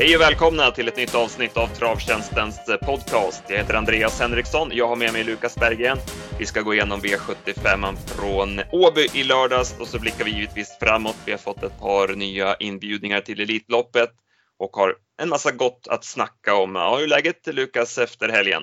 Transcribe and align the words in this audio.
Hej 0.00 0.16
och 0.16 0.22
välkomna 0.22 0.70
till 0.70 0.88
ett 0.88 0.96
nytt 0.96 1.14
avsnitt 1.14 1.56
av 1.56 1.66
Travtjänstens 1.66 2.68
eh, 2.68 2.76
podcast. 2.76 3.44
Jag 3.48 3.56
heter 3.56 3.74
Andreas 3.74 4.20
Henriksson. 4.20 4.68
Jag 4.72 4.88
har 4.88 4.96
med 4.96 5.12
mig 5.12 5.24
Lukas 5.24 5.56
Berggren. 5.56 5.98
Vi 6.38 6.46
ska 6.46 6.60
gå 6.62 6.74
igenom 6.74 7.00
V75 7.00 7.96
från 7.96 8.48
Åby 8.72 9.06
i 9.14 9.24
lördags 9.24 9.80
och 9.80 9.86
så 9.86 10.00
blickar 10.00 10.24
vi 10.24 10.30
givetvis 10.30 10.78
framåt. 10.80 11.16
Vi 11.26 11.32
har 11.32 11.38
fått 11.38 11.62
ett 11.62 11.80
par 11.80 12.16
nya 12.16 12.56
inbjudningar 12.60 13.20
till 13.20 13.40
Elitloppet 13.40 14.10
och 14.58 14.76
har 14.76 14.96
en 15.22 15.28
massa 15.28 15.52
gott 15.52 15.88
att 15.90 16.04
snacka 16.04 16.54
om. 16.54 16.74
Ja, 16.74 16.96
hur 16.96 17.04
är 17.04 17.08
läget 17.08 17.46
Lukas 17.46 17.98
efter 17.98 18.28
helgen? 18.28 18.62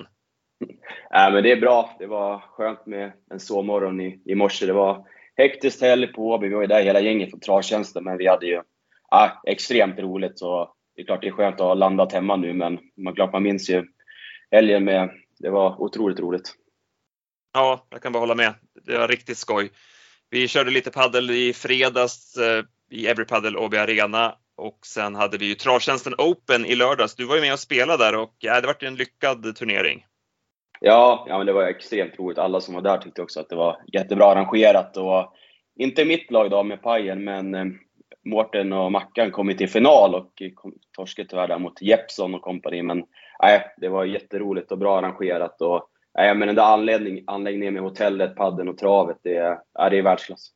Äh, 1.14 1.32
men 1.32 1.42
det 1.42 1.52
är 1.52 1.60
bra. 1.60 1.96
Det 1.98 2.06
var 2.06 2.38
skönt 2.38 2.86
med 2.86 3.12
en 3.30 3.40
sovmorgon 3.40 4.00
i, 4.00 4.22
i 4.24 4.34
morse. 4.34 4.66
Det 4.66 4.72
var 4.72 5.06
hektiskt 5.36 5.82
helg 5.82 6.06
på 6.06 6.30
Åby. 6.30 6.48
Vi 6.48 6.54
var 6.54 6.62
ju 6.62 6.68
där 6.68 6.82
hela 6.82 7.00
gänget 7.00 7.30
från 7.30 7.40
Travtjänsten, 7.40 8.04
men 8.04 8.18
vi 8.18 8.26
hade 8.26 8.46
ju 8.46 8.56
äh, 9.12 9.30
extremt 9.46 9.98
roligt. 9.98 10.38
Så 10.38 10.75
det 10.96 11.02
är 11.02 11.06
klart 11.06 11.20
det 11.20 11.28
är 11.28 11.32
skönt 11.32 11.54
att 11.54 11.66
ha 11.66 11.74
landat 11.74 12.12
hemma 12.12 12.36
nu, 12.36 12.52
men 12.52 12.78
man, 12.96 13.14
klart 13.14 13.32
man 13.32 13.42
minns 13.42 13.70
ju 13.70 13.84
helgen 14.50 14.84
med. 14.84 15.10
Det 15.38 15.50
var 15.50 15.80
otroligt 15.82 16.20
roligt. 16.20 16.54
Ja, 17.54 17.86
jag 17.90 18.02
kan 18.02 18.12
bara 18.12 18.18
hålla 18.18 18.34
med. 18.34 18.54
Det 18.86 18.98
var 18.98 19.08
riktigt 19.08 19.38
skoj. 19.38 19.70
Vi 20.30 20.48
körde 20.48 20.70
lite 20.70 20.90
paddel 20.90 21.30
i 21.30 21.52
fredags 21.52 22.36
eh, 22.36 22.64
i 22.90 23.06
Everypaddle 23.06 23.58
Åby 23.58 23.76
Arena 23.76 24.34
och 24.56 24.78
sen 24.86 25.14
hade 25.14 25.38
vi 25.38 25.46
ju 25.46 25.54
Travtjänsten 25.54 26.14
Open 26.18 26.66
i 26.66 26.74
lördags. 26.74 27.14
Du 27.14 27.24
var 27.24 27.34
ju 27.34 27.40
med 27.40 27.52
och 27.52 27.58
spelade 27.58 28.04
där 28.04 28.16
och 28.16 28.34
ja, 28.38 28.60
det 28.60 28.66
var 28.66 28.84
en 28.84 28.96
lyckad 28.96 29.56
turnering. 29.56 30.04
Ja, 30.80 31.24
ja 31.28 31.38
men 31.38 31.46
det 31.46 31.52
var 31.52 31.62
extremt 31.62 32.18
roligt. 32.18 32.38
Alla 32.38 32.60
som 32.60 32.74
var 32.74 32.82
där 32.82 32.98
tyckte 32.98 33.22
också 33.22 33.40
att 33.40 33.48
det 33.48 33.56
var 33.56 33.82
jättebra 33.92 34.26
arrangerat. 34.26 34.96
Och 34.96 35.34
inte 35.78 36.04
mitt 36.04 36.30
lag 36.30 36.50
då 36.50 36.62
med 36.62 36.82
Pajen, 36.82 37.24
men 37.24 37.54
eh, 37.54 37.64
Mårten 38.24 38.72
och 38.72 38.92
Mackan 38.92 39.30
kom 39.30 39.56
till 39.56 39.68
final 39.68 40.14
och 40.14 40.42
torskade 40.96 41.28
tyvärr 41.28 41.48
där 41.48 41.58
mot 41.58 41.82
Jeppson 41.82 42.34
och 42.34 42.42
kompani. 42.42 42.82
Men 42.82 43.04
nej, 43.42 43.74
det 43.76 43.88
var 43.88 44.04
jätteroligt 44.04 44.72
och 44.72 44.78
bra 44.78 44.98
arrangerat. 44.98 45.60
Och, 45.60 45.88
nej, 46.14 46.34
men 46.34 46.48
den 46.48 46.56
där 46.56 46.62
anläggning, 46.62 47.24
anläggningen 47.26 47.74
med 47.74 47.82
hotellet, 47.82 48.36
padden 48.36 48.68
och 48.68 48.78
travet, 48.78 49.16
det, 49.22 49.36
är, 49.36 49.58
det 49.90 49.98
är 49.98 50.02
världsklass. 50.02 50.50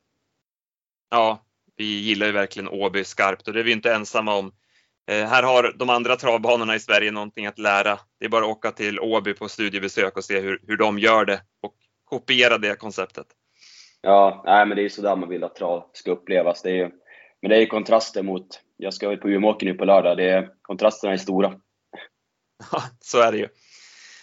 Ja, 1.09 1.45
vi 1.75 2.01
gillar 2.01 2.25
ju 2.25 2.31
verkligen 2.31 2.69
Åby 2.69 3.03
skarpt 3.03 3.47
och 3.47 3.53
det 3.53 3.59
är 3.59 3.63
vi 3.63 3.71
inte 3.71 3.93
ensamma 3.93 4.35
om. 4.35 4.51
Eh, 5.11 5.27
här 5.27 5.43
har 5.43 5.73
de 5.77 5.89
andra 5.89 6.15
travbanorna 6.15 6.75
i 6.75 6.79
Sverige 6.79 7.11
någonting 7.11 7.45
att 7.45 7.59
lära. 7.59 7.99
Det 8.19 8.25
är 8.25 8.29
bara 8.29 8.45
att 8.45 8.51
åka 8.51 8.71
till 8.71 8.99
Åby 8.99 9.33
på 9.33 9.49
studiebesök 9.49 10.17
och 10.17 10.23
se 10.23 10.39
hur, 10.39 10.59
hur 10.67 10.77
de 10.77 10.99
gör 10.99 11.25
det 11.25 11.41
och 11.61 11.73
kopiera 12.03 12.57
det 12.57 12.79
konceptet. 12.79 13.27
Ja, 14.01 14.43
nej, 14.45 14.65
men 14.65 14.77
det 14.77 14.85
är 14.85 14.89
sådär 14.89 15.15
man 15.15 15.29
vill 15.29 15.43
att 15.43 15.55
trav 15.55 15.89
ska 15.93 16.11
upplevas. 16.11 16.61
Det 16.61 16.69
är 16.69 16.75
ju, 16.75 16.91
men 17.41 17.49
det 17.49 17.57
är 17.57 17.65
kontraster 17.65 18.23
mot, 18.23 18.61
jag 18.77 18.93
ska 18.93 19.15
på 19.17 19.29
Umeåker 19.29 19.65
nu 19.65 19.73
på 19.73 19.85
lördag, 19.85 20.17
det 20.17 20.29
är, 20.29 20.49
kontrasterna 20.61 21.13
är 21.13 21.17
stora. 21.17 21.53
Ja, 22.71 22.83
så 22.99 23.21
är 23.21 23.31
det 23.31 23.37
ju. 23.37 23.47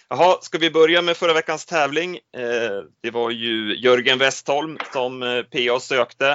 Jaha, 0.09 0.37
ska 0.41 0.57
vi 0.57 0.71
börja 0.71 1.01
med 1.01 1.17
förra 1.17 1.33
veckans 1.33 1.65
tävling? 1.65 2.15
Eh, 2.15 2.83
det 3.01 3.11
var 3.11 3.31
ju 3.31 3.75
Jörgen 3.79 4.17
Westholm 4.17 4.77
som 4.93 5.23
eh, 5.23 5.43
PA 5.43 5.79
sökte. 5.79 6.29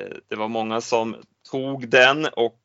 Eh, 0.00 0.16
det 0.28 0.36
var 0.36 0.48
många 0.48 0.80
som 0.80 1.16
tog 1.50 1.88
den 1.88 2.26
och 2.26 2.60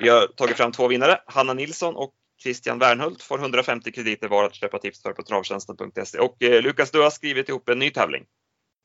vi 0.00 0.08
har 0.08 0.26
tagit 0.26 0.56
fram 0.56 0.72
två 0.72 0.88
vinnare. 0.88 1.20
Hanna 1.26 1.54
Nilsson 1.54 1.96
och 1.96 2.12
Christian 2.42 2.78
Wernhult 2.78 3.22
får 3.22 3.38
150 3.38 3.92
krediter 3.92 4.28
var 4.28 4.44
att 4.44 4.54
köpa 4.54 4.78
tips 4.78 5.02
för 5.02 5.12
på 5.12 5.22
travtjänsten.se. 5.22 6.18
Och 6.18 6.36
Lukas, 6.40 6.90
du 6.90 7.02
har 7.02 7.10
skrivit 7.10 7.48
ihop 7.48 7.68
en 7.68 7.78
ny 7.78 7.90
tävling. 7.90 8.24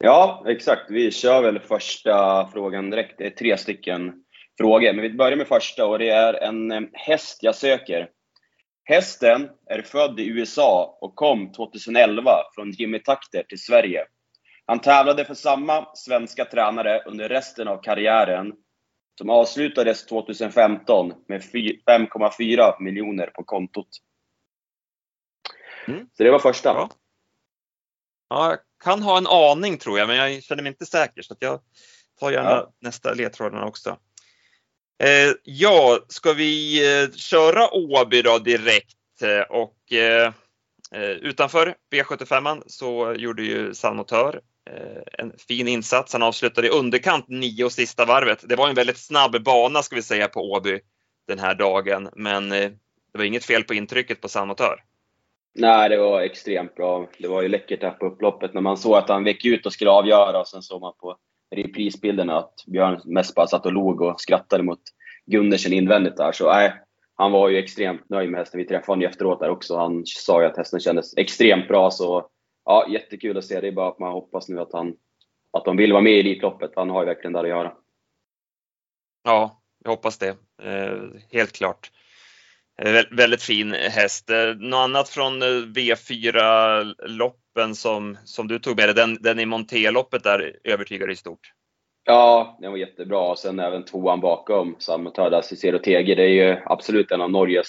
Ja, 0.03 0.43
exakt. 0.47 0.91
Vi 0.91 1.11
kör 1.11 1.41
väl 1.41 1.59
första 1.59 2.47
frågan 2.53 2.89
direkt. 2.89 3.17
Det 3.17 3.25
är 3.25 3.29
tre 3.29 3.57
stycken 3.57 4.23
frågor, 4.57 4.93
men 4.93 5.01
vi 5.03 5.09
börjar 5.09 5.37
med 5.37 5.47
första 5.47 5.85
och 5.85 5.99
det 5.99 6.09
är 6.09 6.33
en 6.33 6.89
häst 6.93 7.39
jag 7.41 7.55
söker. 7.55 8.09
Hästen 8.83 9.49
är 9.65 9.81
född 9.81 10.19
i 10.19 10.27
USA 10.27 10.97
och 11.01 11.15
kom 11.15 11.51
2011 11.51 12.31
från 12.55 12.71
Jimmy 12.71 12.99
Takter 12.99 13.43
till 13.43 13.61
Sverige. 13.61 14.05
Han 14.65 14.79
tävlade 14.79 15.25
för 15.25 15.33
samma 15.33 15.95
svenska 15.95 16.45
tränare 16.45 17.03
under 17.05 17.29
resten 17.29 17.67
av 17.67 17.81
karriären 17.81 18.53
som 19.17 19.29
avslutades 19.29 20.05
2015 20.05 21.13
med 21.27 21.41
5,4 21.41 22.81
miljoner 22.81 23.27
på 23.27 23.43
kontot. 23.43 23.87
Mm. 25.87 26.07
Så 26.13 26.23
det 26.23 26.31
var 26.31 26.39
första. 26.39 26.69
Ja. 26.69 26.89
ja. 28.29 28.57
Kan 28.83 29.01
ha 29.01 29.17
en 29.17 29.27
aning 29.27 29.77
tror 29.77 29.99
jag, 29.99 30.07
men 30.07 30.17
jag 30.17 30.43
känner 30.43 30.63
mig 30.63 30.69
inte 30.69 30.85
säker 30.85 31.21
så 31.21 31.35
jag 31.39 31.59
tar 32.19 32.31
gärna 32.31 32.49
ja. 32.49 32.73
nästa 32.81 33.13
ledtrådarna 33.13 33.65
också. 33.65 33.97
Eh, 35.03 35.33
ja, 35.43 35.99
ska 36.07 36.33
vi 36.33 36.83
eh, 37.03 37.11
köra 37.11 37.73
Åby 37.73 38.21
då 38.21 38.37
direkt 38.37 39.21
eh, 39.21 39.41
och 39.41 39.93
eh, 39.93 40.33
eh, 40.95 41.09
utanför 41.09 41.75
V75 41.91 42.63
så 42.67 43.13
gjorde 43.17 43.43
ju 43.43 43.73
Salmotör 43.73 44.41
Eh, 44.69 45.01
en 45.17 45.33
fin 45.47 45.67
insats. 45.67 46.13
Han 46.13 46.23
avslutade 46.23 46.67
i 46.67 46.69
underkant 46.69 47.27
nio 47.27 47.63
och 47.63 47.71
sista 47.71 48.05
varvet. 48.05 48.43
Det 48.49 48.55
var 48.55 48.69
en 48.69 48.75
väldigt 48.75 48.97
snabb 48.97 49.43
bana 49.43 49.83
ska 49.83 49.95
vi 49.95 50.01
säga 50.01 50.27
på 50.27 50.51
Åby 50.51 50.79
den 51.27 51.39
här 51.39 51.55
dagen, 51.55 52.09
men 52.15 52.49
det 52.49 52.77
var 53.13 53.23
inget 53.23 53.45
fel 53.45 53.63
på 53.63 53.73
intrycket 53.73 54.21
på 54.21 54.29
Samotör. 54.29 54.83
Nej, 55.53 55.89
det 55.89 55.97
var 55.97 56.21
extremt 56.21 56.75
bra. 56.75 57.07
Det 57.17 57.27
var 57.27 57.41
ju 57.41 57.47
läckert 57.47 57.83
här 57.83 57.91
på 57.91 58.05
upploppet 58.05 58.53
när 58.53 58.61
man 58.61 58.77
såg 58.77 58.97
att 58.97 59.09
han 59.09 59.23
vek 59.23 59.45
ut 59.45 59.65
och 59.65 59.73
skulle 59.73 59.91
avgöra 59.91 60.39
och 60.39 60.47
sen 60.47 60.61
såg 60.61 60.81
man 60.81 60.93
på 60.99 61.17
reprisbilderna 61.55 62.37
att 62.37 62.53
Björn 62.67 63.01
mest 63.05 63.35
bara 63.35 63.47
satt 63.47 63.65
och 63.65 63.73
log 63.73 64.01
och 64.01 64.21
skrattade 64.21 64.63
mot 64.63 64.81
Gundersen 65.25 65.73
invändigt 65.73 66.17
där. 66.17 66.31
Så 66.31 66.53
nej, 66.53 66.73
han 67.15 67.31
var 67.31 67.49
ju 67.49 67.57
extremt 67.57 68.09
nöjd 68.09 68.29
med 68.29 68.39
hästen. 68.39 68.57
Vi 68.57 68.67
träffade 68.67 68.91
honom 68.91 69.09
efteråt 69.09 69.39
där 69.39 69.49
också. 69.49 69.77
Han 69.77 70.03
sa 70.05 70.41
ju 70.41 70.47
att 70.47 70.57
hästen 70.57 70.79
kändes 70.79 71.17
extremt 71.17 71.67
bra 71.67 71.91
så 71.91 72.27
ja, 72.65 72.87
jättekul 72.89 73.37
att 73.37 73.45
se. 73.45 73.61
Det 73.61 73.67
är 73.67 73.71
bara 73.71 73.89
att 73.89 73.99
man 73.99 74.11
hoppas 74.11 74.49
nu 74.49 74.59
att 74.59 74.73
han 74.73 74.95
att 75.53 75.65
de 75.65 75.77
vill 75.77 75.91
vara 75.91 76.01
med 76.01 76.13
i 76.13 76.19
Elitloppet. 76.19 76.71
Han 76.75 76.89
har 76.89 77.01
ju 77.01 77.05
verkligen 77.05 77.33
där 77.33 77.43
att 77.43 77.49
göra. 77.49 77.73
Ja, 79.23 79.61
jag 79.83 79.91
hoppas 79.91 80.17
det. 80.17 80.37
Eh, 80.63 81.01
helt 81.31 81.51
klart. 81.51 81.91
Eh, 82.81 83.03
väldigt 83.11 83.43
fin 83.43 83.73
häst. 83.73 84.29
Eh, 84.29 84.55
något 84.55 84.77
annat 84.77 85.09
från 85.09 85.43
V4-loppen 85.73 87.75
som, 87.75 88.17
som 88.23 88.47
du 88.47 88.59
tog 88.59 88.77
med 88.77 88.87
dig? 88.87 88.95
Den, 88.95 89.17
den 89.21 89.39
i 89.39 89.45
Monté-loppet 89.45 90.23
där 90.23 90.55
övertygar 90.63 91.11
i 91.11 91.15
stort? 91.15 91.51
Ja, 92.03 92.57
den 92.61 92.71
var 92.71 92.77
jättebra. 92.77 93.19
Och 93.19 93.39
sen 93.39 93.59
även 93.59 93.85
tvåan 93.85 94.19
bakom, 94.19 94.75
Samotörda 94.79 95.41
Cicero 95.41 95.79
Tege. 95.79 96.15
Det 96.15 96.23
är 96.23 96.27
ju 96.27 96.57
absolut 96.65 97.11
en 97.11 97.21
av 97.21 97.31
Norges 97.31 97.67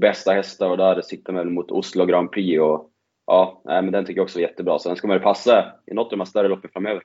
bästa 0.00 0.32
hästar 0.32 0.70
och 0.70 0.76
där 0.76 1.02
siktar 1.02 1.32
man 1.32 1.54
mot 1.54 1.70
Oslo 1.70 2.06
Grand 2.06 2.32
Prix. 2.32 2.60
Och 2.60 2.90
ja, 3.26 3.62
men 3.64 3.92
den 3.92 4.04
tycker 4.04 4.18
jag 4.18 4.24
också 4.24 4.38
är 4.38 4.42
jättebra. 4.42 4.78
Så 4.78 4.88
den 4.88 4.96
ska 4.96 5.08
man 5.08 5.20
passa 5.20 5.72
i 5.90 5.94
något 5.94 6.04
av 6.04 6.10
de 6.10 6.20
här 6.20 6.26
större 6.26 6.48
loppen 6.48 6.70
framöver. 6.72 7.02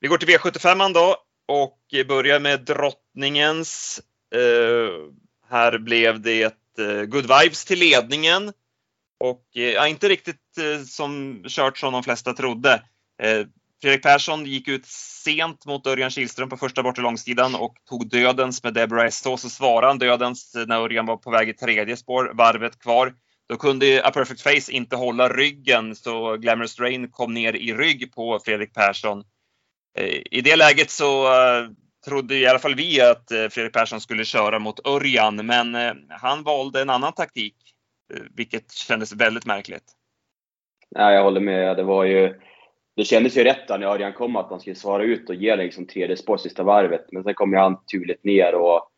Vi 0.00 0.08
går 0.08 0.18
till 0.18 0.28
V75 0.28 0.94
då 0.94 1.16
och 1.48 1.78
börjar 2.08 2.40
med 2.40 2.60
drottningens. 2.60 4.02
Eh, 4.34 5.12
här 5.50 5.78
blev 5.78 6.20
det 6.20 6.44
eh, 6.78 7.02
good 7.02 7.22
vibes 7.22 7.64
till 7.64 7.78
ledningen 7.78 8.52
och 9.20 9.42
uh, 9.56 9.90
inte 9.90 10.08
riktigt 10.08 10.40
som 10.86 11.42
kört 11.48 11.78
som 11.78 11.92
de 11.92 12.02
flesta 12.02 12.32
trodde. 12.32 12.82
Fredrik 13.82 14.02
Persson 14.02 14.46
gick 14.46 14.68
ut 14.68 14.86
sent 14.86 15.66
mot 15.66 15.86
Örjan 15.86 16.10
Kihlström 16.10 16.48
på 16.48 16.56
första 16.56 16.82
bortre 16.82 17.02
långsidan 17.02 17.54
och 17.54 17.76
tog 17.88 18.08
dödens 18.08 18.62
med 18.62 18.74
Deborah 18.74 19.06
Estos 19.06 19.44
och 19.44 19.50
svarade 19.50 19.86
han 19.86 19.98
dödens 19.98 20.56
när 20.66 20.80
Örjan 20.80 21.06
var 21.06 21.16
på 21.16 21.30
väg 21.30 21.48
i 21.48 21.54
tredje 21.54 21.96
spår, 21.96 22.30
varvet 22.34 22.78
kvar. 22.78 23.14
Då 23.48 23.56
kunde 23.56 24.02
A 24.04 24.10
Perfect 24.10 24.42
Face 24.42 24.72
inte 24.72 24.96
hålla 24.96 25.28
ryggen 25.28 25.96
så 25.96 26.36
Glamorous 26.36 26.80
Rain 26.80 27.10
kom 27.10 27.34
ner 27.34 27.56
i 27.56 27.74
rygg 27.74 28.14
på 28.14 28.40
Fredrik 28.44 28.74
Persson. 28.74 29.24
I 30.30 30.40
det 30.40 30.56
läget 30.56 30.90
så 30.90 31.28
trodde 32.06 32.34
i 32.34 32.46
alla 32.46 32.58
fall 32.58 32.74
vi 32.74 33.00
att 33.00 33.30
eh, 33.30 33.48
Fredrik 33.48 33.72
Persson 33.72 34.00
skulle 34.00 34.24
köra 34.24 34.58
mot 34.58 34.86
Örjan, 34.86 35.46
men 35.46 35.74
eh, 35.74 35.92
han 36.08 36.42
valde 36.42 36.82
en 36.82 36.90
annan 36.90 37.12
taktik, 37.12 37.56
eh, 38.14 38.22
vilket 38.36 38.72
kändes 38.72 39.12
väldigt 39.12 39.46
märkligt. 39.46 39.84
Ja, 40.88 41.12
jag 41.12 41.22
håller 41.22 41.40
med. 41.40 41.76
Det 41.76 41.82
var 41.82 42.04
ju 42.04 42.40
det 42.96 43.04
kändes 43.04 43.36
ju 43.36 43.44
rätt 43.44 43.68
när 43.68 43.82
Örjan 43.82 44.12
kom 44.12 44.36
att 44.36 44.50
han 44.50 44.60
skulle 44.60 44.76
svara 44.76 45.02
ut 45.02 45.28
och 45.28 45.34
ge 45.34 45.56
liksom 45.56 45.86
tredje 45.86 46.16
spår 46.16 46.36
sista 46.36 46.62
varvet. 46.62 47.12
Men 47.12 47.24
sen 47.24 47.34
kom 47.34 47.52
ju 47.52 47.58
han 47.58 47.84
turligt 47.84 48.24
ner 48.24 48.54
och 48.54 48.90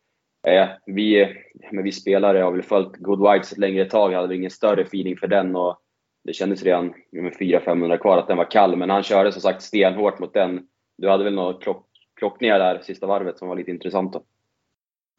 Eh, 0.47 0.69
vi, 0.87 1.37
men 1.71 1.85
vi 1.85 1.93
spelare 1.93 2.39
har 2.39 2.53
väl 2.53 2.63
följt 2.63 2.97
Good 2.97 3.33
Whites 3.33 3.53
ett 3.53 3.59
längre 3.59 3.85
tag, 3.85 4.13
hade 4.13 4.37
ingen 4.37 4.51
större 4.51 4.83
feeling 4.83 5.17
för 5.17 5.27
den 5.27 5.57
och 5.57 5.79
det 6.25 6.33
kändes 6.33 6.63
redan 6.63 6.95
med 7.13 7.33
400-500 7.33 7.97
kvar 7.97 8.19
att 8.19 8.29
den 8.29 8.37
var 8.37 8.51
kall, 8.51 8.77
men 8.77 8.91
han 8.91 9.03
körde 9.03 9.33
som 9.33 9.43
sagt 9.43 9.63
stenhårt 9.63 10.19
mot 10.19 10.35
den. 10.35 10.67
Du 10.99 11.09
hade 11.09 11.25
väl 11.25 11.35
något 11.35 11.63
klock, 11.63 11.88
klockningar 12.19 12.59
där 12.59 12.83
sista 12.83 13.07
varvet 13.07 13.39
som 13.39 13.49
var 13.49 13.57
lite 13.57 13.71
intressant 13.71 14.13
då? 14.13 14.23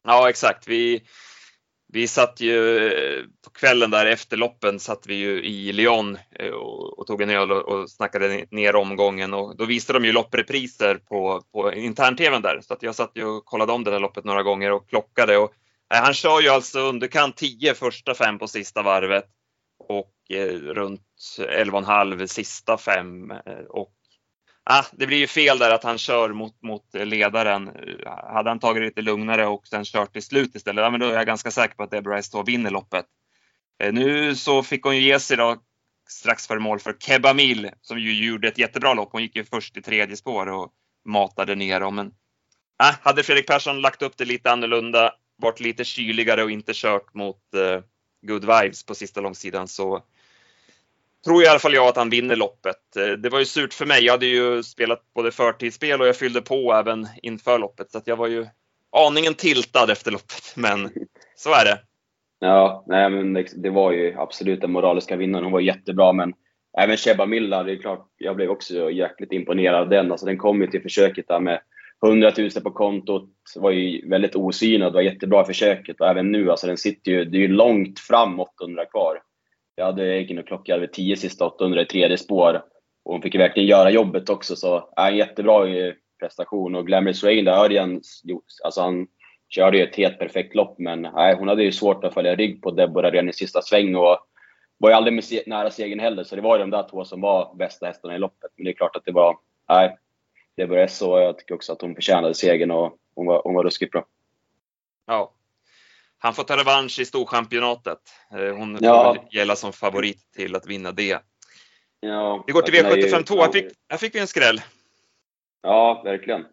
Ja, 0.04 0.28
exakt. 0.28 0.68
Vi, 0.68 1.02
vi 1.92 2.08
satt 2.08 2.40
ju 2.40 2.86
eh, 2.86 3.24
på 3.44 3.50
kvällen 3.50 3.90
där 3.90 4.06
efter 4.06 4.36
loppen 4.36 4.80
satt 4.80 5.06
vi 5.06 5.14
ju 5.14 5.44
i 5.44 5.72
Lyon 5.72 6.18
eh, 6.30 6.50
och, 6.50 6.98
och 6.98 7.06
tog 7.06 7.22
en 7.22 7.30
öl 7.30 7.52
och, 7.52 7.68
och 7.68 7.90
snackade 7.90 8.46
ner 8.50 8.76
omgången 8.76 9.34
och 9.34 9.56
då 9.56 9.64
visade 9.64 9.98
de 9.98 10.06
ju 10.06 10.12
lopprepriser 10.12 10.94
på, 10.94 11.42
på 11.52 11.72
intern-tvn 11.72 12.42
där 12.42 12.60
så 12.62 12.74
att 12.74 12.82
jag 12.82 12.94
satt 12.94 13.12
ju 13.14 13.24
och 13.24 13.44
kollade 13.44 13.72
om 13.72 13.84
det 13.84 13.90
där 13.90 14.00
loppet 14.00 14.24
några 14.24 14.42
gånger 14.42 14.72
och 14.72 14.88
klockade 14.88 15.36
och 15.36 15.52
eh, 15.94 16.02
han 16.02 16.14
kör 16.14 16.40
ju 16.40 16.48
alltså 16.48 16.80
underkant 16.80 17.36
10 17.36 17.74
första 17.74 18.14
fem 18.14 18.38
på 18.38 18.48
sista 18.48 18.82
varvet 18.82 19.26
och 19.88 20.14
eh, 20.30 20.54
runt 20.54 21.02
11,5 21.38 22.26
sista 22.26 22.78
fem. 22.78 23.32
Och 23.68 23.92
ah, 24.70 24.84
det 24.92 25.06
blir 25.06 25.18
ju 25.18 25.26
fel 25.26 25.58
där 25.58 25.70
att 25.70 25.84
han 25.84 25.98
kör 25.98 26.32
mot, 26.32 26.62
mot 26.62 26.94
ledaren. 26.94 27.70
Hade 28.06 28.50
han 28.50 28.58
tagit 28.58 28.80
det 28.80 28.86
lite 28.86 29.02
lugnare 29.02 29.46
och 29.46 29.66
sen 29.66 29.84
kört 29.84 30.12
till 30.12 30.22
slut 30.22 30.54
istället, 30.54 30.82
ja, 30.82 30.90
men 30.90 31.00
då 31.00 31.06
är 31.06 31.14
jag 31.14 31.26
ganska 31.26 31.50
säker 31.50 31.74
på 31.74 31.82
att 31.82 31.90
Deborah 31.90 32.20
Stå 32.20 32.42
vinner 32.42 32.70
loppet. 32.70 33.06
Eh, 33.82 33.92
nu 33.92 34.36
så 34.36 34.62
fick 34.62 34.84
hon 34.84 34.96
ju 34.96 35.02
ge 35.02 35.20
sig 35.20 35.36
då 35.36 35.56
strax 36.08 36.46
före 36.46 36.58
mål 36.58 36.78
för 36.78 36.92
Kebamil 36.92 37.70
som 37.80 37.98
ju 37.98 38.26
gjorde 38.26 38.48
ett 38.48 38.58
jättebra 38.58 38.94
lopp. 38.94 39.08
Hon 39.12 39.22
gick 39.22 39.36
ju 39.36 39.44
först 39.44 39.76
i 39.76 39.82
tredje 39.82 40.16
spår 40.16 40.46
och 40.46 40.72
matade 41.04 41.54
ner 41.54 41.80
dem. 41.80 41.94
Men 41.94 42.06
äh, 42.82 42.94
hade 43.02 43.22
Fredrik 43.22 43.46
Persson 43.46 43.80
lagt 43.80 44.02
upp 44.02 44.16
det 44.16 44.24
lite 44.24 44.50
annorlunda, 44.50 45.12
varit 45.42 45.60
lite 45.60 45.84
kyligare 45.84 46.42
och 46.42 46.50
inte 46.50 46.72
kört 46.74 47.14
mot 47.14 47.54
eh, 47.54 47.82
good 48.26 48.44
vibes 48.44 48.86
på 48.86 48.94
sista 48.94 49.20
långsidan 49.20 49.68
så 49.68 50.02
tror 51.24 51.42
i 51.42 51.46
alla 51.46 51.58
fall 51.58 51.74
jag 51.74 51.88
att 51.88 51.96
han 51.96 52.10
vinner 52.10 52.36
loppet. 52.36 52.96
Eh, 52.96 53.12
det 53.12 53.28
var 53.28 53.38
ju 53.38 53.44
surt 53.44 53.74
för 53.74 53.86
mig. 53.86 54.04
Jag 54.04 54.12
hade 54.12 54.26
ju 54.26 54.62
spelat 54.62 55.00
både 55.14 55.30
förtidsspel 55.30 56.00
och 56.00 56.06
jag 56.06 56.16
fyllde 56.16 56.40
på 56.40 56.72
även 56.72 57.06
inför 57.22 57.58
loppet 57.58 57.90
så 57.90 57.98
att 57.98 58.06
jag 58.06 58.16
var 58.16 58.26
ju 58.26 58.46
aningen 58.96 59.34
tiltad 59.34 59.90
efter 59.90 60.10
loppet. 60.10 60.52
Men 60.56 60.90
så 61.36 61.50
är 61.50 61.64
det. 61.64 61.78
Ja, 62.38 62.84
nej, 62.86 63.10
men 63.10 63.32
det, 63.32 63.46
det 63.56 63.70
var 63.70 63.92
ju 63.92 64.14
absolut 64.18 64.60
den 64.60 64.72
moraliska 64.72 65.16
vinnaren. 65.16 65.44
Hon 65.44 65.52
var 65.52 65.60
jättebra, 65.60 66.12
men 66.12 66.32
även 66.78 66.96
Sheba 66.96 67.26
Millar, 67.26 67.64
det 67.64 67.72
är 67.72 67.76
klart, 67.76 68.06
jag 68.16 68.36
blev 68.36 68.50
också 68.50 68.90
jäkligt 68.90 69.32
imponerad 69.32 69.80
av 69.80 69.88
den. 69.88 70.10
Alltså, 70.10 70.26
den 70.26 70.38
kom 70.38 70.60
ju 70.60 70.66
till 70.66 70.82
försöket 70.82 71.28
där 71.28 71.40
med 71.40 71.60
100 72.06 72.32
000 72.38 72.50
på 72.50 72.70
kontot, 72.70 73.30
var 73.56 73.70
ju 73.70 74.08
väldigt 74.08 74.36
osynad, 74.36 74.92
var 74.92 75.00
jättebra 75.00 75.42
i 75.42 75.44
försöket 75.44 76.00
och 76.00 76.08
även 76.08 76.32
nu, 76.32 76.50
alltså 76.50 76.66
den 76.66 76.76
sitter 76.76 77.12
ju, 77.12 77.24
det 77.24 77.36
är 77.36 77.40
ju 77.40 77.48
långt 77.48 77.98
fram 77.98 78.40
800 78.40 78.84
kvar. 78.84 79.22
Jag 79.80 79.86
hade 79.86 80.14
egen 80.14 80.42
klocka 80.42 80.74
över 80.74 80.86
10 80.86 81.16
sista 81.16 81.46
800 81.46 81.82
i 81.82 81.86
tredje 81.86 82.18
spår 82.18 82.62
och 83.04 83.12
hon 83.12 83.22
fick 83.22 83.34
ju 83.34 83.40
verkligen 83.40 83.68
göra 83.68 83.90
jobbet 83.90 84.28
också, 84.28 84.56
så 84.56 84.88
ja, 84.96 85.08
en 85.08 85.16
jättebra 85.16 85.68
eh, 85.68 85.94
prestation. 86.20 86.74
Och 86.74 86.86
Glamorous 86.86 87.24
Rain, 87.24 87.44
där 87.44 87.64
Örjan, 87.64 88.00
alltså 88.64 88.80
han 88.80 89.06
körde 89.48 89.78
ju 89.78 89.84
ett 89.84 89.96
helt 89.96 90.18
perfekt 90.18 90.54
lopp, 90.54 90.78
men 90.78 91.02
nej, 91.02 91.36
hon 91.36 91.48
hade 91.48 91.62
ju 91.62 91.72
svårt 91.72 92.04
att 92.04 92.14
följa 92.14 92.34
rygg 92.34 92.62
på 92.62 92.70
Deborah 92.70 93.12
redan 93.12 93.28
i 93.28 93.32
sista 93.32 93.62
sväng 93.62 93.94
och 93.94 94.18
var 94.78 94.90
ju 94.90 94.96
aldrig 94.96 95.14
med 95.14 95.24
nära 95.46 95.70
segern 95.70 96.00
heller, 96.00 96.24
så 96.24 96.36
det 96.36 96.42
var 96.42 96.56
ju 96.56 96.60
de 96.60 96.70
där 96.70 96.88
två 96.90 97.04
som 97.04 97.20
var 97.20 97.54
bästa 97.54 97.86
hästarna 97.86 98.14
i 98.14 98.18
loppet. 98.18 98.50
Men 98.56 98.64
det 98.64 98.70
är 98.70 98.74
klart 98.74 98.96
att 98.96 99.04
det 99.04 99.12
var, 99.12 99.38
nej, 99.68 99.96
Deborah 100.56 100.84
S 100.84 101.02
och 101.02 101.20
jag 101.20 101.38
tycker 101.38 101.54
också 101.54 101.72
att 101.72 101.80
hon 101.80 101.94
förtjänade 101.94 102.34
segern 102.34 102.70
och 102.70 102.98
hon 103.14 103.26
var, 103.26 103.42
hon 103.44 103.54
var 103.54 103.64
ruskigt 103.64 103.92
bra. 103.92 104.04
Ja. 105.06 105.32
Han 106.22 106.34
får 106.34 106.44
ta 106.44 106.56
revansch 106.56 106.98
i 106.98 107.04
Storchampionatet. 107.04 107.98
Eh, 108.34 108.56
hon 108.56 108.78
ja. 108.80 109.16
gälla 109.32 109.56
som 109.56 109.72
favorit 109.72 110.32
till 110.36 110.56
att 110.56 110.66
vinna 110.66 110.92
det. 110.92 111.22
Ja, 112.00 112.44
vi 112.46 112.52
går 112.52 112.62
till 112.62 112.74
V75 112.74 113.22
2. 113.22 113.42
Här 113.42 113.52
fick, 113.52 113.72
här 113.88 113.98
fick 113.98 114.14
vi 114.14 114.18
en 114.18 114.26
skräll. 114.26 114.60
Ja, 115.62 116.02
verkligen. 116.04 116.44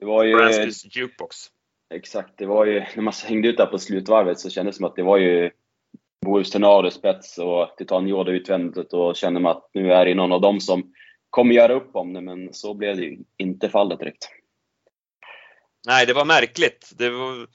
Det 0.00 0.06
var 0.06 0.24
ju... 0.24 0.36
Branscus 0.36 0.96
Jukebox. 0.96 1.36
Exakt, 1.94 2.38
det 2.38 2.46
var 2.46 2.66
ju, 2.66 2.80
när 2.80 3.02
man 3.02 3.12
hängde 3.26 3.48
ut 3.48 3.56
där 3.56 3.66
på 3.66 3.78
slutvarvet 3.78 4.38
så 4.38 4.50
kändes 4.50 4.74
det 4.74 4.76
som 4.76 4.84
att 4.86 4.96
det 4.96 5.02
var 5.02 5.16
ju 5.16 5.50
Bohus 6.26 6.50
Tenaro 6.50 6.90
spets 6.90 7.38
och 7.38 7.74
Titan 7.78 8.08
Yoda 8.08 8.32
utvändigt 8.32 8.92
och 8.92 9.16
kände 9.16 9.40
man 9.40 9.56
att 9.56 9.70
nu 9.74 9.92
är 9.92 10.04
det 10.04 10.14
någon 10.14 10.32
av 10.32 10.40
dem 10.40 10.60
som 10.60 10.92
kommer 11.30 11.54
göra 11.54 11.72
upp 11.72 11.96
om 11.96 12.12
det, 12.12 12.20
men 12.20 12.54
så 12.54 12.74
blev 12.74 12.96
det 12.96 13.02
ju 13.02 13.18
inte 13.36 13.68
fallet 13.68 13.98
direkt. 13.98 14.28
Nej, 15.86 16.06
det 16.06 16.12
var 16.12 16.24
märkligt. 16.24 16.92
Det 16.98 17.10
var 17.10 17.46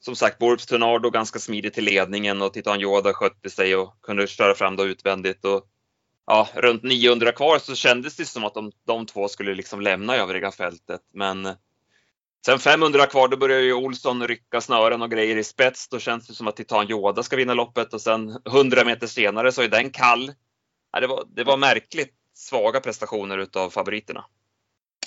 som 0.00 0.16
sagt 0.16 0.38
Borups 0.38 0.66
Tornado 0.66 1.10
ganska 1.10 1.38
smidigt 1.38 1.74
till 1.74 1.84
ledningen 1.84 2.42
och 2.42 2.52
Titan 2.52 2.80
Yoda 2.80 3.12
skötte 3.12 3.50
sig 3.50 3.76
och 3.76 4.00
kunde 4.02 4.26
köra 4.26 4.54
fram 4.54 4.76
då 4.76 4.86
utvändigt. 4.86 5.44
Och, 5.44 5.62
ja, 6.26 6.48
runt 6.54 6.82
900 6.82 7.32
kvar 7.32 7.58
så 7.58 7.74
kändes 7.74 8.16
det 8.16 8.24
som 8.24 8.44
att 8.44 8.54
de, 8.54 8.72
de 8.86 9.06
två 9.06 9.28
skulle 9.28 9.54
liksom 9.54 9.80
lämna 9.80 10.16
övriga 10.16 10.50
fältet. 10.50 11.00
Men 11.12 11.46
eh, 11.46 11.54
Sen 12.46 12.58
500 12.58 13.06
kvar, 13.06 13.28
då 13.28 13.36
börjar 13.36 13.60
ju 13.60 13.72
Olsson 13.72 14.26
rycka 14.26 14.60
snören 14.60 15.02
och 15.02 15.10
grejer 15.10 15.36
i 15.36 15.44
spets. 15.44 15.88
Då 15.88 15.98
känns 15.98 16.26
det 16.26 16.34
som 16.34 16.48
att 16.48 16.56
Titan 16.56 16.90
Yoda 16.90 17.22
ska 17.22 17.36
vinna 17.36 17.54
loppet 17.54 17.94
och 17.94 18.00
sen 18.00 18.36
100 18.48 18.84
meter 18.84 19.06
senare 19.06 19.52
så 19.52 19.62
är 19.62 19.68
den 19.68 19.90
kall. 19.90 20.32
Ja, 20.92 21.00
det, 21.00 21.06
var, 21.06 21.22
det 21.36 21.44
var 21.44 21.56
märkligt 21.56 22.14
svaga 22.34 22.80
prestationer 22.80 23.38
utav 23.38 23.70
favoriterna. 23.70 24.24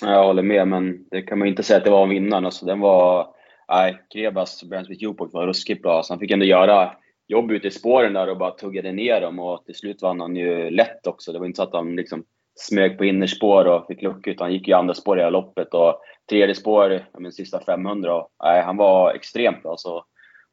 Jag 0.00 0.24
håller 0.24 0.42
med, 0.42 0.68
men 0.68 1.08
det 1.10 1.22
kan 1.22 1.38
man 1.38 1.48
inte 1.48 1.62
säga 1.62 1.78
att 1.78 1.84
det 1.84 1.90
var 1.90 2.12
en. 2.12 2.32
Alltså, 2.32 2.66
den 2.66 2.80
var... 2.80 3.34
Nej, 3.70 4.02
Krebas 4.12 4.62
Brunswick 4.62 5.02
Jupok 5.02 5.32
var 5.32 5.46
ruskigt 5.46 5.82
bra. 5.82 6.02
Så 6.02 6.12
han 6.12 6.20
fick 6.20 6.30
ändå 6.30 6.44
göra 6.44 6.96
jobb 7.28 7.50
ute 7.50 7.68
i 7.68 7.70
spåren 7.70 8.12
där 8.12 8.28
och 8.28 8.38
bara 8.38 8.50
tuggade 8.50 8.92
ner 8.92 9.20
dem. 9.20 9.38
Och 9.38 9.64
till 9.64 9.74
slut 9.74 10.02
vann 10.02 10.20
han 10.20 10.36
ju 10.36 10.70
lätt 10.70 11.06
också. 11.06 11.32
Det 11.32 11.38
var 11.38 11.46
inte 11.46 11.56
så 11.56 11.62
att 11.62 11.72
han 11.72 11.96
liksom 11.96 12.24
smög 12.54 12.98
på 12.98 13.04
innerspår 13.04 13.64
och 13.64 13.86
fick 13.86 14.02
lucka, 14.02 14.30
utan 14.30 14.44
han 14.44 14.52
gick 14.52 14.68
ju 14.68 14.74
andra 14.74 14.94
spår 14.94 15.18
i 15.18 15.20
hela 15.20 15.30
loppet. 15.30 15.74
Och 15.74 16.00
tredje 16.30 16.54
spår, 16.54 17.06
men 17.18 17.32
sista 17.32 17.64
500. 17.64 18.14
Och, 18.14 18.28
nej, 18.44 18.62
han 18.62 18.76
var 18.76 19.14
extremt 19.14 19.62
bra. 19.62 19.76
Så 19.76 20.04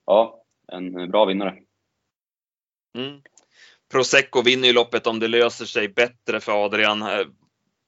ja, 0.06 0.44
en 0.72 1.12
bra 1.12 1.26
vinnare. 1.26 1.56
Mm. 2.98 3.22
Prosecco 3.92 4.42
vinner 4.42 4.68
ju 4.68 4.74
loppet 4.74 5.08
om 5.08 5.20
det 5.20 5.28
löser 5.28 5.66
sig 5.66 5.88
bättre 5.88 6.40
för 6.40 6.66
Adrian. 6.66 7.02
Eh, 7.02 7.26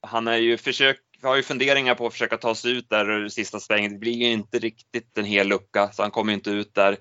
han 0.02 0.28
är 0.28 0.36
ju 0.36 0.56
försökt 0.56 1.09
vi 1.22 1.28
har 1.28 1.36
ju 1.36 1.42
funderingar 1.42 1.94
på 1.94 2.06
att 2.06 2.12
försöka 2.12 2.36
ta 2.36 2.54
sig 2.54 2.72
ut 2.72 2.90
där 2.90 3.10
ur 3.10 3.28
sista 3.28 3.60
svängen. 3.60 3.92
Det 3.92 3.98
blir 3.98 4.12
ju 4.12 4.26
inte 4.26 4.58
riktigt 4.58 5.18
en 5.18 5.24
hel 5.24 5.48
lucka, 5.48 5.88
så 5.92 6.02
han 6.02 6.10
kommer 6.10 6.32
inte 6.32 6.50
ut 6.50 6.74
där. 6.74 6.96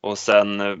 Och 0.00 0.18
sen 0.18 0.60
eh, 0.60 0.76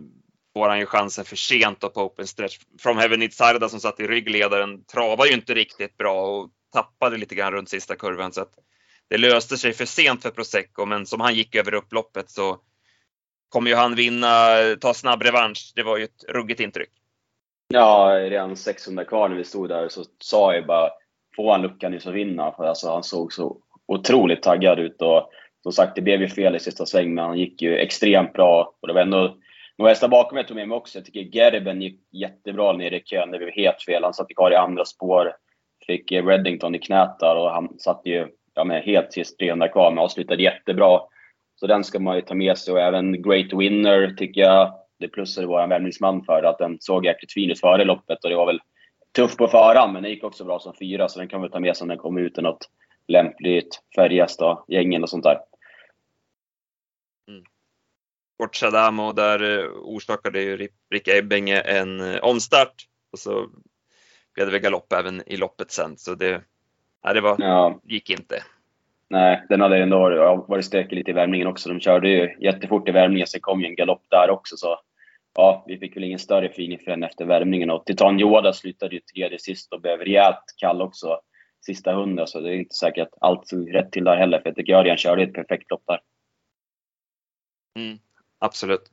får 0.54 0.68
han 0.68 0.78
ju 0.78 0.86
chansen 0.86 1.24
för 1.24 1.36
sent 1.36 1.80
på 1.80 1.88
open 1.94 2.26
stretch. 2.26 2.58
From 2.80 2.98
Heaven 2.98 3.22
Itzarda 3.22 3.68
som 3.68 3.80
satt 3.80 4.00
i 4.00 4.06
ryggledaren 4.06 4.84
travar 4.84 5.26
ju 5.26 5.32
inte 5.32 5.54
riktigt 5.54 5.96
bra 5.96 6.26
och 6.26 6.50
tappade 6.72 7.16
lite 7.16 7.34
grann 7.34 7.52
runt 7.52 7.68
sista 7.68 7.96
kurvan. 7.96 8.32
Så 8.32 8.40
att 8.40 8.52
det 9.08 9.18
löste 9.18 9.58
sig 9.58 9.72
för 9.72 9.84
sent 9.84 10.22
för 10.22 10.30
Prosecco, 10.30 10.86
men 10.86 11.06
som 11.06 11.20
han 11.20 11.34
gick 11.34 11.54
över 11.54 11.74
upploppet 11.74 12.30
så 12.30 12.58
kommer 13.48 13.70
ju 13.70 13.76
han 13.76 13.94
vinna, 13.94 14.56
ta 14.80 14.94
snabb 14.94 15.22
revansch. 15.22 15.72
Det 15.74 15.82
var 15.82 15.96
ju 15.96 16.04
ett 16.04 16.24
ruggigt 16.28 16.60
intryck. 16.60 16.90
Ja, 17.68 18.12
redan 18.30 18.56
600 18.56 19.04
kvar 19.04 19.28
när 19.28 19.36
vi 19.36 19.44
stod 19.44 19.68
där 19.68 19.88
så 19.88 20.04
sa 20.18 20.54
jag 20.54 20.66
bara, 20.66 20.90
får 21.36 21.52
han 21.52 21.62
luckan 21.62 21.92
nu 21.92 22.00
så 22.00 22.10
vinner 22.10 22.50
För 22.50 22.64
alltså, 22.64 22.90
han 22.90 23.02
såg 23.02 23.32
så 23.32 23.56
otroligt 23.86 24.42
taggad 24.42 24.78
ut 24.78 25.02
och 25.02 25.30
som 25.62 25.72
sagt, 25.72 25.94
det 25.94 26.02
blev 26.02 26.20
ju 26.20 26.28
fel 26.28 26.56
i 26.56 26.60
sista 26.60 26.86
sväng, 26.86 27.14
men 27.14 27.24
han 27.24 27.38
gick 27.38 27.62
ju 27.62 27.76
extremt 27.76 28.32
bra. 28.32 28.74
Och 28.80 28.88
det 28.88 28.94
var 28.94 29.00
ändå 29.00 29.36
några 29.78 29.90
hästar 29.90 30.08
bakom 30.08 30.38
jag 30.38 30.48
tog 30.48 30.56
med 30.56 30.68
mig 30.68 30.76
också. 30.76 30.98
Jag 30.98 31.04
tycker 31.04 31.36
Gerben 31.36 31.82
gick 31.82 32.00
jättebra 32.12 32.72
nere 32.72 32.96
i 32.96 33.00
kön. 33.00 33.30
Det 33.30 33.38
blev 33.38 33.50
helt 33.50 33.82
fel. 33.82 34.04
Han 34.04 34.14
satt 34.14 34.34
kvar 34.36 34.50
i 34.50 34.56
andra 34.56 34.84
spår. 34.84 35.32
Fick 35.86 36.12
eh, 36.12 36.26
Reddington 36.26 36.74
i 36.74 36.78
knät 36.78 37.18
där 37.20 37.36
och 37.36 37.50
han 37.50 37.78
satt 37.78 38.00
ju 38.04 38.28
ja, 38.54 38.64
med 38.64 38.82
helt 38.82 39.12
sist 39.12 39.38
300 39.38 39.68
kvar, 39.68 39.90
men 39.90 39.98
avslutade 39.98 40.42
jättebra. 40.42 41.00
Så 41.60 41.66
den 41.66 41.84
ska 41.84 41.98
man 41.98 42.16
ju 42.16 42.22
ta 42.22 42.34
med 42.34 42.58
sig 42.58 42.74
och 42.74 42.80
även 42.80 43.22
Great 43.22 43.52
Winner 43.52 44.14
tycker 44.16 44.40
jag 44.40 44.74
det 44.98 45.08
plussade 45.08 45.46
vår 45.46 45.66
värmningsman 45.66 46.24
för. 46.24 46.42
Att 46.42 46.58
den 46.58 46.76
såg 46.80 47.06
jäkligt 47.06 47.32
fin 47.32 47.50
ut 47.50 47.60
före 47.60 47.84
loppet 47.84 48.24
och 48.24 48.30
det 48.30 48.36
var 48.36 48.46
väl 48.46 48.60
tufft 49.16 49.38
på 49.38 49.48
förhand, 49.48 49.92
men 49.92 50.02
den 50.02 50.12
gick 50.12 50.24
också 50.24 50.44
bra 50.44 50.58
som 50.58 50.74
fyra, 50.74 51.08
så 51.08 51.18
den 51.18 51.28
kan 51.28 51.42
vi 51.42 51.50
ta 51.50 51.60
med 51.60 51.76
sig 51.76 51.86
när 51.86 51.94
den 51.94 52.02
kommer 52.02 52.20
ut 52.20 52.38
i 52.38 52.42
något 52.42 52.70
lämpligt 53.08 53.80
färggäst 53.96 54.40
gängen 54.68 55.02
och 55.02 55.10
sånt 55.10 55.24
där. 55.24 55.38
Mm. 57.28 57.44
Kort 58.38 58.56
Shadamo, 58.56 59.12
där 59.12 59.58
eh, 59.58 59.70
orsakade 59.72 60.42
ju 60.42 60.68
Rick 60.90 61.08
Ebbinge 61.08 61.60
en 61.60 62.00
eh, 62.00 62.18
omstart 62.22 62.74
och 63.12 63.18
så 63.18 63.46
blev 64.34 64.46
det 64.46 64.52
väl 64.52 64.60
galopp 64.60 64.92
även 64.92 65.22
i 65.26 65.36
loppet 65.36 65.70
sen, 65.70 65.96
så 65.96 66.14
det, 66.14 66.42
ja, 67.02 67.12
det 67.12 67.20
var, 67.20 67.36
ja. 67.38 67.80
gick 67.82 68.10
inte. 68.10 68.42
Nej, 69.08 69.46
den 69.48 69.60
hade 69.60 69.78
ändå 69.78 69.98
varit 70.48 70.64
stökig 70.64 70.96
lite 70.96 71.10
i 71.10 71.14
värmningen 71.14 71.46
också. 71.46 71.68
De 71.68 71.80
körde 71.80 72.08
ju 72.08 72.36
jättefort 72.40 72.88
i 72.88 72.92
värmningen, 72.92 73.26
sen 73.26 73.40
kom 73.40 73.60
ju 73.60 73.66
en 73.66 73.76
galopp 73.76 74.02
där 74.08 74.30
också. 74.30 74.56
Så 74.56 74.80
ja, 75.36 75.64
vi 75.66 75.78
fick 75.78 75.96
väl 75.96 76.04
ingen 76.04 76.18
större 76.18 76.46
feeling 76.46 76.78
förrän 76.84 77.02
efter 77.02 77.24
värmningen. 77.24 77.70
Och 77.70 77.86
Titan 77.86 78.20
Yoda 78.20 78.52
slutade 78.52 78.94
ju 78.94 79.00
tredje 79.00 79.38
sist 79.38 79.72
och 79.72 79.80
blev 79.80 79.98
rejält 79.98 80.44
kall 80.56 80.82
också 80.82 81.20
sista 81.66 81.94
hundra. 81.94 82.26
Så 82.26 82.40
det 82.40 82.50
är 82.50 82.54
inte 82.54 82.74
säkert 82.74 83.02
att 83.02 83.18
allt 83.20 83.48
såg 83.48 83.74
rätt 83.74 83.92
till 83.92 84.04
där 84.04 84.16
heller. 84.16 84.40
För 84.40 84.48
jag 84.48 84.56
tycker 84.56 84.74
Örjan 84.74 84.96
körde 84.96 85.22
ett 85.22 85.34
perfekt 85.34 85.70
lopp 85.70 85.82
där. 85.86 86.00
Mm, 87.78 87.98
absolut. 88.38 88.90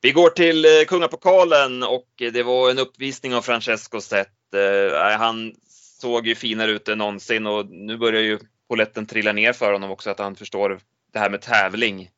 Vi 0.00 0.12
går 0.12 0.30
till 0.30 0.64
eh, 0.64 0.70
Kungapokalen 0.86 1.82
och 1.82 2.08
det 2.16 2.42
var 2.42 2.70
en 2.70 2.78
uppvisning 2.78 3.34
av 3.34 3.42
Francesco 3.42 4.00
Zet. 4.00 4.54
Eh, 4.54 5.18
han 5.18 5.54
såg 6.00 6.26
ju 6.26 6.34
finare 6.34 6.70
ut 6.70 6.88
än 6.88 6.98
någonsin 6.98 7.46
och 7.46 7.66
nu 7.66 7.96
börjar 7.96 8.22
ju 8.22 8.38
poletten 8.68 9.06
trilla 9.06 9.32
ner 9.32 9.52
för 9.52 9.72
honom 9.72 9.90
också, 9.90 10.10
att 10.10 10.18
han 10.18 10.36
förstår 10.36 10.80
det 11.12 11.18
här 11.18 11.30
med 11.30 11.40
tävling. 11.40 12.10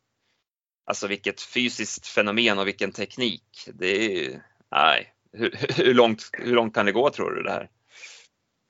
Alltså 0.85 1.07
vilket 1.07 1.41
fysiskt 1.41 2.07
fenomen 2.07 2.59
och 2.59 2.67
vilken 2.67 2.91
teknik. 2.91 3.43
Det 3.73 4.25
är, 4.25 4.41
nej, 4.71 5.13
hur, 5.33 5.55
hur, 5.77 5.93
långt, 5.93 6.29
hur 6.33 6.55
långt 6.55 6.75
kan 6.75 6.85
det 6.85 6.91
gå 6.91 7.09
tror 7.09 7.31
du 7.31 7.43
det 7.43 7.51
här? 7.51 7.69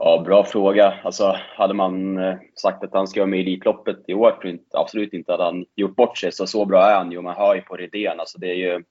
Ja, 0.03 0.23
bra 0.25 0.43
fråga. 0.43 0.99
Alltså, 1.03 1.37
hade 1.57 1.73
man 1.73 2.17
eh, 2.17 2.35
sagt 2.55 2.83
att 2.83 2.93
han 2.93 3.07
ska 3.07 3.19
vara 3.19 3.29
med 3.29 3.39
i 3.39 3.41
Elitloppet 3.41 3.97
i 4.07 4.13
år, 4.13 4.31
tror 4.31 4.53
jag 4.53 4.81
absolut 4.81 5.13
inte 5.13 5.33
att 5.33 5.39
han 5.39 5.65
gjort 5.75 5.95
bort 5.95 6.17
sig. 6.17 6.31
Så, 6.31 6.47
så 6.47 6.65
bra 6.65 6.83
är 6.83 6.95
han 6.95 7.11
ju. 7.11 7.21
Man 7.21 7.35
hör 7.35 7.55
ju 7.55 7.61
på 7.61 7.77
Redén. 7.77 8.19
Alltså, 8.19 8.39
det 8.39 8.47
är 8.47 8.55
ju 8.55 8.83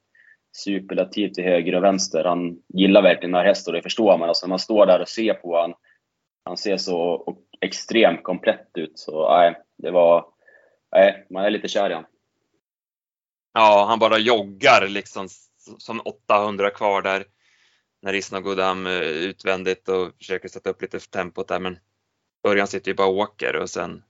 superlativ 0.56 1.28
till 1.28 1.44
höger 1.44 1.74
och 1.74 1.84
vänster. 1.84 2.24
Han 2.24 2.56
gillar 2.68 3.02
verkligen 3.02 3.32
den 3.32 3.40
här 3.40 3.48
hästen 3.48 3.72
och 3.72 3.76
det 3.76 3.82
förstår 3.82 4.18
man. 4.18 4.28
Alltså, 4.28 4.46
när 4.46 4.48
man 4.48 4.58
står 4.58 4.86
där 4.86 5.00
och 5.00 5.08
ser 5.08 5.34
på 5.34 5.56
honom. 5.56 5.76
Han 6.44 6.56
ser 6.56 6.76
så 6.76 7.36
extremt 7.60 8.22
komplett 8.22 8.70
ut. 8.74 8.98
Så 8.98 9.28
nej, 9.28 9.54
det 9.78 9.90
var... 9.90 10.24
Nej, 10.92 11.26
man 11.30 11.44
är 11.44 11.50
lite 11.50 11.68
kär 11.68 11.90
i 11.90 11.94
honom. 11.94 12.10
Ja, 13.52 13.86
han 13.88 13.98
bara 13.98 14.18
joggar 14.18 14.88
liksom 14.88 15.28
som 15.78 16.00
800 16.00 16.70
kvar 16.70 17.02
där 17.02 17.24
när 18.02 18.12
Isna 18.12 18.40
Godam 18.40 18.86
eh, 18.86 19.00
utvändigt 19.00 19.88
och 19.88 20.16
försöker 20.18 20.48
sätta 20.48 20.70
upp 20.70 20.82
lite 20.82 21.00
tempot 21.00 21.48
där 21.48 21.60
men 21.60 21.78
Örjan 22.48 22.66
sitter 22.66 22.90
ju 22.90 22.94
bara 22.94 23.08
och 23.08 23.16
åker 23.16 23.56
och 23.56 23.70
sen 23.70 24.02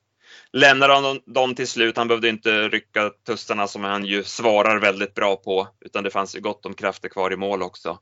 lämnar 0.52 0.88
han 0.88 1.20
dem 1.26 1.54
till 1.54 1.68
slut. 1.68 1.96
Han 1.96 2.08
behövde 2.08 2.28
inte 2.28 2.68
rycka 2.68 3.10
tussarna 3.26 3.66
som 3.66 3.84
han 3.84 4.04
ju 4.04 4.24
svarar 4.24 4.80
väldigt 4.80 5.14
bra 5.14 5.36
på 5.36 5.68
utan 5.80 6.04
det 6.04 6.10
fanns 6.10 6.36
ju 6.36 6.40
gott 6.40 6.66
om 6.66 6.74
krafter 6.74 7.08
kvar 7.08 7.32
i 7.32 7.36
mål 7.36 7.62
också. 7.62 7.98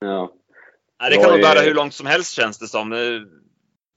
Ja. 0.00 0.32
Nej, 1.00 1.10
det 1.10 1.16
kan 1.16 1.30
nog 1.30 1.40
bära 1.40 1.60
hur 1.60 1.74
långt 1.74 1.94
som 1.94 2.06
helst 2.06 2.32
känns 2.32 2.58
det 2.58 2.68
som. 2.68 2.92
Eh, 2.92 3.20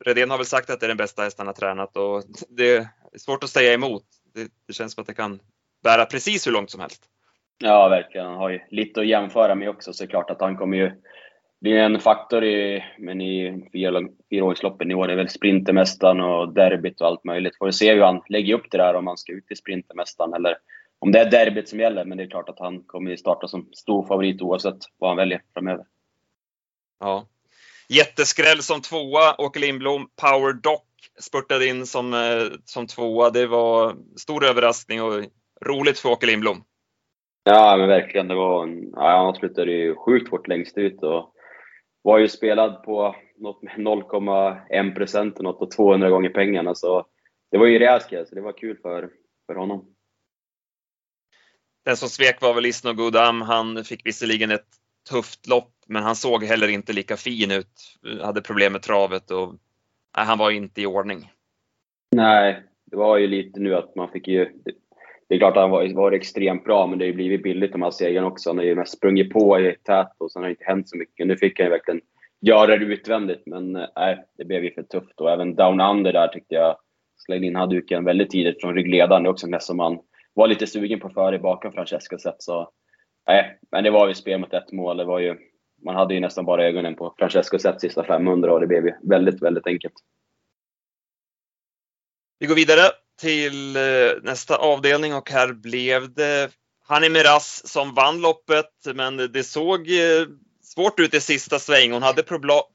Redén 0.05 0.29
har 0.29 0.37
väl 0.37 0.45
sagt 0.45 0.69
att 0.69 0.79
det 0.79 0.85
är 0.85 0.87
den 0.87 0.97
bästa 0.97 1.23
hästen 1.23 1.47
han 1.47 1.47
har 1.47 1.53
tränat 1.53 1.97
och 1.97 2.23
det 2.49 2.75
är 2.75 2.87
svårt 3.17 3.43
att 3.43 3.49
säga 3.49 3.73
emot. 3.73 4.03
Det, 4.33 4.51
det 4.67 4.73
känns 4.73 4.93
som 4.93 5.01
att 5.01 5.07
det 5.07 5.13
kan 5.13 5.39
bära 5.85 6.05
precis 6.05 6.47
hur 6.47 6.51
långt 6.51 6.71
som 6.71 6.81
helst. 6.81 7.03
Ja, 7.57 7.87
verkligen. 7.89 8.27
Han 8.27 8.37
har 8.37 8.49
ju 8.49 8.59
lite 8.69 8.99
att 8.99 9.07
jämföra 9.07 9.55
med 9.55 9.69
också, 9.69 9.93
så 9.93 10.03
det 10.03 10.07
är 10.07 10.09
klart 10.09 10.29
att 10.29 10.41
han 10.41 10.57
kommer 10.57 10.77
ju 10.77 10.91
bli 11.61 11.77
en 11.77 11.99
faktor 11.99 12.43
i, 12.43 12.83
men 12.99 13.21
i 13.21 13.63
fyraårsloppen 14.29 14.91
i 14.91 14.95
år. 14.95 15.07
Det 15.07 15.13
är 15.13 15.17
väl 15.17 15.29
Sprintermästaren 15.29 16.21
och 16.21 16.53
derbyt 16.53 17.01
och 17.01 17.07
allt 17.07 17.23
möjligt. 17.23 17.57
Får 17.57 17.71
se 17.71 17.93
hur 17.93 18.01
han 18.01 18.21
lägger 18.29 18.53
upp 18.53 18.71
det 18.71 18.77
där, 18.77 18.93
om 18.93 19.07
han 19.07 19.17
ska 19.17 19.33
ut 19.33 19.51
i 19.51 19.55
Sprintermästaren 19.55 20.33
eller 20.33 20.57
om 20.99 21.11
det 21.11 21.19
är 21.19 21.31
derbyt 21.31 21.69
som 21.69 21.79
gäller. 21.79 22.05
Men 22.05 22.17
det 22.17 22.23
är 22.23 22.29
klart 22.29 22.49
att 22.49 22.59
han 22.59 22.83
kommer 22.83 23.15
starta 23.15 23.47
som 23.47 23.69
stor 23.73 24.07
favorit 24.07 24.41
oavsett 24.41 24.77
vad 24.97 25.09
han 25.09 25.17
väljer 25.17 25.41
framöver. 25.53 25.85
Ja. 26.99 27.27
Jätteskräll 27.89 28.61
som 28.61 28.81
tvåa, 28.81 29.35
Åke 29.37 29.59
Lindblom. 29.59 30.09
Power 30.15 30.53
Doc 30.53 30.81
spurtade 31.19 31.67
in 31.67 31.85
som, 31.85 32.13
eh, 32.13 32.57
som 32.65 32.87
tvåa. 32.87 33.29
Det 33.29 33.47
var 33.47 33.95
stor 34.15 34.45
överraskning 34.45 35.01
och 35.01 35.23
roligt 35.61 35.99
för 35.99 36.09
Åke 36.09 36.25
Lindblom. 36.25 36.63
Ja, 37.43 37.77
men 37.77 37.87
verkligen. 37.87 38.27
Det 38.27 38.35
var 38.35 38.63
en, 38.63 38.89
ja, 38.95 39.25
han 39.25 39.35
slutade 39.35 39.71
ju 39.71 39.95
sjukt 39.95 40.29
fort 40.29 40.47
längst 40.47 40.77
ut 40.77 41.03
och 41.03 41.33
var 42.01 42.19
ju 42.19 42.27
spelad 42.27 42.83
på 42.83 43.15
något 43.37 43.63
med 43.63 43.75
0,1 43.75 44.95
procent 44.95 45.39
något 45.39 45.61
och 45.61 45.71
200 45.71 46.09
gånger 46.09 46.29
pengarna. 46.29 46.75
Så 46.75 47.05
det 47.51 47.57
var 47.57 47.65
ju 47.65 47.79
rejält 47.79 48.27
så 48.29 48.35
det 48.35 48.41
var 48.41 48.57
kul 48.57 48.77
för, 48.81 49.09
för 49.47 49.55
honom. 49.55 49.95
Den 51.85 51.97
som 51.97 52.09
svek 52.09 52.41
var 52.41 52.53
väl 52.53 52.65
Isno 52.65 52.93
Godam. 52.93 53.41
Han 53.41 53.83
fick 53.83 54.05
visserligen 54.05 54.51
ett 54.51 54.67
tufft 55.09 55.47
lopp, 55.47 55.73
men 55.87 56.03
han 56.03 56.15
såg 56.15 56.43
heller 56.43 56.67
inte 56.67 56.93
lika 56.93 57.17
fin 57.17 57.51
ut. 57.51 57.97
Hade 58.21 58.41
problem 58.41 58.71
med 58.71 58.81
travet 58.81 59.31
och 59.31 59.53
nej, 60.17 60.25
han 60.25 60.37
var 60.37 60.51
inte 60.51 60.81
i 60.81 60.85
ordning. 60.85 61.31
Nej, 62.15 62.63
det 62.85 62.95
var 62.95 63.17
ju 63.17 63.27
lite 63.27 63.59
nu 63.59 63.75
att 63.75 63.95
man 63.95 64.11
fick 64.11 64.27
ju 64.27 64.51
det 65.27 65.35
är 65.35 65.39
klart 65.39 65.57
att 65.57 65.61
han 65.61 65.71
var, 65.71 65.93
var 65.93 66.11
extremt 66.11 66.63
bra, 66.63 66.87
men 66.87 66.99
det 66.99 67.05
har 67.05 67.07
ju 67.07 67.13
blivit 67.13 67.43
billigt 67.43 67.71
de 67.71 67.81
här 67.81 67.91
segrarna 67.91 68.27
också. 68.27 68.49
Han 68.49 68.57
har 68.57 68.65
ju 68.65 68.75
mest 68.75 68.97
sprungit 68.97 69.33
på 69.33 69.59
i 69.59 69.75
tät 69.83 70.11
och 70.17 70.31
sen 70.31 70.41
har 70.41 70.49
det 70.49 70.53
inte 70.53 70.65
hänt 70.65 70.89
så 70.89 70.97
mycket. 70.97 71.27
Nu 71.27 71.37
fick 71.37 71.59
han 71.59 71.65
ju 71.65 71.71
verkligen 71.71 72.01
göra 72.41 72.77
det 72.77 72.85
utvändigt, 72.85 73.43
men 73.45 73.71
nej, 73.71 74.25
det 74.37 74.45
blev 74.45 74.63
ju 74.63 74.73
för 74.73 74.83
tufft. 74.83 75.21
Och 75.21 75.31
även 75.31 75.55
Down 75.55 75.81
Under 75.81 76.13
där 76.13 76.27
tyckte 76.27 76.55
jag 76.55 76.77
slängde 77.17 77.47
in 77.47 77.55
handduken 77.55 78.05
väldigt 78.05 78.29
tidigt 78.29 78.61
från 78.61 78.75
ryggledaren. 78.75 79.23
Det 79.23 79.29
är 79.29 79.31
också 79.31 79.47
nästan 79.47 79.67
som 79.67 79.77
man 79.77 79.99
var 80.33 80.47
lite 80.47 80.67
sugen 80.67 80.99
på 80.99 81.09
före 81.09 81.39
bakom 81.39 81.71
Francesco 81.71 82.17
sett. 82.17 82.41
Så 82.41 82.69
nej, 83.27 83.59
men 83.71 83.83
det 83.83 83.91
var 83.91 84.07
ju 84.07 84.13
spel 84.13 84.39
mot 84.39 84.53
ett 84.53 84.71
mål. 84.71 84.97
Det 84.97 85.05
var 85.05 85.19
ju, 85.19 85.35
man 85.85 85.95
hade 85.95 86.13
ju 86.13 86.19
nästan 86.19 86.45
bara 86.45 86.65
ögonen 86.65 86.95
på 86.95 87.15
Francesco 87.17 87.59
sett 87.59 87.81
sista 87.81 88.03
500 88.03 88.53
och 88.53 88.59
det 88.59 88.67
blev 88.67 88.85
ju 88.85 88.93
väldigt, 89.03 89.41
väldigt 89.41 89.67
enkelt. 89.67 89.93
Vi 92.39 92.47
går 92.47 92.55
vidare 92.55 92.81
till 93.21 93.75
eh, 93.75 93.81
nästa 94.23 94.55
avdelning 94.55 95.13
och 95.13 95.29
här 95.29 95.53
blev 95.53 96.13
det 96.13 96.49
Hanni 96.87 97.09
Miraz 97.09 97.67
som 97.67 97.93
vann 97.93 98.21
loppet, 98.21 98.95
men 98.95 99.17
det 99.17 99.43
såg 99.43 99.79
eh, 99.79 100.27
svårt 100.63 100.99
ut 100.99 101.13
i 101.13 101.19
sista 101.19 101.59
sväng. 101.59 101.91
Hon 101.91 102.03
hade 102.03 102.23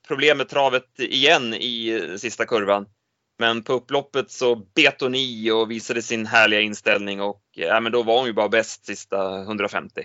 problem 0.09 0.39
med 0.39 0.49
travet 0.49 0.99
igen 0.99 1.55
i 1.55 2.01
eh, 2.11 2.17
sista 2.17 2.45
kurvan. 2.45 2.87
Men 3.39 3.63
på 3.63 3.73
upploppet 3.73 4.31
så 4.31 4.57
bet 4.57 5.01
hon 5.01 5.15
i 5.15 5.51
och 5.51 5.71
visade 5.71 6.03
sin 6.03 6.27
härliga 6.27 6.61
inställning 6.61 7.21
och 7.21 7.43
ja, 7.57 7.81
men 7.81 7.93
då 7.93 8.03
var 8.03 8.19
hon 8.19 8.27
ju 8.27 8.33
bara 8.33 8.49
bäst 8.49 8.87
sista 8.87 9.41
150. 9.43 10.03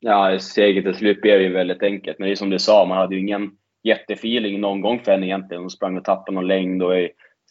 Ja, 0.00 0.38
segern 0.38 0.84
till 0.84 0.94
slut 0.94 1.20
blev 1.20 1.40
ju 1.40 1.52
väldigt 1.52 1.82
enkelt. 1.82 2.18
Men 2.18 2.28
det 2.28 2.34
är 2.34 2.36
som 2.36 2.50
du 2.50 2.58
sa, 2.58 2.86
man 2.86 2.98
hade 2.98 3.14
ju 3.14 3.20
ingen 3.20 3.50
jättefeeling 3.82 4.60
någon 4.60 4.80
gång 4.80 5.00
för 5.04 5.12
henne 5.12 5.26
egentligen. 5.26 5.62
Hon 5.62 5.70
sprang 5.70 5.96
och 5.96 6.04
tappade 6.04 6.34
någon 6.34 6.46
längd 6.46 6.82
och 6.82 6.94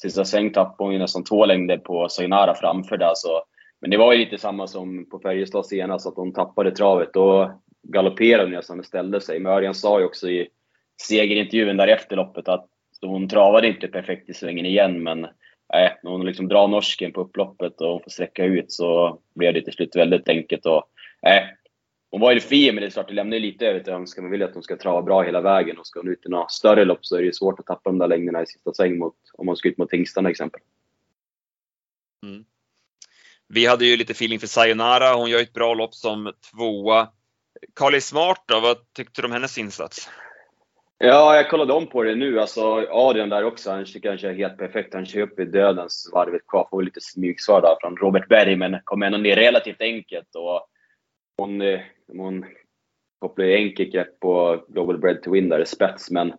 sista 0.02 0.26
sväng 0.26 0.54
tappade 0.54 0.88
hon 0.88 0.94
ju 0.94 1.00
nästan 1.00 1.24
två 1.24 1.46
längder 1.46 1.78
på 1.78 2.10
Sainara 2.10 2.56
framför 2.56 2.98
där. 2.98 3.12
Så. 3.16 3.44
Men 3.82 3.92
det 3.92 3.98
var 3.98 4.14
ju 4.14 4.20
lite 4.20 4.38
samma 4.38 4.68
som 4.68 5.10
på 5.10 5.20
Färjestad 5.20 5.66
senast, 5.66 6.08
att 6.08 6.16
hon 6.16 6.34
tappade 6.34 6.72
travet. 6.72 7.14
Då 7.14 7.60
galopperade 7.84 8.44
hon 8.44 8.52
nästan 8.52 8.80
och 8.80 8.86
ställde 8.86 9.22
sig. 9.22 9.40
Men 9.40 9.54
Örjan 9.54 9.76
sa 9.76 10.00
ju 10.00 10.06
också 10.06 10.30
i 10.30 10.48
segerintervjun 11.02 11.78
där 11.78 11.88
efter 11.88 12.16
loppet 12.16 12.48
att 12.48 12.68
hon 13.02 13.28
travade 13.28 13.68
inte 13.68 13.88
perfekt 13.88 14.30
i 14.30 14.34
svängen 14.34 14.66
igen, 14.66 15.04
men 15.04 15.28
nej, 15.74 16.00
när 16.04 16.12
hon 16.12 16.26
liksom 16.26 16.48
drar 16.48 16.68
norsken 16.68 17.12
på 17.12 17.22
upploppet 17.22 17.82
och 17.82 17.92
hon 17.92 18.02
får 18.04 18.12
sträcka 18.12 18.46
ut 18.46 18.72
så 18.72 19.20
blev 19.36 19.54
det 19.54 19.62
till 19.62 19.74
slut 19.74 19.96
väldigt 19.96 20.30
enkelt. 20.30 20.66
Och, 20.66 20.84
nej, 21.22 21.56
hon 22.12 22.22
var 22.22 22.32
ju 22.32 22.40
fin, 22.40 22.76
men 22.76 22.82
det 22.82 22.88
är 22.88 22.92
klart, 22.92 23.08
det 23.08 23.14
lämnar 23.14 23.40
lite 23.40 23.68
övrigt 23.68 23.88
att 23.88 23.94
önska. 23.94 24.22
Man 24.22 24.32
vill 24.32 24.40
ju 24.40 24.48
att 24.48 24.54
hon 24.54 24.64
ska 24.64 24.78
trava 24.78 25.02
bra 25.02 25.22
hela 25.22 25.42
vägen 25.42 25.78
och 25.78 25.88
ska 25.88 26.00
hon 26.00 26.10
ut 26.10 26.26
i 26.26 26.30
några 26.30 26.48
större 26.48 26.86
lopp 26.86 27.06
så 27.06 27.16
är 27.16 27.20
det 27.20 27.26
ju 27.26 27.34
svårt 27.34 27.60
att 27.60 27.66
tappa 27.66 27.90
de 27.90 27.98
där 27.98 28.08
längderna 28.08 28.42
i 28.42 28.46
sista 28.46 28.74
sväng 28.74 28.98
mot, 28.98 29.16
om 29.34 29.46
man 29.46 29.56
ska 29.56 29.70
ut 29.70 29.78
mot 29.78 29.90
Tingstan 29.90 30.26
exempel. 30.26 30.62
Mm. 32.24 32.46
Vi 33.48 33.66
hade 33.66 33.86
ju 33.86 33.98
lite 33.98 34.12
feeling 34.12 34.40
för 34.40 34.48
Sayonara. 34.48 35.14
Hon 35.14 35.30
gör 35.30 35.42
ett 35.42 35.54
bra 35.54 35.74
lopp 35.74 35.94
som 35.94 36.34
tvåa. 36.52 37.08
Carly 37.76 38.02
Smart 38.02 38.44
då, 38.46 38.60
vad 38.60 38.94
tyckte 38.94 39.22
du 39.22 39.26
om 39.26 39.32
hennes 39.32 39.58
insats? 39.58 40.10
Ja, 40.98 41.36
jag 41.36 41.50
kollade 41.50 41.74
om 41.74 41.88
på 41.88 42.04
det 42.04 42.16
nu. 42.16 42.40
Alltså, 42.40 42.88
Adrian 42.90 43.30
där 43.30 43.44
också, 43.44 43.72
han 43.72 43.86
kanske 43.86 44.30
är 44.30 44.34
helt 44.34 44.58
perfekt. 44.58 44.94
Han 44.94 45.06
kör 45.06 45.22
upp 45.22 45.40
i 45.40 45.46
dödens 45.46 46.10
varvet 46.14 46.48
kvar. 46.48 46.68
Får 46.70 46.84
lite 46.84 47.02
smygsvar 47.02 47.62
där 47.62 47.76
från 47.82 47.98
Robert 47.98 48.28
Berg, 48.28 48.56
men 48.56 48.80
kommer 48.84 49.06
ändå 49.06 49.18
ner 49.18 49.36
relativt 49.36 49.82
enkelt. 49.82 50.36
Och 50.36 50.68
hon, 51.40 51.62
hon 52.18 52.46
kopplar 53.20 53.46
ju 53.46 53.56
enkelt 53.56 53.92
grepp 53.94 54.20
på 54.20 54.64
Global 54.68 54.98
Bread 54.98 55.24
to 55.24 55.32
Win 55.32 55.50
där, 55.50 55.62
i 55.62 55.66
spets. 55.66 56.12
Men 56.12 56.34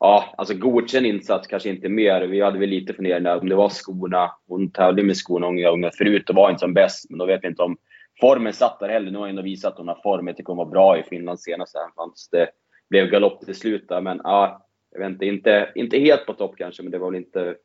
ja, 0.00 0.34
alltså 0.36 0.54
godkänd 0.54 1.06
insats, 1.06 1.46
kanske 1.46 1.68
inte 1.68 1.88
mer. 1.88 2.20
Vi 2.20 2.40
hade 2.40 2.58
väl 2.58 2.68
lite 2.68 2.94
funderingar 2.94 3.38
om 3.38 3.48
det 3.48 3.54
var 3.54 3.68
skorna. 3.68 4.30
Hon 4.48 4.70
tävlade 4.70 5.02
med 5.02 5.16
skorna 5.16 5.46
många 5.46 5.70
gånger 5.70 5.90
förut 5.90 6.30
och 6.30 6.36
var 6.36 6.50
inte 6.50 6.60
som 6.60 6.74
bäst. 6.74 7.10
Men 7.10 7.18
då 7.18 7.26
vet 7.26 7.44
vi 7.44 7.48
inte 7.48 7.62
om 7.62 7.76
formen 8.20 8.52
satt 8.52 8.80
där 8.80 8.88
heller. 8.88 9.10
Nu 9.10 9.18
har 9.18 9.22
hon 9.22 9.30
ändå 9.30 9.42
visat 9.42 9.72
att 9.72 9.78
hon 9.78 9.88
har 9.88 10.00
form. 10.02 10.26
Jag 10.26 10.36
tycker 10.36 10.48
hon 10.48 10.56
var 10.56 10.70
bra 10.70 10.98
i 10.98 11.02
Finland 11.02 11.40
senast, 11.40 11.76
fast 11.96 12.30
det 12.30 12.48
blev 12.90 13.06
galopp 13.06 13.44
till 13.44 13.54
slut 13.54 13.88
där. 13.88 14.00
Men 14.00 14.20
ja, 14.24 14.66
jag 14.92 14.98
vet 14.98 15.10
inte, 15.10 15.26
inte, 15.26 15.72
inte 15.74 15.98
helt 15.98 16.26
på 16.26 16.32
topp 16.32 16.54
kanske, 16.58 16.82
men 16.82 16.92
det 16.92 16.98
var 16.98 17.10
väl 17.10 17.20
inte 17.20 17.56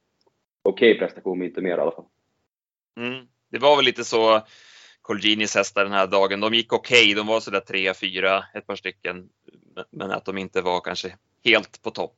okej 0.64 0.92
okay 0.92 1.00
prestation, 1.00 1.38
men 1.40 1.48
inte 1.48 1.62
mer 1.62 1.78
i 1.78 1.82
alla 1.82 1.92
fall. 1.92 2.06
Mm. 2.98 3.28
Det 3.52 3.60
var 3.60 3.76
väl 3.76 3.86
lite 3.86 4.04
så 4.04 4.42
Colginis 5.02 5.56
hästar 5.56 5.84
den 5.84 5.94
här 5.94 6.08
dagen. 6.08 6.40
De 6.40 6.54
gick 6.54 6.74
okej, 6.74 7.04
okay. 7.04 7.14
de 7.14 7.28
var 7.28 7.40
sådär 7.40 7.60
tre, 7.60 7.94
fyra, 7.94 8.44
ett 8.54 8.68
par 8.68 8.76
stycken. 8.76 9.30
Men 9.92 10.12
att 10.12 10.26
de 10.26 10.38
inte 10.38 10.62
var 10.62 10.82
kanske 10.82 11.16
helt 11.46 11.82
på 11.84 11.92
topp. 11.92 12.16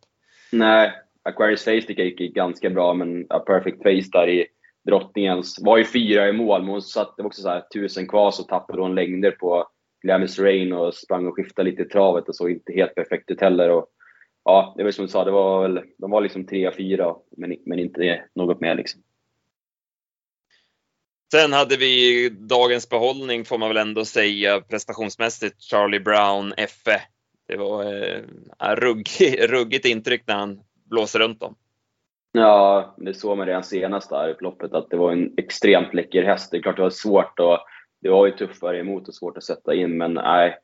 Nej, 0.51 0.91
Aquarius 1.23 1.63
Face 1.63 1.81
tycker 1.81 2.03
jag 2.03 2.21
gick 2.21 2.35
ganska 2.35 2.69
bra, 2.69 2.93
men 2.93 3.25
A 3.29 3.39
Perfect 3.39 3.83
Face 3.83 4.09
där 4.11 4.29
i 4.29 4.47
drottningens 4.85 5.59
var 5.61 5.77
ju 5.77 5.85
fyra 5.85 6.29
i 6.29 6.33
mål, 6.33 6.61
men 6.61 6.71
hon 6.71 6.81
satt, 6.81 7.13
det 7.17 7.23
var 7.23 7.27
också 7.27 7.41
så 7.41 7.49
här, 7.49 7.63
tusen 7.73 8.07
kvar 8.07 8.31
så 8.31 8.43
tappade 8.43 8.81
hon 8.81 8.95
längder 8.95 9.31
på 9.31 9.67
Glamis 10.01 10.39
Rain 10.39 10.73
och 10.73 10.93
sprang 10.93 11.27
och 11.27 11.35
skiftade 11.35 11.69
lite 11.69 11.81
i 11.81 11.85
travet 11.85 12.29
och 12.29 12.35
såg 12.35 12.51
inte 12.51 12.73
helt 12.73 12.95
perfekt 12.95 13.31
ut 13.31 13.41
heller. 13.41 13.69
Och, 13.69 13.87
ja, 14.43 14.73
det 14.77 14.83
var 14.83 14.91
som 14.91 15.05
du 15.05 15.11
sa, 15.11 15.23
det 15.23 15.31
var 15.31 15.61
väl, 15.61 15.81
de 15.97 16.11
var 16.11 16.21
liksom 16.21 16.45
tre, 16.45 16.71
fyra, 16.77 17.15
men, 17.37 17.55
men 17.65 17.79
inte 17.79 18.23
något 18.35 18.61
mer 18.61 18.75
liksom. 18.75 19.01
Sen 21.33 21.53
hade 21.53 21.77
vi 21.77 22.29
dagens 22.29 22.89
behållning 22.89 23.45
får 23.45 23.57
man 23.57 23.69
väl 23.69 23.77
ändå 23.77 24.05
säga 24.05 24.61
prestationsmässigt 24.61 25.61
Charlie 25.61 25.99
Brown, 25.99 26.53
Effe. 26.57 27.01
Det 27.47 27.57
var 27.57 27.83
eh, 27.83 28.75
ruggig, 28.75 29.39
ruggigt 29.49 29.85
intryck 29.85 30.23
när 30.27 30.35
han 30.35 30.59
blåser 30.89 31.19
runt 31.19 31.39
dem. 31.39 31.55
Ja, 32.31 32.95
det 32.97 33.13
såg 33.13 33.37
man 33.37 33.47
redan 33.47 33.63
senast 33.63 34.09
där 34.09 34.29
i 34.29 34.35
loppet 34.39 34.73
att 34.73 34.89
det 34.89 34.97
var 34.97 35.11
en 35.11 35.33
extremt 35.37 35.93
läcker 35.93 36.23
häst. 36.23 36.51
Det 36.51 36.57
är 36.57 36.61
klart 36.61 36.75
det 36.75 36.81
var 36.81 36.89
svårt 36.89 37.39
och 37.39 37.59
det 38.01 38.09
var 38.09 38.25
ju 38.25 38.31
tuffare 38.31 38.79
emot 38.79 39.07
och 39.07 39.15
svårt 39.15 39.37
att 39.37 39.43
sätta 39.43 39.75
in, 39.75 39.97
men 39.97 40.13
nej. 40.13 40.57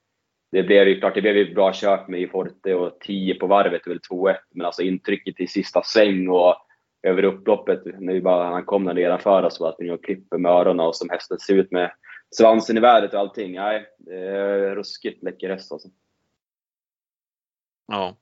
det 0.52 0.64
blev 0.64 0.88
ju 0.88 1.00
klart, 1.00 1.16
det 1.16 1.22
blev 1.22 1.38
ju 1.38 1.54
bra 1.54 1.72
kört 1.74 2.08
med 2.08 2.22
i 2.22 2.28
Forte 2.28 2.74
och 2.74 3.00
10 3.00 3.36
på 3.36 3.48
varvet, 3.48 3.88
väl 3.88 4.00
2-1. 4.12 4.36
Men 4.52 4.66
alltså 4.66 4.82
intrycket 4.82 5.40
i 5.40 5.48
sista 5.48 5.82
sväng 5.84 6.28
och 6.28 6.56
över 7.04 7.24
upploppet, 7.24 7.82
när 7.86 8.14
vi 8.14 8.22
bara, 8.22 8.46
han 8.46 8.66
kom 8.66 8.86
där 8.86 8.94
nedanför 8.94 9.44
oss 9.44 9.60
och 9.60 9.70
att 9.70 9.76
vi 9.80 9.98
klipper 9.98 10.38
med 10.38 10.52
öronen 10.52 10.86
och 10.86 10.96
som 10.96 11.10
hästen 11.10 11.40
ser 11.40 11.54
ut 11.54 11.72
med 11.72 11.92
svansen 12.32 12.78
i 12.78 12.80
vädret 12.80 13.14
och 13.14 13.20
allting. 13.20 13.56
Nej, 13.56 13.86
är 14.12 14.76
ruskigt 14.76 15.24
läcker 15.24 15.50
häst 15.50 15.72
alltså. 15.72 15.88
Ja. 17.88 18.18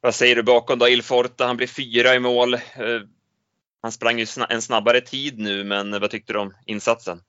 Vad 0.00 0.14
säger 0.14 0.36
du 0.36 0.42
bakom 0.42 0.78
då? 0.78 0.88
Il 0.88 1.02
Forte, 1.02 1.44
han 1.44 1.56
blir 1.56 1.66
fyra 1.66 2.14
i 2.14 2.20
mål. 2.20 2.54
Eh, 2.54 2.60
han 3.82 3.92
sprang 3.92 4.18
ju 4.18 4.26
en 4.48 4.62
snabbare 4.62 5.00
tid 5.00 5.38
nu, 5.38 5.64
men 5.64 6.00
vad 6.00 6.10
tyckte 6.10 6.32
du 6.32 6.38
om 6.38 6.54
insatsen? 6.66 7.20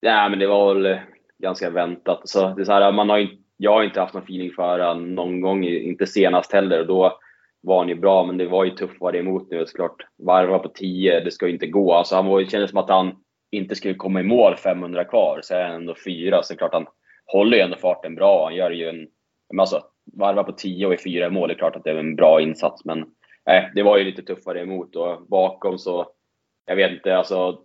Ja, 0.00 0.28
men 0.28 0.38
det 0.38 0.46
var 0.46 0.74
väl 0.74 1.00
ganska 1.38 1.70
väntat. 1.70 2.28
Så 2.28 2.54
det 2.54 2.62
är 2.62 2.64
så 2.64 2.72
här, 2.72 2.92
man 2.92 3.10
har 3.10 3.28
jag 3.60 3.72
har 3.72 3.82
inte 3.82 4.00
haft 4.00 4.14
någon 4.14 4.22
feeling 4.22 4.52
för 4.52 4.78
honom 4.78 5.14
någon 5.14 5.40
gång, 5.40 5.64
inte 5.64 6.06
senast 6.06 6.52
heller. 6.52 6.84
Då 6.84 7.18
var 7.60 7.78
han 7.78 7.88
ju 7.88 7.94
bra, 7.94 8.26
men 8.26 8.36
det 8.36 8.46
var 8.46 8.64
ju 8.64 8.70
tufft 8.70 8.96
vad 9.00 9.14
det 9.14 9.18
emot 9.18 9.50
nu 9.50 9.66
såklart. 9.66 10.06
Varva 10.16 10.58
på 10.58 10.68
10, 10.68 11.20
det 11.20 11.30
ska 11.30 11.46
ju 11.46 11.52
inte 11.52 11.66
gå. 11.66 11.94
Alltså 11.94 12.16
han 12.16 12.26
var, 12.26 12.40
det 12.40 12.50
kändes 12.50 12.70
som 12.70 12.78
att 12.78 12.90
han 12.90 13.16
inte 13.50 13.74
skulle 13.74 13.94
komma 13.94 14.20
i 14.20 14.22
mål 14.22 14.56
500 14.56 15.04
kvar, 15.04 15.40
så 15.42 15.54
är 15.54 15.64
han 15.64 15.74
ändå 15.74 15.94
fyra. 16.04 16.42
Så 16.42 16.52
det 16.52 16.56
är 16.56 16.58
klart 16.58 16.72
han 16.72 16.86
håller 17.26 17.56
ju 17.56 17.62
ändå 17.62 17.76
farten 17.76 18.14
bra. 18.14 18.44
Han 18.44 18.54
gör 18.54 18.70
ju 18.70 18.88
en... 18.88 19.08
Men 19.50 19.60
alltså, 19.60 19.84
varva 20.12 20.44
på 20.44 20.52
10 20.52 20.86
och 20.86 20.94
i 20.94 20.98
fyra 20.98 21.26
i 21.26 21.30
mål, 21.30 21.48
det 21.48 21.54
är 21.54 21.58
klart 21.58 21.76
att 21.76 21.84
det 21.84 21.90
är 21.90 21.96
en 21.96 22.16
bra 22.16 22.40
insats. 22.40 22.84
Men 22.84 23.04
nej, 23.46 23.70
det 23.74 23.82
var 23.82 23.98
ju 23.98 24.04
lite 24.04 24.22
tuffare 24.22 24.60
emot 24.60 24.96
och 24.96 25.26
bakom 25.28 25.78
så, 25.78 26.06
jag 26.66 26.76
vet 26.76 26.92
inte, 26.92 27.16
alltså 27.16 27.58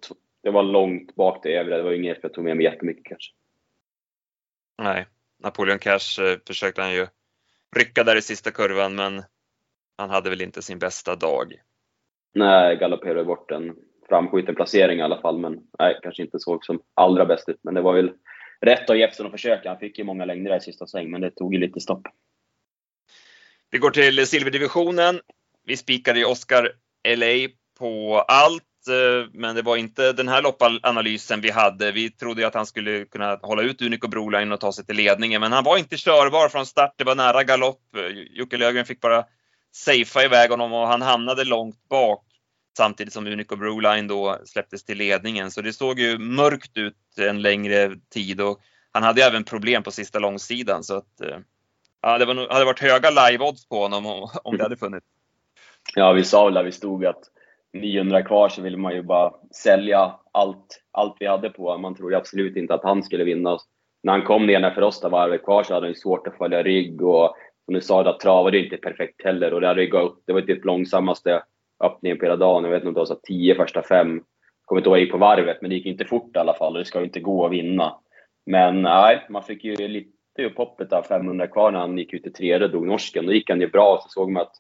det 0.44 0.52
var 0.52 0.64
långt 0.64 1.16
bak 1.16 1.42
till 1.42 1.52
övriga. 1.52 1.78
Det 1.78 1.84
var 1.84 1.92
inget 1.92 2.20
jag 2.22 2.34
tog 2.34 2.44
med 2.44 2.58
mig 2.58 2.66
jättemycket 2.66 3.06
kanske. 3.06 3.34
Nej, 4.82 5.06
Napoleon 5.44 5.80
Cash 5.80 6.22
eh, 6.22 6.38
försökte 6.48 6.82
han 6.82 6.94
ju 6.94 7.08
rycka 7.76 8.04
där 8.04 8.16
i 8.16 8.22
sista 8.22 8.52
kurvan, 8.52 8.96
men 8.96 9.24
han 9.98 10.10
hade 10.10 10.30
väl 10.30 10.42
inte 10.42 10.62
sin 10.62 10.80
bästa 10.80 11.16
dag. 11.16 11.54
Nej, 12.34 12.78
galopperade 12.78 13.26
bort 13.26 13.52
en 13.52 13.76
framskjuten 14.10 14.56
placering 14.56 15.00
i 15.00 15.02
alla 15.02 15.22
fall, 15.22 15.40
men 15.40 15.60
nej, 15.80 16.00
kanske 16.04 16.24
inte 16.24 16.40
såg 16.40 16.66
som 16.66 16.82
allra 16.94 17.26
bäst 17.26 17.50
ut. 17.50 17.60
Men 17.64 17.74
det 17.74 17.82
var 17.82 17.94
väl 17.94 18.12
rätt 18.62 18.90
av 18.90 18.98
Jeppsson 18.98 19.26
att 19.26 19.32
försöka. 19.32 19.70
Han 19.70 19.80
fick 19.80 19.98
ju 19.98 20.04
många 20.04 20.26
längder 20.26 20.50
där 20.50 20.58
i 20.58 20.62
sista 20.62 20.88
sväng, 20.88 21.12
men 21.12 21.22
det 21.22 21.32
tog 21.32 21.54
ju 21.54 21.60
lite 21.60 21.80
stopp. 21.80 22.02
Vi 23.72 23.78
går 23.78 23.92
till 23.92 24.28
silverdivisionen. 24.28 25.20
Vi 25.66 25.78
spikade 25.78 26.20
ju 26.20 26.26
Oscar 26.26 26.72
LA 27.16 27.50
på 27.80 28.20
allt. 28.28 28.64
Eh, 28.88 29.30
men 29.34 29.56
det 29.56 29.62
var 29.62 29.78
inte 29.78 30.14
den 30.14 30.28
här 30.28 30.42
loppanalysen 30.42 31.42
vi 31.42 31.52
hade. 31.52 31.92
Vi 31.92 32.10
trodde 32.10 32.48
att 32.48 32.54
han 32.54 32.66
skulle 32.66 33.06
kunna 33.06 33.40
hålla 33.42 33.62
ut 33.62 33.82
Unico 33.82 34.08
Broline 34.08 34.52
och 34.52 34.60
ta 34.60 34.72
sig 34.72 34.86
till 34.86 34.96
ledningen, 34.96 35.42
men 35.42 35.52
han 35.52 35.64
var 35.64 35.78
inte 35.78 35.98
körbar 35.98 36.50
från 36.50 36.66
start. 36.66 36.94
Det 36.98 37.04
var 37.04 37.16
nära 37.16 37.44
galopp. 37.44 37.82
Jocke 38.30 38.58
Löfgren 38.58 38.86
fick 38.86 39.02
bara 39.02 39.26
safea 39.76 40.26
iväg 40.26 40.50
honom 40.50 40.74
och 40.74 40.88
han 40.88 41.02
hamnade 41.02 41.44
långt 41.44 41.90
bak 41.90 42.24
samtidigt 42.78 43.14
som 43.14 43.28
Unico 43.28 43.56
Broline 43.56 44.08
då 44.08 44.38
släpptes 44.46 44.84
till 44.86 44.98
ledningen. 44.98 45.52
Så 45.52 45.62
det 45.62 45.74
såg 45.74 46.00
ju 46.00 46.18
mörkt 46.18 46.78
ut 46.78 46.96
en 47.20 47.42
längre 47.42 47.92
tid 48.14 48.42
och 48.42 48.60
han 48.92 49.04
hade 49.04 49.24
även 49.24 49.44
problem 49.44 49.84
på 49.84 49.92
sista 49.92 50.20
långsidan 50.20 50.84
så 50.84 50.98
att 50.98 51.22
eh, 51.22 51.38
ja, 52.02 52.18
det 52.18 52.26
var, 52.26 52.54
hade 52.54 52.66
varit 52.66 52.80
höga 52.80 53.10
live-odds 53.10 53.70
på 53.70 53.82
honom 53.82 54.06
om, 54.06 54.30
om 54.44 54.58
det 54.58 54.64
hade 54.64 54.78
funnits. 54.78 55.06
Ja, 55.96 56.12
vi 56.12 56.24
sa 56.24 56.46
väl 56.46 56.54
där 56.54 56.64
vi 56.64 56.72
stod 56.72 57.06
att 57.06 57.24
900 57.74 58.24
kvar 58.24 58.50
så 58.50 58.62
ville 58.62 58.78
man 58.78 58.96
ju 58.96 59.02
bara 59.02 59.34
sälja 59.52 60.20
allt, 60.32 60.82
allt 60.92 61.16
vi 61.20 61.28
hade 61.28 61.50
på 61.50 61.78
Man 61.78 61.96
trodde 61.96 62.18
absolut 62.18 62.56
inte 62.56 62.74
att 62.74 62.84
han 62.84 63.04
skulle 63.04 63.24
vinna. 63.24 63.58
När 64.04 64.14
han 64.14 64.24
kom 64.24 64.48
ner 64.48 64.72
för 64.72 64.82
oss, 64.82 65.04
varvet 65.04 65.44
kvar, 65.44 65.64
så 65.64 65.74
hade 65.74 65.88
han 65.88 65.96
svårt 65.96 66.28
att 66.28 66.38
följa 66.38 66.64
rygg 66.64 67.02
och 67.02 67.36
som 67.66 67.74
du 67.74 67.82
sa, 67.82 68.10
att 68.10 68.20
travade 68.20 68.60
inte 68.60 68.78
perfekt 68.78 69.24
heller 69.24 69.54
och 69.54 69.62
det 69.62 69.68
hade 69.68 69.86
gått, 69.86 70.24
det 70.26 70.34
var 70.34 70.42
typ 70.42 70.66
långsammaste 70.66 71.44
öppningen 71.84 72.18
på 72.18 72.26
hela 72.26 72.36
dagen. 72.36 72.64
Jag 72.64 72.72
vet 72.72 72.78
inte 72.78 72.88
om 72.88 72.94
det 72.94 73.14
var 73.14 73.20
10 73.24 73.56
första 73.56 73.84
fem. 73.84 74.16
Jag 74.16 74.66
kommer 74.66 74.80
inte 74.80 74.90
ihåg, 74.90 74.98
jag 74.98 75.04
gick 75.04 75.12
på 75.12 75.18
varvet, 75.18 75.58
men 75.62 75.70
det 75.70 75.76
gick 75.76 75.86
inte 75.86 76.06
fort 76.06 76.36
i 76.36 76.40
alla 76.40 76.54
fall 76.54 76.74
och 76.74 76.80
det 76.80 76.86
ska 76.86 77.00
ju 77.00 77.06
inte 77.06 77.20
gå 77.20 77.46
att 77.46 77.52
vinna. 77.52 77.96
Men 78.46 78.82
nej, 78.82 79.26
man 79.30 79.44
fick 79.44 79.64
ju 79.64 79.88
lite 79.88 80.44
upp 80.46 80.58
hoppet 80.58 80.94
av 80.94 81.04
500 81.04 81.48
kvar 81.48 81.72
när 81.72 81.80
han 81.80 81.98
gick 81.98 82.14
ut 82.14 82.28
i 82.28 82.32
tredje 82.32 82.66
och 82.66 82.72
drog 82.72 82.88
norsken. 82.88 83.26
Då 83.26 83.34
gick 83.34 83.50
han 83.50 83.62
ju 83.62 83.68
bra, 83.68 84.00
så 84.04 84.10
såg 84.10 84.32
man 84.32 84.42
att 84.42 84.56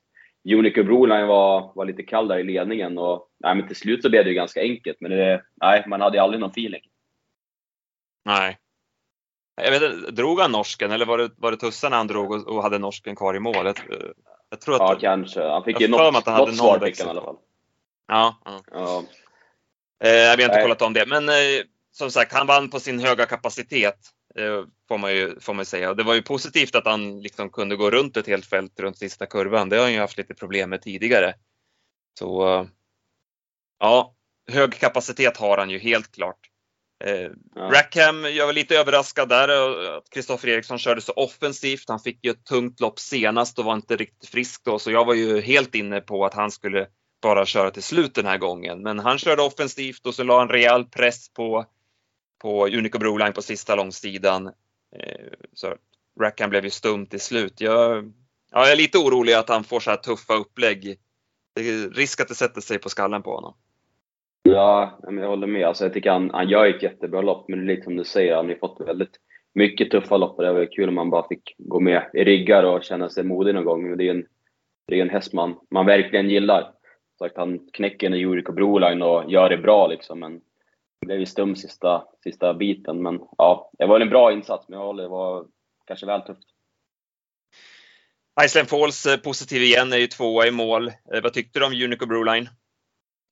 Unico 0.53 0.83
Broline 0.83 1.27
var, 1.27 1.71
var 1.75 1.85
lite 1.85 2.03
kall 2.03 2.27
där 2.27 2.39
i 2.39 2.43
ledningen 2.43 2.97
och 2.97 3.29
nej, 3.39 3.55
men 3.55 3.67
till 3.67 3.75
slut 3.75 4.01
så 4.01 4.09
blev 4.09 4.23
det 4.23 4.29
ju 4.29 4.35
ganska 4.35 4.61
enkelt. 4.61 4.97
Men 4.99 5.11
det, 5.11 5.43
nej, 5.61 5.83
man 5.87 6.01
hade 6.01 6.17
ju 6.17 6.23
aldrig 6.23 6.39
någon 6.39 6.49
feeling. 6.49 6.81
Nej. 8.25 8.57
Jag 9.55 9.71
vet 9.71 9.81
inte, 9.81 10.11
drog 10.11 10.39
han 10.39 10.51
norsken 10.51 10.91
eller 10.91 11.05
var 11.05 11.17
det, 11.17 11.31
var 11.37 11.51
det 11.51 11.57
tussarna 11.57 11.95
han 11.95 12.07
drog 12.07 12.31
och, 12.31 12.47
och 12.47 12.63
hade 12.63 12.77
norsken 12.77 13.15
kvar 13.15 13.35
i 13.35 13.39
mål? 13.39 13.73
Jag, 14.49 14.61
tror 14.61 14.75
att 14.75 14.81
ja, 14.81 14.97
kanske. 15.01 15.43
Han 15.43 15.63
fick 15.63 15.81
ju 15.81 15.87
något, 15.87 16.15
att 16.15 16.25
han 16.25 16.37
något 16.37 16.57
svar 16.57 16.79
fick 16.79 16.99
han 16.99 17.07
i 17.07 17.09
alla 17.09 17.21
fall. 17.21 17.37
Ja. 18.07 18.37
ja. 18.45 18.61
ja. 18.71 19.03
Eh, 20.03 20.11
jag 20.11 20.37
har 20.37 20.41
inte 20.41 20.61
kollat 20.61 20.81
om 20.81 20.93
det, 20.93 21.05
men 21.05 21.29
eh, 21.29 21.35
som 21.91 22.11
sagt, 22.11 22.33
han 22.33 22.47
vann 22.47 22.69
på 22.69 22.79
sin 22.79 22.99
höga 22.99 23.25
kapacitet. 23.25 23.99
Eh, 24.35 24.63
får 24.87 24.97
man 24.97 25.15
ju 25.15 25.39
får 25.39 25.53
man 25.53 25.65
säga. 25.65 25.89
Och 25.89 25.95
det 25.95 26.03
var 26.03 26.13
ju 26.13 26.21
positivt 26.21 26.75
att 26.75 26.85
han 26.85 27.21
liksom 27.21 27.49
kunde 27.49 27.75
gå 27.75 27.91
runt 27.91 28.17
ett 28.17 28.27
helt 28.27 28.45
fält 28.45 28.79
runt 28.79 28.97
sista 28.97 29.25
kurvan. 29.25 29.69
Det 29.69 29.75
har 29.75 29.83
han 29.83 29.93
ju 29.93 29.99
haft 29.99 30.17
lite 30.17 30.33
problem 30.33 30.69
med 30.69 30.81
tidigare. 30.81 31.33
Så 32.19 32.67
ja, 33.79 34.15
hög 34.51 34.73
kapacitet 34.73 35.37
har 35.37 35.57
han 35.57 35.69
ju 35.69 35.79
helt 35.79 36.11
klart. 36.11 36.49
Eh, 37.03 37.31
ja. 37.55 37.61
Rackham, 37.61 38.23
jag 38.23 38.45
var 38.45 38.53
lite 38.53 38.77
överraskad 38.77 39.29
där 39.29 39.49
att 39.97 40.09
Kristoffer 40.09 40.47
Eriksson 40.47 40.79
körde 40.79 41.01
så 41.01 41.13
offensivt. 41.13 41.83
Han 41.87 41.99
fick 41.99 42.25
ju 42.25 42.31
ett 42.31 42.45
tungt 42.45 42.79
lopp 42.79 42.99
senast 42.99 43.59
och 43.59 43.65
var 43.65 43.75
inte 43.75 43.95
riktigt 43.95 44.29
frisk 44.29 44.61
då, 44.63 44.79
så 44.79 44.91
jag 44.91 45.05
var 45.05 45.13
ju 45.13 45.41
helt 45.41 45.75
inne 45.75 46.01
på 46.01 46.25
att 46.25 46.33
han 46.33 46.51
skulle 46.51 46.87
bara 47.21 47.45
köra 47.45 47.71
till 47.71 47.83
slut 47.83 48.15
den 48.15 48.25
här 48.25 48.37
gången. 48.37 48.81
Men 48.81 48.99
han 48.99 49.17
körde 49.17 49.41
offensivt 49.41 50.05
och 50.05 50.15
så 50.15 50.23
la 50.23 50.39
han 50.39 50.49
rejäl 50.49 50.85
press 50.85 51.33
på 51.33 51.65
på 52.41 52.67
Unico 52.67 52.99
Broline 52.99 53.33
på 53.33 53.41
sista 53.41 53.75
långsidan. 53.75 54.47
Eh, 54.95 55.33
så 55.53 55.75
Rackham 56.21 56.49
blev 56.49 56.63
ju 56.63 56.69
stum 56.69 57.05
till 57.05 57.21
slut. 57.21 57.61
Jag, 57.61 58.13
ja, 58.51 58.61
jag 58.61 58.71
är 58.71 58.75
lite 58.75 58.97
orolig 58.97 59.33
att 59.33 59.49
han 59.49 59.63
får 59.63 59.79
så 59.79 59.89
här 59.89 59.97
tuffa 59.97 60.33
upplägg. 60.33 60.99
Det 61.55 61.69
är 61.69 61.89
risk 61.89 62.21
att 62.21 62.27
det 62.27 62.35
sätter 62.35 62.61
sig 62.61 62.79
på 62.79 62.89
skallen 62.89 63.23
på 63.23 63.35
honom. 63.35 63.55
Ja, 64.43 64.99
jag 65.03 65.27
håller 65.27 65.47
med. 65.47 65.67
Alltså, 65.67 65.83
jag 65.85 65.93
tycker 65.93 66.11
han, 66.11 66.29
han 66.33 66.49
gör 66.49 66.65
ett 66.65 66.83
jättebra 66.83 67.21
lopp, 67.21 67.49
men 67.49 67.59
det 67.59 67.65
lite 67.65 67.83
som 67.83 67.95
du 67.95 68.03
säger, 68.03 68.35
han 68.35 68.49
har 68.49 68.55
fått 68.55 68.87
väldigt 68.87 69.19
mycket 69.53 69.91
tuffa 69.91 70.17
lopp 70.17 70.37
och 70.37 70.43
det 70.43 70.53
var 70.53 70.71
kul 70.71 70.89
om 70.89 70.95
man 70.95 71.09
bara 71.09 71.27
fick 71.27 71.55
gå 71.57 71.79
med 71.79 72.09
i 72.13 72.23
ryggar 72.23 72.63
och 72.63 72.83
känna 72.83 73.09
sig 73.09 73.23
modig 73.23 73.55
någon 73.55 73.65
gång. 73.65 73.89
Men 73.89 73.97
det 73.97 74.07
är 74.07 74.11
en, 74.11 74.25
det 74.87 74.97
är 74.97 75.01
en 75.01 75.09
häst 75.09 75.33
man, 75.33 75.59
man 75.71 75.85
verkligen 75.85 76.29
gillar. 76.29 76.73
Så 77.17 77.25
att 77.25 77.37
han 77.37 77.59
knäcker 77.73 78.07
en 78.07 78.19
Juriko 78.19 78.51
Broline 78.51 79.01
och 79.01 79.31
gör 79.31 79.49
det 79.49 79.57
bra 79.57 79.87
liksom, 79.87 80.19
men 80.19 80.41
blev 81.05 81.19
ju 81.19 81.25
stum 81.25 81.55
sista, 81.55 82.03
sista 82.23 82.53
biten. 82.53 83.01
Men 83.01 83.19
ja, 83.37 83.71
det 83.77 83.85
var 83.85 83.99
en 83.99 84.09
bra 84.09 84.31
insats, 84.31 84.69
men 84.69 84.79
jag 84.79 84.85
håller 84.85 85.03
det 85.03 85.09
var 85.09 85.45
kanske 85.87 86.05
väl 86.05 86.21
tufft. 86.21 86.47
Iceland 88.45 88.69
Falls 88.69 89.05
eh, 89.05 89.17
positiv 89.17 89.61
igen, 89.61 89.93
är 89.93 89.97
ju 89.97 90.07
tvåa 90.07 90.47
i 90.47 90.51
mål. 90.51 90.87
Eh, 90.87 91.21
vad 91.23 91.33
tyckte 91.33 91.59
du 91.59 91.65
om 91.65 91.73
Unico 91.73 92.05
Broline? 92.05 92.49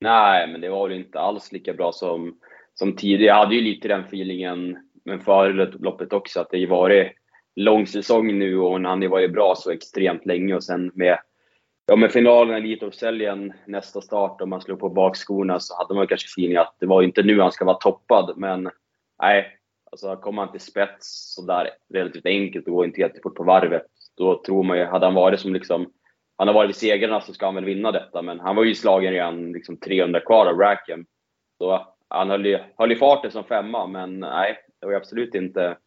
Nej, 0.01 0.47
men 0.47 0.61
det 0.61 0.69
var 0.69 0.87
väl 0.87 0.97
inte 0.97 1.19
alls 1.19 1.51
lika 1.51 1.73
bra 1.73 1.91
som, 1.91 2.37
som 2.73 2.95
tidigare. 2.95 3.25
Jag 3.25 3.35
hade 3.35 3.55
ju 3.55 3.61
lite 3.61 3.87
den 3.87 4.01
feelingen, 4.01 4.77
men 5.05 5.19
före 5.19 5.71
loppet 5.79 6.13
också, 6.13 6.39
att 6.39 6.51
det 6.51 6.65
varit 6.65 7.11
lång 7.55 7.87
säsong 7.87 8.39
nu 8.39 8.57
och 8.57 8.81
han 8.81 9.01
ju 9.01 9.07
varit 9.07 9.33
bra 9.33 9.55
så 9.57 9.71
extremt 9.71 10.25
länge 10.25 10.55
och 10.55 10.63
sen 10.63 10.91
med 10.93 11.19
Ja, 11.85 11.95
med 11.95 12.11
finalen 12.11 12.55
i 12.55 12.57
Elitloppshelgen, 12.57 13.53
nästa 13.65 14.01
start, 14.01 14.41
om 14.41 14.49
man 14.49 14.61
slog 14.61 14.79
på 14.79 14.89
bakskorna 14.89 15.59
så 15.59 15.77
hade 15.77 15.93
man 15.93 16.07
kanske 16.07 16.27
feeling 16.27 16.57
att 16.57 16.75
det 16.79 16.85
var 16.85 17.01
inte 17.01 17.23
nu 17.23 17.39
han 17.39 17.51
ska 17.51 17.65
vara 17.65 17.77
toppad. 17.77 18.33
Men 18.37 18.69
nej, 19.21 19.47
alltså 19.91 20.15
kommer 20.15 20.41
han 20.41 20.51
till 20.51 20.61
spets 20.61 21.33
sådär 21.35 21.69
relativt 21.93 22.25
enkelt 22.25 22.67
och 22.67 22.73
går 22.73 22.85
inte 22.85 23.01
jättefort 23.01 23.35
på 23.35 23.43
varvet, 23.43 23.85
då 24.17 24.41
tror 24.45 24.63
man 24.63 24.77
ju, 24.77 24.85
hade 24.85 25.05
han 25.05 25.15
varit 25.15 25.39
som 25.39 25.53
liksom, 25.53 25.91
han 26.41 26.47
har 26.47 26.55
varit 26.55 26.69
vid 26.69 26.75
segrarna 26.75 27.21
så 27.21 27.33
ska 27.33 27.45
han 27.45 27.55
väl 27.55 27.65
vinna 27.65 27.91
detta. 27.91 28.21
Men 28.21 28.39
han 28.39 28.55
var 28.55 28.63
ju 28.63 28.75
slagen 28.75 29.13
redan 29.13 29.51
liksom 29.51 29.77
300 29.77 30.19
kvar 30.19 30.45
av 30.45 30.57
Rackham. 30.57 31.05
Så 31.57 31.87
han 32.07 32.29
höll 32.29 32.45
ju, 32.45 32.59
höll 32.77 32.91
ju 32.91 32.97
farten 32.97 33.31
som 33.31 33.43
femma, 33.43 33.87
men 33.87 34.19
nej, 34.19 34.57
det 34.79 34.85
var 34.85 34.93
ju 34.93 34.97
absolut 34.97 35.35
inte 35.35 35.77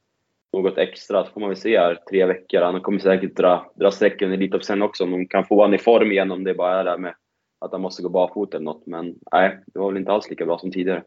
något 0.52 0.78
extra. 0.78 1.24
Så 1.24 1.32
får 1.32 1.40
man 1.40 1.48
väl 1.48 1.58
se 1.58 1.78
här 1.78 1.98
tre 2.10 2.26
veckor. 2.26 2.60
Han 2.60 2.80
kommer 2.80 2.98
säkert 2.98 3.36
dra, 3.36 3.72
dra 3.74 3.90
strecken 3.90 4.30
i 4.30 4.34
Elitlopp 4.34 4.64
sen 4.64 4.82
också. 4.82 5.04
Om 5.04 5.10
de 5.10 5.28
kan 5.28 5.44
få 5.44 5.56
honom 5.56 5.74
i 5.74 5.78
form 5.78 6.12
igen 6.12 6.30
om 6.30 6.44
det 6.44 6.54
bara 6.54 6.80
är 6.80 6.84
det 6.84 6.98
med 6.98 7.14
att 7.60 7.72
han 7.72 7.80
måste 7.80 8.02
gå 8.02 8.08
barfota 8.08 8.56
eller 8.56 8.64
något. 8.64 8.86
Men 8.86 9.14
nej, 9.32 9.58
det 9.66 9.78
var 9.78 9.90
väl 9.90 10.00
inte 10.00 10.12
alls 10.12 10.30
lika 10.30 10.46
bra 10.46 10.58
som 10.58 10.72
tidigare. 10.72 11.02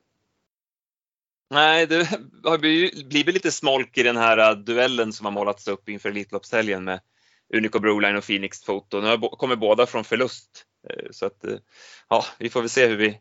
Nej, 1.49 1.87
det 1.87 1.95
har 2.43 2.57
blivit 3.09 3.33
lite 3.33 3.51
smolk 3.51 3.97
i 3.97 4.03
den 4.03 4.17
här 4.17 4.55
duellen 4.55 5.13
som 5.13 5.25
har 5.25 5.33
målats 5.33 5.67
upp 5.67 5.89
inför 5.89 6.09
Elitloppshelgen 6.09 6.83
med 6.83 6.99
Unico 7.53 7.79
Broline 7.79 8.17
och 8.17 8.27
Phoenix 8.27 8.63
Foto. 8.63 9.01
Nu 9.01 9.17
kommer 9.17 9.55
båda 9.55 9.85
från 9.85 10.03
förlust. 10.03 10.65
Eh, 10.89 11.07
så 11.11 11.25
att, 11.25 11.43
eh, 11.43 11.57
ja, 12.09 12.25
vi 12.39 12.49
får 12.49 12.61
väl 12.61 12.69
se 12.69 12.87
hur 12.87 12.97
vi 12.97 13.19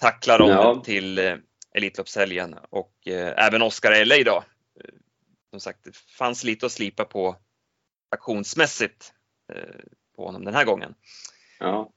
tacklar 0.00 0.38
dem 0.38 0.48
ja. 0.48 0.82
till 0.84 1.18
eh, 1.18 1.36
Elitloppshelgen 1.74 2.54
och 2.70 2.92
även 3.36 3.62
Oscar 3.62 4.04
LA 4.04 4.16
idag 4.16 4.44
som 5.50 5.60
sagt, 5.60 5.84
det 5.84 5.96
fanns 5.96 6.44
lite 6.44 6.66
att 6.66 6.72
slipa 6.72 7.04
på 7.04 7.36
aktionsmässigt 8.10 9.12
på 10.16 10.26
honom 10.26 10.44
den 10.44 10.54
här 10.54 10.64
gången. 10.64 10.94
Ja. 11.58 11.92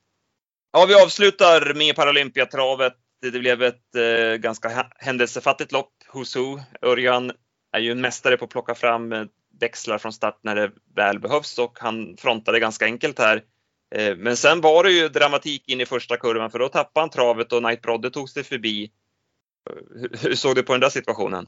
Ja, 0.71 0.85
vi 0.85 0.95
avslutar 0.95 1.73
med 1.73 1.95
Paralympiatravet. 1.95 2.93
Det 3.21 3.31
blev 3.31 3.63
ett 3.63 3.95
eh, 3.95 4.35
ganska 4.35 4.91
händelsefattigt 4.95 5.71
lopp. 5.71 5.93
Who. 6.13 6.59
Örjan 6.81 7.31
är 7.71 7.79
ju 7.79 7.91
en 7.91 8.01
mästare 8.01 8.37
på 8.37 8.45
att 8.45 8.51
plocka 8.51 8.75
fram 8.75 9.29
växlar 9.59 9.97
från 9.97 10.13
start 10.13 10.39
när 10.41 10.55
det 10.55 10.71
väl 10.95 11.19
behövs 11.19 11.59
och 11.59 11.77
han 11.79 12.17
frontade 12.17 12.59
ganska 12.59 12.85
enkelt 12.85 13.19
här. 13.19 13.43
Eh, 13.95 14.15
men 14.15 14.37
sen 14.37 14.61
var 14.61 14.83
det 14.83 14.91
ju 14.91 15.09
dramatik 15.09 15.69
in 15.69 15.81
i 15.81 15.85
första 15.85 16.17
kurvan 16.17 16.51
för 16.51 16.59
då 16.59 16.67
tappade 16.67 17.03
han 17.03 17.09
travet 17.09 17.53
och 17.53 17.63
Knight 17.63 17.81
Brodde 17.81 18.09
tog 18.09 18.29
sig 18.29 18.43
förbi. 18.43 18.91
Hur 20.23 20.35
såg 20.35 20.55
du 20.55 20.63
på 20.63 20.71
den 20.71 20.81
där 20.81 20.89
situationen? 20.89 21.47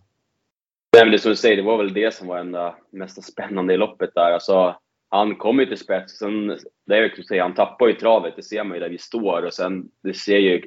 Nej, 0.93 1.05
men 1.05 1.11
det 1.11 1.19
som 1.19 1.29
du 1.29 1.35
säger, 1.35 1.55
det 1.57 1.63
var 1.63 1.77
väl 1.77 1.93
det 1.93 2.13
som 2.13 2.27
var 2.27 2.37
enda 2.37 2.75
mest 2.91 3.23
spännande 3.23 3.73
i 3.73 3.77
loppet 3.77 4.09
där. 4.15 4.31
Alltså, 4.31 4.75
han 5.09 5.35
kom 5.35 5.59
ju 5.59 5.65
till 5.65 5.77
spets. 5.77 6.17
Sen, 6.17 6.47
det 6.87 6.95
är 6.95 7.01
ju 7.17 7.23
säga, 7.23 7.43
han 7.43 7.53
tappar 7.53 7.87
ju 7.87 7.93
travet, 7.93 8.33
det 8.35 8.43
ser 8.43 8.63
man 8.63 8.77
ju 8.77 8.79
där 8.79 8.89
vi 8.89 8.97
står. 8.97 9.45
Och 9.45 9.53
sen, 9.53 9.89
det 10.03 10.13
ser 10.13 10.37
ju 10.37 10.61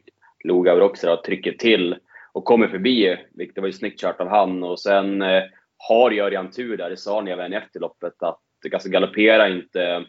Lugauer 0.44 0.81
också, 0.81 1.22
trycker 1.26 1.52
till 1.52 1.96
och 2.33 2.44
kommer 2.44 2.68
förbi, 2.68 3.16
vilket 3.35 3.59
var 3.59 3.66
ju 3.66 3.72
snyggt 3.72 4.00
kört 4.00 4.20
av 4.20 4.28
han. 4.28 4.62
Och 4.62 4.81
sen 4.81 5.22
eh, 5.22 5.42
har 5.88 6.12
Örjan 6.21 6.51
tur 6.51 6.77
där, 6.77 6.90
det 6.90 6.97
sa 6.97 7.14
han 7.14 7.29
även 7.29 7.53
efter 7.53 7.81
loppet, 7.81 8.23
att 8.23 8.40
alltså, 8.73 8.88
galoppera 8.88 9.49
inte 9.49 10.05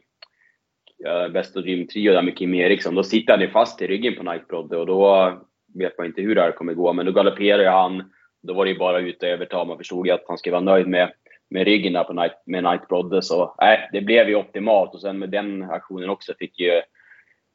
äh, 1.06 1.28
bäst 1.28 1.56
och 1.56 1.64
Trio 1.64 2.14
där 2.14 2.22
med 2.22 2.38
Kim 2.38 2.54
Eriksson. 2.54 2.96
Då 2.96 3.04
sitter 3.04 3.34
han 3.34 3.42
ju 3.42 3.50
fast 3.50 3.82
i 3.82 3.88
ryggen 3.88 4.16
på 4.16 4.24
Nightbrodde 4.24 4.78
och 4.78 4.86
då 4.86 5.34
vet 5.76 5.98
man 5.98 6.08
inte 6.08 6.22
hur 6.22 6.36
det 6.36 6.42
här 6.42 6.52
kommer 6.52 6.74
gå. 6.74 6.94
Men 6.94 7.06
då 7.06 7.12
galopperar 7.12 7.72
han. 7.72 8.12
Då 8.44 8.54
var 8.54 8.66
det 8.66 8.72
ju 8.72 8.78
bara 8.78 9.00
ut 9.00 9.24
och 9.24 9.30
överta. 9.30 9.66
Man 9.66 9.78
förstod 9.78 10.08
ju 10.08 10.14
att 10.14 10.24
han 10.28 10.38
skulle 10.38 10.54
vara 10.54 10.64
nöjd 10.64 10.88
med 10.88 11.12
med 11.54 11.66
ryggen 11.66 11.94
där 11.94 12.04
på 12.04 12.14
Night, 12.14 12.34
med 12.46 12.64
nightbrodde. 12.64 13.22
Så 13.22 13.56
nej, 13.62 13.90
det 13.92 14.02
blev 14.02 14.30
ju 14.30 14.36
optimalt. 14.36 14.94
Och 14.94 15.02
sen 15.02 15.20
med 15.20 15.30
den 15.30 15.64
aktionen 15.64 16.10
också 16.10 16.34
fick 16.40 16.60
ju 16.60 16.82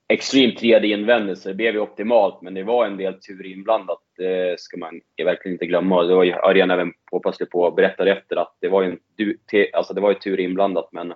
Extreme 0.09 0.53
3D-invändigt, 0.53 1.41
så 1.41 1.49
det 1.49 1.55
blev 1.55 1.75
ju 1.75 1.81
optimalt. 1.81 2.43
Men 2.43 2.55
det 2.55 2.63
var 2.63 2.87
en 2.87 2.97
del 2.97 3.21
tur 3.21 3.47
inblandat. 3.47 4.03
Det 4.17 4.61
ska 4.61 4.77
man 4.77 5.01
verkligen 5.25 5.55
inte 5.55 5.67
glömma. 5.67 6.03
Det 6.03 6.15
var 6.15 6.25
ju 6.25 6.33
Örjan 6.33 6.71
även 6.71 6.93
påpasslig 7.11 7.51
på 7.51 7.61
och 7.61 7.75
berättade 7.75 8.13
efter 8.13 8.37
att 8.37 8.57
det 8.61 8.69
var 8.69 8.83
ju, 8.83 8.91
en, 8.91 9.67
alltså 9.73 9.95
det 9.95 10.01
var 10.01 10.11
ju 10.11 10.19
tur 10.19 10.41
inblandat. 10.41 10.89
Men 10.93 11.15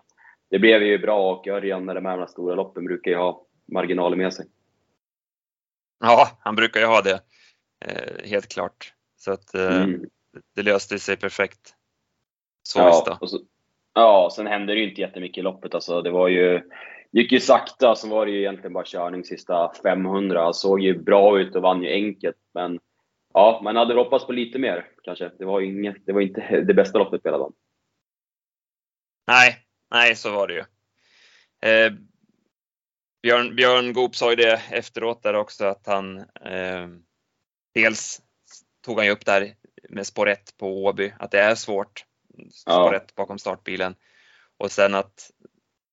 det 0.51 0.59
blev 0.59 0.83
ju 0.83 0.99
bra 0.99 1.33
och 1.33 1.49
Örjan 1.49 1.87
när 1.87 1.95
de 1.95 2.05
här 2.05 2.27
stora 2.27 2.55
loppen 2.55 2.85
brukar 2.85 3.11
ju 3.11 3.17
ha 3.17 3.47
marginaler 3.73 4.17
med 4.17 4.35
sig. 4.35 4.47
Ja, 6.01 6.29
han 6.41 6.57
brukar 6.57 6.81
ju 6.81 6.87
ha 6.87 7.01
det. 7.01 7.21
Eh, 7.85 8.29
helt 8.31 8.49
klart. 8.49 8.95
Så 9.17 9.33
att 9.33 9.55
eh, 9.55 9.83
mm. 9.83 10.05
det 10.55 10.63
löste 10.63 10.99
sig 10.99 11.17
perfekt. 11.17 11.75
Så 12.63 12.79
ja, 12.79 13.19
och 13.21 13.31
så, 13.31 13.41
ja, 13.95 14.31
sen 14.37 14.47
hände 14.47 14.75
det 14.75 14.81
ju 14.81 14.89
inte 14.89 15.01
jättemycket 15.01 15.39
i 15.39 15.43
loppet. 15.43 15.75
Alltså, 15.75 16.03
det 16.03 16.11
var 16.11 16.29
ju, 16.29 16.63
gick 17.13 17.33
ju 17.33 17.41
sakta, 17.41 17.95
så 17.95 18.09
var 18.09 18.27
det 18.27 18.33
ju 18.33 18.39
egentligen 18.39 18.73
bara 18.73 18.85
körning 18.85 19.25
sista 19.25 19.73
500. 19.83 20.53
Såg 20.53 20.81
ju 20.81 20.99
bra 20.99 21.41
ut 21.41 21.57
och 21.57 21.63
vann 21.63 21.83
ju 21.83 21.91
enkelt, 21.91 22.37
men 22.55 22.81
ja, 23.35 23.61
man 23.65 23.77
hade 23.77 23.95
hoppats 23.95 24.27
på 24.27 24.33
lite 24.33 24.59
mer 24.59 24.89
kanske. 25.03 25.31
Det 25.39 25.45
var, 25.45 25.61
inget, 25.61 26.07
det 26.07 26.13
var 26.13 26.21
inte 26.21 26.61
det 26.67 26.75
bästa 26.75 26.99
loppet 26.99 27.21
hela 27.25 27.39
dagen. 27.39 27.53
Nej, 29.27 29.57
nej, 29.91 30.17
så 30.17 30.33
var 30.33 30.49
det 30.49 30.55
ju. 30.55 30.65
Eh, 31.71 31.93
Björn, 33.23 33.57
Björn 33.57 33.93
Goop 33.93 34.17
sa 34.17 34.31
ju 34.31 34.37
det 34.37 34.63
efteråt 34.71 35.23
där 35.23 35.35
också 35.35 35.65
att 35.65 35.87
han 35.87 36.19
eh, 36.19 36.89
dels 37.75 38.23
tog 38.85 38.97
han 38.97 39.07
ju 39.07 39.13
upp 39.13 39.25
där 39.25 39.55
med 39.89 40.07
spår 40.07 40.29
1 40.29 40.57
på 40.57 40.85
Åby, 40.85 41.13
att 41.19 41.31
det 41.31 41.41
är 41.41 41.55
svårt 41.55 42.05
spåret 42.53 43.05
ja. 43.07 43.13
bakom 43.17 43.39
startbilen. 43.39 43.95
Och 44.57 44.73
sen 44.73 44.95
att 44.95 45.31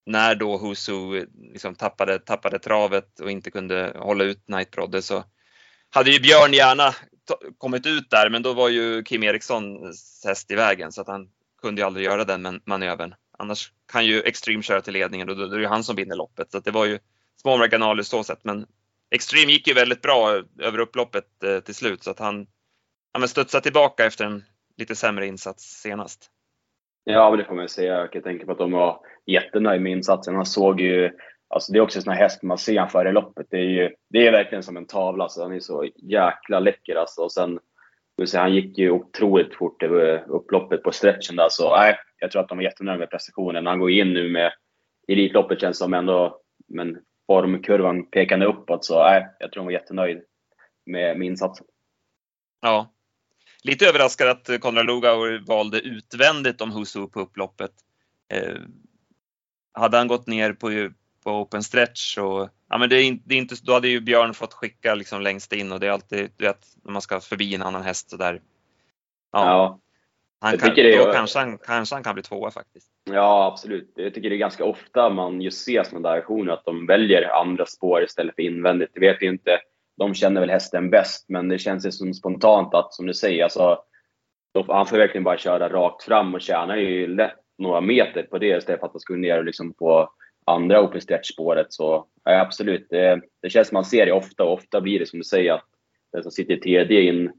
när 0.10 0.36
då 0.36 0.58
Husu 0.58 1.26
liksom 1.54 1.76
tappade, 1.76 2.20
tappade 2.20 2.60
travet 2.60 3.20
och 3.20 3.32
inte 3.32 3.52
kunde 3.52 3.94
hålla 3.96 4.24
ut 4.24 4.48
Nightbrodde 4.48 5.02
så 5.02 5.24
hade 5.90 6.12
ju 6.12 6.20
Björn 6.20 6.54
gärna 6.54 6.96
kommit 7.58 7.86
ut 7.86 8.10
där, 8.10 8.30
men 8.30 8.42
då 8.42 8.54
var 8.54 8.70
ju 8.70 9.04
Kim 9.04 9.24
Erikssons 9.24 10.24
häst 10.26 10.52
i 10.52 10.56
vägen 10.56 10.92
så 10.92 11.02
att 11.02 11.08
han 11.08 11.30
kunde 11.62 11.82
ju 11.82 11.86
aldrig 11.86 12.06
göra 12.06 12.26
den 12.26 12.62
manövern. 12.66 13.16
Annars 13.38 13.72
kan 13.92 14.06
ju 14.06 14.22
Extreme 14.22 14.64
köra 14.64 14.82
till 14.82 14.94
ledningen 14.94 15.30
och 15.30 15.38
då, 15.38 15.48
då 15.48 15.56
är 15.56 15.60
det 15.60 15.68
han 15.68 15.84
som 15.84 15.96
vinner 15.96 16.16
loppet. 16.16 16.52
Så 16.52 16.60
det 16.60 16.72
var 16.72 16.86
ju 16.86 17.00
små 17.42 17.58
marginaler 17.58 18.04
så 18.04 18.24
sett, 18.24 18.44
men 18.44 18.66
Extreme 19.12 19.52
gick 19.52 19.68
ju 19.68 19.74
väldigt 19.74 20.02
bra 20.02 20.44
över 20.60 20.80
upploppet 20.80 21.44
eh, 21.44 21.60
till 21.60 21.76
slut 21.76 22.04
så 22.04 22.12
att 22.12 22.20
han, 22.20 22.48
han 23.14 23.28
studsade 23.28 23.64
tillbaka 23.64 24.06
efter 24.06 24.26
en 24.26 24.44
lite 24.78 24.96
sämre 24.96 25.28
insats 25.28 25.82
senast. 25.82 26.32
Ja, 27.12 27.30
men 27.30 27.40
det 27.40 27.46
får 27.46 27.56
man 27.56 27.64
ju 27.64 27.68
säga. 27.68 27.98
Jag 27.98 28.12
kan 28.12 28.22
tänka 28.22 28.46
på 28.46 28.52
att 28.52 28.58
de 28.58 28.72
var 28.72 29.00
jättenöjda 29.26 29.82
med 29.82 29.92
insatsen. 29.92 30.36
Han 30.36 30.46
såg 30.46 30.82
ju, 30.82 31.12
alltså 31.48 31.72
det 31.72 31.80
är 31.80 31.82
också 31.82 32.00
en 32.00 32.04
sån 32.04 32.14
här 32.14 32.22
häst 32.22 32.44
man 32.44 32.58
ser 32.58 32.86
före 32.86 33.12
loppet. 33.12 33.48
Det 33.50 33.58
är 33.58 33.70
ju, 33.70 33.90
det 34.10 34.28
är 34.28 34.32
verkligen 34.32 34.64
som 34.64 34.78
en 34.78 34.88
tavla. 34.88 35.24
Alltså, 35.24 35.42
han 35.42 35.54
är 35.54 35.60
så 35.60 35.90
jäkla 35.96 36.60
läcker 36.60 36.96
alltså. 36.96 37.22
Och 37.22 37.32
sen, 37.32 37.60
säga, 38.28 38.42
han 38.42 38.54
gick 38.54 38.78
ju 38.78 38.92
otroligt 38.92 39.56
fort 39.56 39.84
över 39.84 40.24
upploppet 40.28 40.84
på 40.84 40.92
stretchen 40.92 41.36
där. 41.36 41.48
Så 41.50 41.76
nej, 41.76 41.98
jag 42.20 42.32
tror 42.32 42.42
att 42.42 42.50
de 42.50 42.58
var 42.58 42.64
jättenöjda 42.64 43.00
med 43.00 43.10
prestationen. 43.10 43.66
Han 43.66 43.80
går 43.80 43.92
in 43.92 44.14
nu 44.14 44.30
med 44.30 44.52
Elitloppet 45.08 45.62
känns 45.62 45.78
som 45.78 45.94
ändå, 45.94 46.42
men 46.68 46.98
formkurvan 47.28 48.06
pekande 48.06 48.46
uppåt. 48.46 48.86
Så 48.86 49.04
nej, 49.04 49.28
jag 49.40 49.52
tror 49.52 49.62
de 49.62 49.66
var 49.66 49.72
jättenöjd 49.72 50.22
med, 50.86 51.18
med 51.18 51.28
insatsen. 51.28 51.68
Ja, 52.62 52.94
lite 53.64 53.88
överraskad 53.88 54.28
att 54.28 54.62
Konrad 54.62 54.86
Lugauer 54.86 55.44
valde 55.48 55.80
utvändigt 55.80 56.62
om 56.62 56.72
Husu 56.72 57.08
på 57.08 57.20
upploppet. 57.20 57.72
Eh, 58.34 58.58
hade 59.74 59.98
han 59.98 60.08
gått 60.08 60.28
ner 60.28 60.54
på, 60.54 60.90
på 61.24 61.32
open 61.32 61.64
stretch 61.64 62.18
och 62.18 62.50
ja, 62.70 62.78
men 62.78 62.90
det 62.90 62.96
är, 62.96 63.04
inte, 63.04 63.24
det 63.28 63.36
är 63.36 63.40
inte, 63.40 63.56
då 63.64 63.74
hade 63.74 63.88
ju 63.88 64.02
Björn 64.02 64.34
fått 64.34 64.54
skicka 64.54 64.96
liksom 64.96 65.22
längst 65.22 65.54
in 65.54 65.72
och 65.72 65.80
det 65.80 65.88
är 65.88 65.92
alltid, 65.92 66.32
du 66.38 66.46
vet, 66.46 66.68
när 66.84 66.92
man 66.92 67.02
ska 67.02 67.20
förbi 67.20 67.56
en 67.56 67.62
annan 67.62 67.84
häst 67.84 68.10
så 68.10 68.18
där. 68.18 68.42
Ja. 69.32 69.46
ja. 69.46 69.80
Han 70.42 70.58
kan, 70.58 70.76
då 70.76 70.82
är, 70.82 71.14
kanske, 71.14 71.40
han, 71.40 71.58
kanske 71.58 71.96
han 71.96 72.04
kan 72.04 72.14
bli 72.14 72.24
tvåa 72.24 72.52
faktiskt. 72.52 72.88
Ja, 73.12 73.46
absolut. 73.46 73.94
Jag 73.96 74.14
tycker 74.14 74.30
det 74.30 74.36
är 74.36 74.38
ganska 74.38 74.64
ofta 74.64 75.10
man 75.10 75.42
just 75.42 75.66
ser 75.66 75.84
sådana 75.84 76.10
där 76.10 76.18
aktioner, 76.18 76.54
att 76.54 76.66
de 76.66 76.86
väljer 76.86 77.30
andra 77.42 77.66
spår 77.66 78.04
istället 78.04 78.36
för 78.36 78.42
invändigt. 78.42 78.92
Det 78.94 79.00
vet 79.00 79.22
ju 79.22 79.30
inte 79.30 79.60
de 80.00 80.14
känner 80.14 80.42
väl 80.42 80.50
hästen 80.50 80.90
bäst, 80.90 81.26
men 81.30 81.48
det 81.48 81.58
känns 81.58 81.86
ju 81.86 81.92
som 81.92 82.14
spontant 82.14 82.74
att, 82.74 82.94
som 82.94 83.06
du 83.06 83.14
säger, 83.14 83.44
alltså, 83.44 83.84
han 84.68 84.86
får 84.86 84.98
verkligen 84.98 85.24
bara 85.24 85.38
köra 85.38 85.70
rakt 85.70 86.04
fram 86.04 86.34
och 86.34 86.42
tjänar 86.42 86.78
ju 86.78 87.08
lätt 87.08 87.40
några 87.58 87.82
meter 87.82 88.24
på 88.24 88.38
det 88.38 88.58
istället 88.58 88.80
för 88.80 88.88
att 88.88 88.94
han 88.94 89.00
ska 89.00 89.14
ner 89.14 89.44
liksom 89.44 89.74
på 89.74 90.10
andra 90.46 90.82
open 90.82 91.02
stretch-spåret. 91.02 91.68
Så 91.70 92.08
ja, 92.24 92.40
absolut, 92.40 92.88
det, 92.90 93.22
det 93.42 93.50
känns 93.50 93.68
som 93.68 93.76
man 93.76 93.86
ser 93.86 94.06
det 94.06 94.12
ofta 94.12 94.44
och 94.44 94.54
ofta 94.54 94.82
blir 94.82 95.00
det 95.00 95.06
som 95.06 95.20
du 95.20 95.24
säger 95.24 95.54
att 95.54 95.66
den 96.12 96.24
som 96.24 96.32
sitter 96.32 96.54
i 96.54 96.60
tredje 96.60 97.02
in 97.02 97.32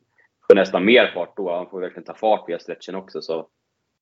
får 0.47 0.55
nästan 0.55 0.85
mer 0.85 1.11
fart 1.15 1.37
då. 1.37 1.57
Han 1.57 1.71
får 1.71 1.81
verkligen 1.81 2.05
ta 2.05 2.15
fart 2.15 2.49
via 2.49 2.59
stretchen 2.59 2.95
också. 2.95 3.23
Så 3.23 3.49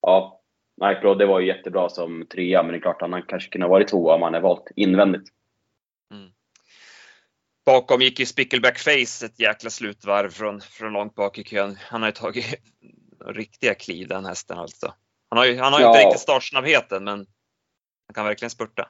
ja, 0.02 0.40
Mike 0.80 1.00
Brodde 1.00 1.26
var 1.26 1.40
ju 1.40 1.46
jättebra 1.46 1.88
som 1.88 2.26
trea, 2.26 2.62
men 2.62 2.72
det 2.72 2.78
är 2.78 2.80
klart 2.80 3.02
att 3.02 3.10
han 3.10 3.22
kanske 3.22 3.50
kunde 3.50 3.66
ha 3.66 3.70
varit 3.70 3.88
tvåa 3.88 4.14
om 4.14 4.22
han 4.22 4.34
hade 4.34 4.42
valt 4.42 4.70
invändigt. 4.76 5.28
Mm. 6.14 6.30
Bakom 7.68 8.00
gick 8.00 8.20
ju 8.20 8.26
Spickleback 8.26 8.78
Face 8.78 9.26
ett 9.26 9.40
jäkla 9.40 9.70
slutvarv 9.70 10.30
från, 10.30 10.60
från 10.60 10.92
långt 10.92 11.14
bak 11.14 11.38
i 11.38 11.44
kön. 11.44 11.76
Han 11.80 12.02
har 12.02 12.08
ju 12.08 12.12
tagit 12.12 12.46
riktiga 13.26 13.74
kliv 13.74 14.08
den 14.08 14.24
hästen 14.24 14.58
alltså. 14.58 14.94
Han 15.30 15.38
har 15.38 15.46
ju, 15.46 15.58
han 15.58 15.72
har 15.72 15.80
ja. 15.80 15.88
inte 15.88 16.06
riktigt 16.06 16.20
startsnabbheten 16.20 17.04
men 17.04 17.18
han 18.06 18.14
kan 18.14 18.24
verkligen 18.24 18.50
spurta. 18.50 18.88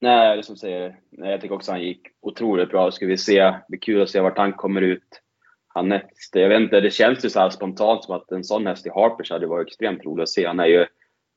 Nej, 0.00 0.36
det 0.36 0.42
som 0.42 0.56
säger. 0.56 0.96
Nej, 1.10 1.30
jag 1.30 1.40
tycker 1.40 1.54
också 1.54 1.72
han 1.72 1.82
gick 1.82 2.00
otroligt 2.20 2.70
bra. 2.70 2.90
Ska 2.90 3.06
vi 3.06 3.18
se. 3.18 3.40
Det 3.40 3.64
blir 3.68 3.80
kul 3.80 4.02
att 4.02 4.10
se 4.10 4.20
vart 4.20 4.38
han 4.38 4.52
kommer 4.52 4.82
ut. 4.82 5.22
Han 5.68 5.88
näst, 5.88 6.30
jag 6.32 6.48
vet 6.48 6.60
inte, 6.60 6.80
det 6.80 6.90
känns 6.90 7.24
ju 7.24 7.30
så 7.30 7.40
här 7.40 7.50
spontant 7.50 8.04
som 8.04 8.16
att 8.16 8.32
en 8.32 8.44
sån 8.44 8.66
häst 8.66 8.86
i 8.86 8.90
Harpers 8.90 9.30
hade 9.30 9.46
varit 9.46 9.68
extremt 9.68 10.04
rolig 10.04 10.22
att 10.22 10.28
se. 10.28 10.46
Han 10.46 10.60
är 10.60 10.66
ju, 10.66 10.86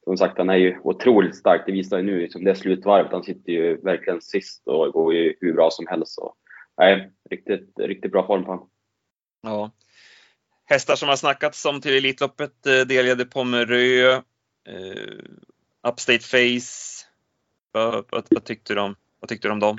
som 0.04 0.18
sagt, 0.18 0.38
han 0.38 0.50
är 0.50 0.58
ju 0.58 0.80
otroligt 0.84 1.36
stark. 1.36 1.64
Det 1.66 1.72
visar 1.72 1.98
ju 1.98 2.04
nu 2.04 2.20
liksom 2.22 2.44
det 2.44 2.56
slutvarvet. 2.56 3.12
Han 3.12 3.24
sitter 3.24 3.52
ju 3.52 3.78
verkligen 3.82 4.22
sist 4.22 4.68
och 4.68 4.94
går 4.94 5.14
ju 5.14 5.36
hur 5.42 5.54
bra 5.54 5.70
som 5.72 5.88
helst. 5.88 6.14
Så 6.14 6.36
nej, 6.80 7.12
riktigt, 7.30 7.80
riktigt 7.80 8.12
bra 8.12 8.28
form 8.28 8.46
på 8.46 8.52
honom. 8.52 8.70
Ja. 9.42 9.72
Hästar 10.66 10.96
som 10.96 11.10
har 11.10 11.16
snackats 11.16 11.66
om 11.66 11.82
till 11.82 11.98
Elitloppet 11.98 12.66
eh, 12.66 12.88
delade 12.88 13.26
Pomerö, 13.26 14.12
eh, 14.14 14.22
Upstate 15.88 16.20
Face. 16.20 17.06
Vad, 17.72 18.06
vad, 18.10 18.26
vad, 18.30 18.44
tyckte 18.44 18.74
du 18.74 18.82
om, 18.82 18.96
vad 19.20 19.30
tyckte 19.30 19.48
du 19.48 19.52
om 19.52 19.60
dem? 19.60 19.78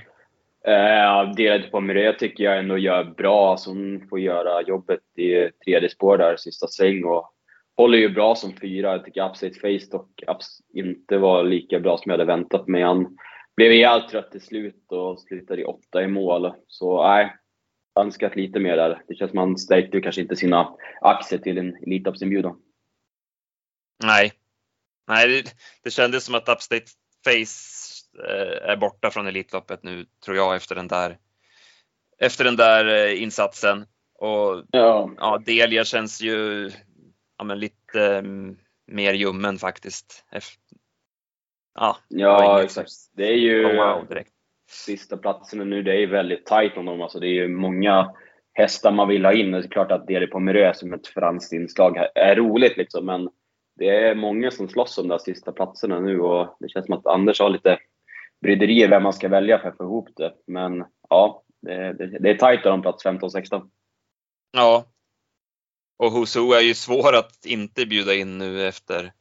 Eh, 0.65 1.35
delade 1.35 1.69
Pomerö 1.71 2.13
tycker 2.13 2.45
jag 2.45 2.59
ändå 2.59 2.79
gör 2.79 3.05
bra. 3.05 3.57
Så 3.57 3.71
hon 3.71 4.07
får 4.09 4.21
göra 4.21 4.63
jobbet 4.63 5.19
i 5.19 5.51
tredje 5.65 5.91
spår 5.91 6.19
där 6.19 6.37
sista 6.37 6.69
sväng 6.69 7.05
och 7.05 7.33
håller 7.77 7.99
ju 7.99 8.09
bra 8.09 8.35
som 8.35 8.57
fyra. 8.57 8.93
Jag 8.93 9.05
tycker 9.05 9.29
Upstate 9.29 9.61
Face 9.61 9.91
dock 9.91 10.23
inte 10.75 11.19
var 11.19 11.45
lika 11.45 11.81
bra 11.81 11.99
som 11.99 12.11
jag 12.11 12.19
hade 12.19 12.33
väntat 12.33 12.69
mig. 12.69 12.83
Han 12.83 13.17
blev 13.57 13.73
helt 13.73 14.09
trött 14.09 14.31
till 14.31 14.41
slut 14.41 14.85
och 14.89 15.21
slutade 15.21 15.61
i 15.61 15.65
åtta 15.65 16.03
i 16.03 16.07
mål. 16.07 16.53
Så 16.67 17.03
nej, 17.03 17.37
önskat 18.01 18.37
lite 18.37 18.61
mer 18.61 18.77
där. 18.77 19.03
Det 19.09 19.15
känns 19.15 19.31
som 19.31 19.39
han 19.39 19.59
stärkte 19.59 20.01
kanske 20.01 20.21
inte 20.21 20.37
sina 20.37 20.77
aktier 21.01 21.39
till 21.39 21.59
en 21.59 21.77
Elitloppsinbjudan. 21.77 22.57
Nej, 24.05 24.33
Nej, 25.11 25.29
det, 25.29 25.55
det 25.83 25.91
kändes 25.91 26.25
som 26.25 26.35
att 26.35 26.49
Upstate 26.49 26.87
Face 27.25 28.29
eh, 28.29 28.71
är 28.71 28.77
borta 28.77 29.11
från 29.11 29.27
Elitloppet 29.27 29.83
nu, 29.83 30.07
tror 30.25 30.37
jag, 30.37 30.57
efter 30.57 30.75
den 30.75 30.89
där, 30.89 31.19
efter 32.19 32.45
den 32.45 32.57
där 32.57 32.87
eh, 32.87 33.23
insatsen. 33.23 33.87
Och 34.15 34.65
ja, 34.71 35.11
ja 35.17 35.43
Delia 35.47 35.85
känns 35.85 36.23
ju 36.23 36.71
ja, 37.39 37.55
lite 37.55 37.99
um, 37.99 38.59
mer 38.87 39.15
ljummen 39.15 39.59
faktiskt. 39.59 40.25
Efter, 41.75 41.97
ja, 42.09 42.45
ja 42.45 42.63
exakt. 42.63 42.91
Det 43.13 43.27
är 43.27 43.37
ju 43.37 43.67
oh, 43.67 43.77
wow, 43.77 44.07
direkt. 44.09 44.33
sista 44.71 45.17
platserna 45.17 45.65
nu, 45.65 45.83
det 45.83 46.03
är 46.03 46.07
väldigt 46.07 46.47
tajt 46.47 46.77
om 46.77 46.87
dem. 46.87 47.03
Alltså, 47.03 47.21
det 47.21 47.27
är 47.27 47.35
ju 47.35 47.49
många 47.49 48.15
hästar 48.53 48.93
man 48.93 49.09
vill 49.09 49.25
ha 49.25 49.33
in. 49.33 49.51
Det 49.51 49.59
är 49.59 49.63
klart 49.63 49.93
att 49.93 50.07
Deli 50.07 50.27
Pomerö 50.27 50.75
som 50.75 50.93
ett 50.93 51.07
franskt 51.07 51.53
inslag 51.53 51.97
är 52.15 52.37
roligt 52.37 52.77
liksom, 52.77 53.07
men 53.07 53.31
det 53.77 53.89
är 53.89 54.15
många 54.15 54.51
som 54.51 54.69
slåss 54.69 54.99
om 54.99 55.09
de 55.09 55.19
sista 55.19 55.53
platserna 55.53 56.01
nu 56.01 56.21
och 56.21 56.57
det 56.61 56.69
känns 56.69 56.87
som 56.87 56.95
att 56.95 57.07
Anders 57.07 57.41
har 57.41 57.51
lite 57.51 57.79
bryderier 58.41 58.89
vem 58.89 59.03
man 59.03 59.13
ska 59.13 59.29
välja 59.29 59.59
för 59.59 59.69
att 59.69 59.77
få 59.77 59.85
ihop 59.85 60.09
det. 60.17 60.35
Men 60.47 60.85
ja, 61.09 61.43
det, 61.63 61.93
det, 61.93 62.19
det 62.19 62.31
är 62.31 62.35
tajt 62.35 62.67
om 62.67 62.83
plats 62.83 63.05
15-16. 63.05 63.71
Ja. 64.53 64.85
Och 65.97 66.13
Husu 66.13 66.53
är 66.53 66.61
ju 66.61 66.75
svår 66.75 67.17
att 67.17 67.47
inte 67.47 67.87
bjuda 67.87 68.15
in 68.15 68.39
nu 68.39 68.69
efter, 68.69 69.13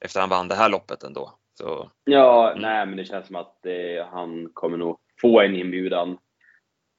efter 0.00 0.20
han 0.20 0.28
vann 0.28 0.48
det 0.48 0.54
här 0.54 0.68
loppet 0.68 1.02
ändå. 1.02 1.38
Så. 1.54 1.90
Ja, 2.04 2.50
mm. 2.50 2.62
nej 2.62 2.86
men 2.86 2.96
det 2.96 3.04
känns 3.04 3.26
som 3.26 3.36
att 3.36 3.58
det, 3.62 4.06
han 4.10 4.50
kommer 4.52 4.76
nog 4.76 4.98
få 5.20 5.40
en 5.40 5.54
inbjudan. 5.54 6.18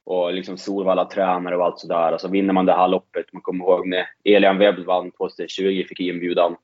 Och 0.04 0.32
liksom 0.32 0.56
Solvalla 0.58 1.04
tränare 1.04 1.56
och 1.56 1.64
allt 1.64 1.78
sådär. 1.78 2.12
Alltså 2.12 2.28
vinner 2.28 2.52
man 2.52 2.66
det 2.66 2.72
här 2.72 2.88
loppet, 2.88 3.32
man 3.32 3.42
kommer 3.42 3.64
ihåg 3.64 3.88
när 3.88 4.08
Elian 4.24 4.58
Webb 4.58 4.78
vann 4.78 5.10
2020, 5.10 5.84
fick 5.88 6.00
inbjudan 6.00 6.56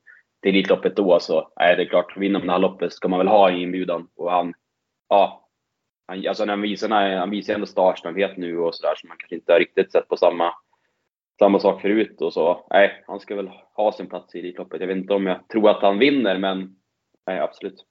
till 0.43 0.55
Elitloppet 0.55 0.97
då 0.97 1.21
så, 1.21 1.49
nej 1.57 1.77
det 1.77 1.83
är 1.83 1.87
klart, 1.87 2.17
vinner 2.17 2.39
man 2.39 2.47
det 2.47 2.53
här 2.53 2.59
loppet 2.59 2.93
ska 2.93 3.09
man 3.09 3.19
väl 3.19 3.29
ha 3.29 3.51
en 3.51 3.57
inbjudan. 3.57 4.09
Och 4.17 4.31
han, 4.31 4.55
ja, 5.09 5.49
han, 6.07 6.27
alltså 6.29 6.47
han 6.47 6.61
visar, 6.61 6.89
han 7.17 7.31
visar 7.31 7.55
ändå 7.55 7.67
startsnabbhet 7.67 8.37
nu 8.37 8.59
och 8.59 8.75
sådär 8.75 8.95
som 8.97 9.09
man 9.09 9.17
kanske 9.19 9.35
inte 9.35 9.53
har 9.53 9.59
riktigt 9.59 9.93
sett 9.93 10.09
på 10.09 10.17
samma, 10.17 10.55
samma 11.39 11.59
sak 11.59 11.81
förut 11.81 12.21
och 12.21 12.33
så. 12.33 12.67
Nej, 12.71 13.05
han 13.07 13.21
ska 13.21 13.37
väl 13.37 13.51
ha 13.75 13.93
sin 13.93 14.09
plats 14.09 14.35
i 14.35 14.39
Elitloppet. 14.39 14.81
Jag 14.81 14.89
vet 14.89 14.97
inte 14.97 15.15
om 15.15 15.27
jag 15.27 15.49
tror 15.49 15.71
att 15.71 15.83
han 15.83 15.99
vinner, 15.99 16.39
men 16.39 16.77
nej, 17.27 17.41
absolut. 17.41 17.87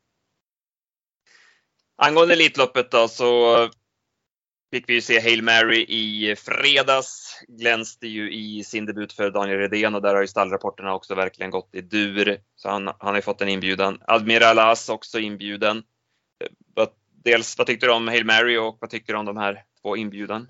Angående 1.96 2.34
Elitloppet 2.34 2.92
då 2.92 3.08
så 3.08 3.58
fick 4.72 4.90
vi 4.90 4.94
ju 4.94 5.02
se 5.02 5.20
Hail 5.20 5.44
Mary 5.44 5.86
i 5.88 6.36
fredags. 6.36 7.44
Glänste 7.48 8.08
ju 8.08 8.34
i 8.34 8.64
sin 8.64 8.86
debut 8.86 9.14
för 9.14 9.32
Daniel 9.32 9.58
Redén 9.58 9.96
och 9.96 10.02
där 10.02 10.14
har 10.14 10.22
ju 10.22 10.28
stallrapporterna 10.28 10.94
också 10.94 11.16
verkligen 11.16 11.52
gått 11.52 11.76
i 11.76 11.82
dur. 11.82 12.42
Så 12.56 12.70
han, 12.70 12.88
han 12.88 12.96
har 13.00 13.16
ju 13.16 13.22
fått 13.22 13.42
en 13.42 13.50
inbjudan. 13.50 14.02
Admiral 14.08 14.60
As 14.60 14.90
också 14.90 15.20
inbjuden. 15.20 15.84
Dels, 17.24 17.58
vad 17.58 17.68
tyckte 17.68 17.86
du 17.86 17.92
om 17.92 18.08
Hail 18.08 18.26
Mary 18.26 18.58
och 18.58 18.78
vad 18.82 18.90
tyckte 18.90 19.12
du 19.12 19.18
om 19.18 19.26
de 19.26 19.38
här 19.38 19.64
två 19.82 19.98
inbjudan? 19.98 20.48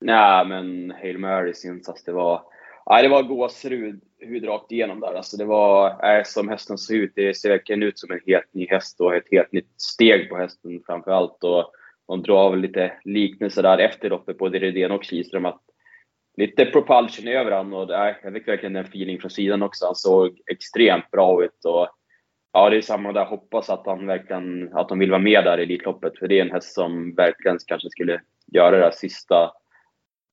Nej, 0.00 0.46
men 0.46 0.90
Hail 0.90 1.18
Marys 1.18 1.64
insats, 1.64 2.04
det 2.04 2.12
var, 2.12 2.42
nej, 2.86 3.02
det 3.02 3.08
var 3.08 3.22
gåshud 3.22 4.00
rakt 4.44 4.72
igenom 4.72 5.00
där. 5.00 5.14
Alltså 5.14 5.36
det 5.36 5.44
var, 5.44 5.96
nej, 6.02 6.24
som 6.24 6.48
hästen 6.48 6.78
såg 6.78 6.96
ut, 6.96 7.12
det 7.14 7.34
ser 7.34 7.48
verkligen 7.50 7.82
ut 7.82 7.98
som 7.98 8.10
en 8.10 8.20
helt 8.26 8.54
ny 8.54 8.66
häst 8.70 9.00
och 9.00 9.14
ett 9.14 9.30
helt 9.30 9.52
nytt 9.52 9.80
steg 9.80 10.28
på 10.28 10.36
hästen 10.36 10.82
framför 10.86 11.10
allt. 11.10 11.44
Och 11.44 11.72
de 12.06 12.22
drar 12.22 12.50
väl 12.50 12.60
lite 12.60 12.92
liknelser 13.04 13.62
där 13.62 13.78
efter 13.78 14.10
loppet, 14.10 14.38
både 14.38 14.58
Rydén 14.58 14.90
och 14.90 15.04
Kihlström, 15.04 15.46
att 15.46 15.60
lite 16.36 16.64
propulsion 16.64 17.28
över 17.28 17.50
honom 17.50 17.72
och 17.72 17.88
nej, 17.88 18.16
jag 18.22 18.32
fick 18.32 18.48
verkligen 18.48 18.76
en 18.76 18.84
feeling 18.84 19.20
från 19.20 19.30
sidan 19.30 19.62
också. 19.62 19.86
Han 19.86 19.94
såg 19.94 20.40
extremt 20.46 21.10
bra 21.10 21.44
ut 21.44 21.64
och 21.64 21.88
ja, 22.52 22.70
det 22.70 22.76
är 22.76 22.82
samma 22.82 23.12
där. 23.12 23.24
Hoppas 23.24 23.70
att 23.70 23.86
han 23.86 24.06
verkligen, 24.06 24.70
att 24.72 24.88
de 24.88 24.98
vill 24.98 25.10
vara 25.10 25.20
med 25.20 25.44
där 25.44 25.58
i 25.58 25.62
Elitloppet, 25.62 26.18
för 26.18 26.28
det 26.28 26.38
är 26.38 26.44
en 26.44 26.50
häst 26.50 26.74
som 26.74 27.14
verkligen 27.14 27.58
kanske 27.66 27.90
skulle 27.90 28.20
göra 28.46 28.70
det 28.70 28.82
där 28.82 28.90
sista, 28.90 29.52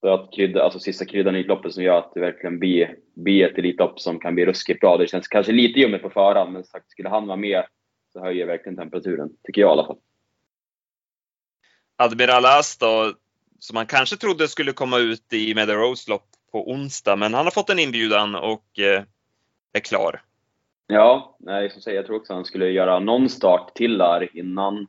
för 0.02 0.08
att 0.08 0.34
krydda, 0.34 0.64
alltså 0.64 0.80
sista 0.80 1.06
kryddan 1.06 1.36
i 1.36 1.40
Elitloppet 1.40 1.74
som 1.74 1.84
gör 1.84 1.98
att 1.98 2.14
det 2.14 2.20
verkligen 2.20 2.60
blir, 2.60 2.96
blir 3.16 3.46
ett 3.46 3.58
Elitlopp 3.58 4.00
som 4.00 4.20
kan 4.20 4.36
bli 4.36 4.46
ruskigt 4.46 4.80
bra. 4.80 4.98
Det 4.98 5.08
känns 5.08 5.28
kanske 5.28 5.52
lite 5.52 5.80
ljummet 5.80 6.02
på 6.02 6.10
förhand, 6.10 6.54
men 6.54 6.64
sagt, 6.64 6.92
skulle 6.92 7.10
han 7.10 7.28
vara 7.28 7.38
med 7.38 7.64
så 8.14 8.20
höjer 8.20 8.46
verkligen 8.46 8.78
temperaturen, 8.78 9.30
tycker 9.44 9.62
jag 9.62 9.70
i 9.70 9.72
alla 9.72 9.86
fall. 9.86 9.98
Admiral 11.96 12.46
As 12.46 12.78
då, 12.78 13.14
som 13.60 13.74
man 13.74 13.86
kanske 13.86 14.16
trodde 14.16 14.48
skulle 14.48 14.72
komma 14.72 14.98
ut 14.98 15.34
i 15.34 15.56
Meadow 15.56 15.76
Rose 15.76 16.12
lopp 16.12 16.28
på 16.52 16.72
onsdag, 16.72 17.16
men 17.16 17.34
han 17.34 17.46
har 17.46 17.52
fått 17.52 17.70
en 17.70 17.80
inbjudan 17.80 18.36
och 18.36 18.80
eh, 18.80 19.04
är 19.74 19.80
klar. 19.80 20.22
Ja, 20.88 21.38
nej, 21.40 21.70
som 21.70 21.82
säger, 21.82 21.98
jag 21.98 22.06
tror 22.06 22.18
också 22.18 22.34
han 22.34 22.46
skulle 22.46 22.70
göra 22.70 23.00
någon 23.00 23.30
start 23.30 23.76
till 23.76 23.98
där 23.98 24.38
innan 24.38 24.88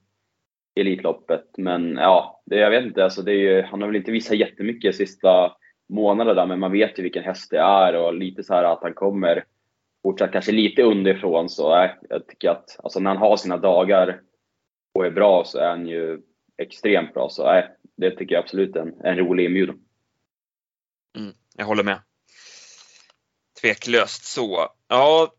Elitloppet. 0.81 1.45
Men 1.57 1.97
ja, 1.97 2.43
det, 2.47 2.57
jag 2.57 2.71
vet 2.71 2.85
inte. 2.85 3.05
Alltså 3.05 3.23
det 3.23 3.33
är 3.33 3.37
ju, 3.37 3.63
han 3.63 3.81
har 3.81 3.89
väl 3.89 3.97
inte 3.97 4.13
visat 4.13 4.37
jättemycket 4.37 4.97
sista 4.97 5.53
månaderna, 5.89 6.47
men 6.47 6.61
man 6.61 6.73
vet 6.73 6.99
ju 6.99 7.03
vilken 7.03 7.25
häst 7.25 7.51
det 7.51 7.59
är 7.59 7.95
och 7.95 8.15
lite 8.15 8.45
så 8.45 8.55
här 8.55 8.65
att 8.65 8.83
han 8.83 8.95
kommer 8.95 9.45
fortsatt 10.03 10.33
kanske 10.33 10.53
lite 10.53 10.83
underifrån. 10.83 11.49
Så 11.49 11.83
äh, 11.83 11.91
jag 12.09 12.27
tycker 12.27 12.51
att 12.51 12.77
alltså 12.83 13.01
när 13.01 13.11
han 13.11 13.19
har 13.19 13.37
sina 13.37 13.57
dagar 13.57 14.21
och 14.95 15.07
är 15.07 15.11
bra 15.11 15.45
så 15.45 15.59
är 15.59 15.69
han 15.69 15.89
ju 15.89 16.21
extremt 16.59 17.15
bra. 17.15 17.29
Så 17.29 17.53
äh, 17.53 17.65
det 17.97 18.11
tycker 18.11 18.35
jag 18.35 18.43
absolut 18.43 18.77
är 18.77 18.81
en, 18.81 18.95
en 19.05 19.17
rolig 19.17 19.45
inbjudan. 19.45 19.79
Mm, 21.17 21.35
jag 21.57 21.65
håller 21.65 21.85
med. 21.85 22.03
Tveklöst 23.61 24.25
så. 24.25 24.69
Ja, 24.89 25.33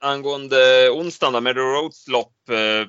angående 0.00 0.90
onsdagen 0.90 1.44
med 1.44 1.56
Roads 1.56 2.08
lopp 2.08 2.48
eh, 2.48 2.88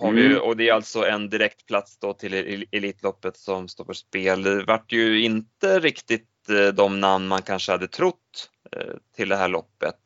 har 0.00 0.12
vi, 0.12 0.26
mm. 0.26 0.42
och 0.42 0.56
det 0.56 0.68
är 0.68 0.72
alltså 0.72 1.06
en 1.06 1.30
direktplats 1.30 1.98
då 1.98 2.14
till 2.14 2.64
Elitloppet 2.70 3.36
som 3.36 3.68
står 3.68 3.84
på 3.84 3.94
spel. 3.94 4.42
Det 4.42 4.64
vart 4.64 4.92
ju 4.92 5.22
inte 5.22 5.80
riktigt 5.80 6.48
eh, 6.48 6.68
de 6.68 7.00
namn 7.00 7.28
man 7.28 7.42
kanske 7.42 7.72
hade 7.72 7.88
trott 7.88 8.50
eh, 8.72 8.94
till 9.16 9.28
det 9.28 9.36
här 9.36 9.48
loppet. 9.48 9.96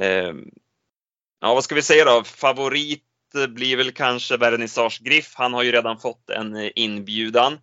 Eh, 0.00 0.32
ja, 1.40 1.54
vad 1.54 1.64
ska 1.64 1.74
vi 1.74 1.82
säga 1.82 2.04
då? 2.04 2.24
Favorit 2.24 3.02
blir 3.48 3.76
väl 3.76 3.92
kanske 3.92 4.36
Vernissage 4.36 5.00
Griff. 5.04 5.34
Han 5.34 5.54
har 5.54 5.62
ju 5.62 5.72
redan 5.72 5.98
fått 5.98 6.30
en 6.30 6.70
inbjudan. 6.74 7.58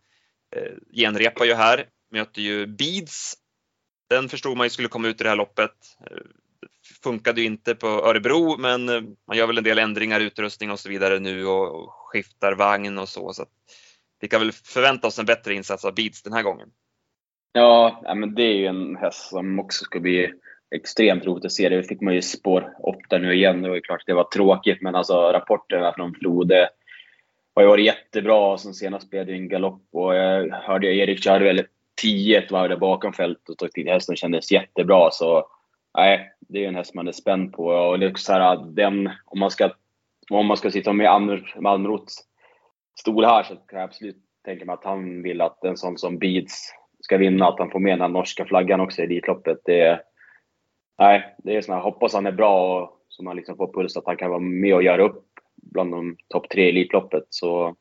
Genrepar 0.94 1.46
ju 1.46 1.54
här, 1.54 1.86
möter 2.12 2.42
ju 2.42 2.66
Beads. 2.66 3.34
Den 4.10 4.30
förstod 4.30 4.58
man 4.58 4.66
ju 4.66 4.70
skulle 4.70 4.88
komma 4.88 5.08
ut 5.08 5.22
i 5.22 5.24
det 5.24 5.30
här 5.30 5.36
loppet. 5.36 5.72
Funkade 7.04 7.42
ju 7.42 7.48
inte 7.48 7.76
på 7.76 7.88
Örebro, 7.88 8.58
men 8.58 8.90
eh, 8.90 9.02
man 9.28 9.38
gör 9.38 9.48
väl 9.48 9.58
en 9.58 9.64
del 9.64 9.80
ändringar 9.80 10.20
i 10.20 10.24
utrustning 10.24 10.72
och 10.72 10.80
så 10.80 10.90
vidare 10.90 11.20
nu 11.20 11.46
och 11.46 11.90
skiftar 11.94 12.54
vagn 12.54 12.98
och 12.98 13.10
så. 13.10 13.34
så 13.34 13.46
vi 14.20 14.28
kan 14.28 14.42
väl 14.42 14.52
förvänta 14.52 15.08
oss 15.08 15.20
en 15.20 15.26
bättre 15.26 15.54
insats 15.54 15.86
av 15.86 15.96
Beats 15.96 16.24
den 16.24 16.34
här 16.34 16.44
gången. 16.44 16.70
Ja, 17.54 18.02
men 18.16 18.36
det 18.36 18.44
är 18.44 18.54
ju 18.54 18.66
en 18.66 18.96
häst 18.96 19.30
som 19.30 19.60
också 19.60 19.86
ska 19.86 20.00
bli 20.00 20.34
extremt 20.76 21.26
roligt 21.26 21.46
att 21.46 21.52
se. 21.52 21.70
Det 21.70 21.84
fick 21.84 22.02
man 22.02 22.14
ju 22.14 22.22
spår 22.22 22.74
8 22.80 23.18
nu 23.18 23.34
igen. 23.34 23.62
Det 23.62 23.70
var 23.70 23.76
ju 23.76 23.82
klart 23.82 24.02
att 24.02 24.08
det 24.08 24.14
var 24.14 24.24
tråkigt, 24.24 24.82
men 24.82 24.96
alltså 24.96 25.14
rapporterna 25.14 25.94
från 25.94 26.14
Flode 26.14 26.70
har 27.56 27.62
ju 27.62 27.68
varit 27.68 27.86
jättebra. 27.86 28.58
Som 28.58 28.74
senast 28.74 29.10
blev 29.10 29.26
det 29.26 29.34
en 29.34 29.50
galopp 29.50 29.84
och 29.92 30.16
jag 30.16 30.50
hörde 30.50 30.88
Erik 30.88 31.24
körde 31.24 31.66
10 32.02 32.48
varv 32.52 32.70
där 32.70 32.78
bakom 32.78 33.14
fältet 33.14 33.62
och 33.62 33.70
hästen 33.86 34.16
kändes 34.16 34.52
jättebra. 34.52 35.12
Så 35.12 35.48
nej, 35.98 36.32
det 36.40 36.58
är 36.58 36.62
ju 36.62 36.68
en 36.68 36.76
häst 36.76 36.94
man 36.94 37.08
är 37.08 37.12
spänd 37.12 37.54
på. 37.54 37.66
Och 37.66 38.00
liksom 38.00 38.18
så 38.18 38.34
här, 38.34 38.66
den, 38.66 39.10
om, 39.26 39.40
man 39.40 39.52
ska, 39.52 39.72
om 40.30 40.46
man 40.46 40.58
ska 40.58 40.72
sitta 40.72 40.94
med 40.94 41.42
Malmroths 41.60 42.24
stol 43.00 43.26
här 43.26 43.44
så 43.44 43.56
kan 43.56 43.80
jag 43.80 43.90
absolut 43.90 44.18
tänka 44.46 44.66
mig 44.66 44.74
att 44.74 44.84
han 44.84 45.24
vill 45.24 45.42
att 45.42 45.64
en 45.64 45.78
sån 45.78 45.98
som 45.98 46.20
Beats 46.20 46.74
ska 47.00 47.18
vinna, 47.18 47.48
att 47.48 47.60
han 47.60 47.72
får 47.72 47.80
med 47.80 48.00
den 48.00 48.12
norska 48.12 48.46
flaggan 48.46 48.80
också 48.80 49.02
i 49.02 49.06
Elitloppet. 49.06 49.58
Det, 49.66 50.02
nej, 51.00 51.36
det 51.38 51.56
är 51.56 51.62
såna, 51.62 51.80
hoppas 51.80 52.14
han 52.14 52.26
är 52.26 52.32
bra 52.32 52.82
och 52.82 53.00
så 53.08 53.24
man 53.24 53.36
liksom 53.36 53.58
får 53.58 53.74
puls 53.74 53.98
att 53.98 54.06
han 54.06 54.18
kan 54.18 54.30
vara 54.30 54.40
med 54.40 54.76
och 54.76 54.84
göra 54.84 55.04
upp 55.04 55.26
bland 55.56 55.92
de 55.92 56.18
topp 56.28 56.50
tre 56.50 56.66
i 56.66 56.70
Elitloppet. 56.70 57.24
Så 57.30 57.76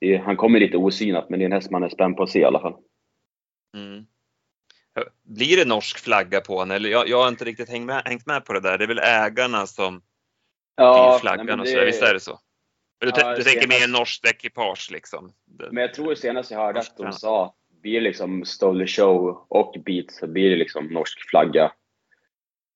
det, 0.00 0.16
han 0.16 0.36
kommer 0.36 0.60
lite 0.60 0.76
osynat, 0.76 1.30
men 1.30 1.38
det 1.38 1.42
är 1.42 1.46
en 1.46 1.52
häst 1.52 1.70
man 1.70 1.82
är 1.82 1.88
spänd 1.88 2.16
på 2.16 2.22
att 2.22 2.30
se 2.30 2.38
i 2.38 2.44
alla 2.44 2.60
fall. 2.60 2.76
Mm. 3.76 4.06
Blir 5.28 5.56
det 5.56 5.64
norsk 5.64 5.98
flagga 5.98 6.40
på 6.40 6.56
honom? 6.58 6.76
Eller 6.76 6.88
jag, 6.88 7.08
jag 7.08 7.22
har 7.22 7.28
inte 7.28 7.44
riktigt 7.44 7.68
hängt 7.68 7.86
med, 7.86 8.02
hängt 8.04 8.26
med 8.26 8.44
på 8.44 8.52
det 8.52 8.60
där. 8.60 8.78
Det 8.78 8.84
är 8.84 8.88
väl 8.88 8.98
ägarna 8.98 9.66
som 9.66 10.02
ja, 10.76 11.10
blir 11.10 11.20
flaggan 11.20 11.46
nej, 11.46 11.60
och 11.60 11.68
så. 11.68 11.84
Visst 11.84 12.02
är 12.02 12.14
det 12.14 12.20
så? 12.20 12.38
Du, 13.00 13.10
ja, 13.16 13.34
du 13.36 13.42
tänker 13.42 13.68
mer 13.68 13.88
norskt 13.88 14.26
ekipage 14.26 14.88
liksom? 14.92 15.32
Men 15.70 15.76
jag 15.76 15.94
tror 15.94 16.14
senast 16.14 16.50
jag 16.50 16.58
hörde 16.58 16.80
att 16.80 16.96
de 16.96 17.12
sa 17.12 17.44
att 17.44 17.54
blir 17.82 17.94
det 17.94 18.00
liksom 18.00 18.44
Stole 18.44 18.86
Show 18.86 19.46
och 19.48 19.76
Beat 19.84 20.10
så 20.10 20.26
blir 20.26 20.50
det 20.50 20.56
liksom 20.56 20.86
norsk 20.86 21.30
flagga. 21.30 21.72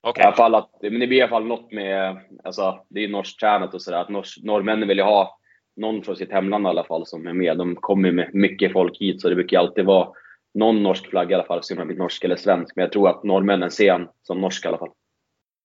Okay. 0.03 0.23
I 0.23 0.27
alla 0.27 0.37
fall 0.37 0.55
att, 0.55 0.71
men 0.83 1.01
det 1.01 1.07
blir 1.07 1.19
i 1.19 1.23
alla 1.23 1.31
fall 1.31 1.47
något 1.47 1.73
med, 1.73 2.21
alltså 2.45 2.85
det 2.88 3.05
är 3.05 3.09
norskt 3.09 3.41
tränat 3.41 3.75
och 3.75 3.83
sådär, 3.83 3.99
att 3.99 4.09
nors, 4.09 4.38
norrmännen 4.43 4.88
vill 4.88 4.99
ju 4.99 5.05
ha 5.05 5.38
någon 5.77 6.03
från 6.03 6.17
sitt 6.17 6.33
hemland 6.33 6.67
i 6.67 6.69
alla 6.69 6.85
fall 6.85 7.07
som 7.07 7.27
är 7.27 7.33
med. 7.33 7.59
De 7.59 7.77
kommer 7.77 8.12
med 8.12 8.35
mycket 8.35 8.73
folk 8.73 9.01
hit 9.01 9.21
så 9.21 9.29
det 9.29 9.35
brukar 9.35 9.59
alltid 9.59 9.85
vara 9.85 10.09
någon 10.55 10.83
norsk 10.83 11.11
flagga 11.11 11.31
i 11.31 11.35
alla 11.35 11.45
fall, 11.45 11.62
så 11.62 11.85
blir 11.85 11.97
norsk 11.97 12.25
eller 12.25 12.37
svensk. 12.37 12.77
Men 12.77 12.83
jag 12.83 12.93
tror 12.93 13.09
att 13.09 13.25
norrmännen 13.25 13.71
ser 13.71 13.93
han 13.93 14.09
som 14.23 14.41
norsk 14.41 14.65
i 14.65 14.69
alla 14.69 14.79
fall. 14.79 14.91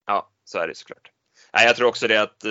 Ja, 0.06 0.30
så 0.44 0.58
är 0.58 0.68
det 0.68 0.76
såklart. 0.76 1.10
nej, 1.52 1.66
jag 1.66 1.76
tror 1.76 1.88
också 1.88 2.08
det 2.08 2.22
att 2.22 2.44
eh, 2.44 2.50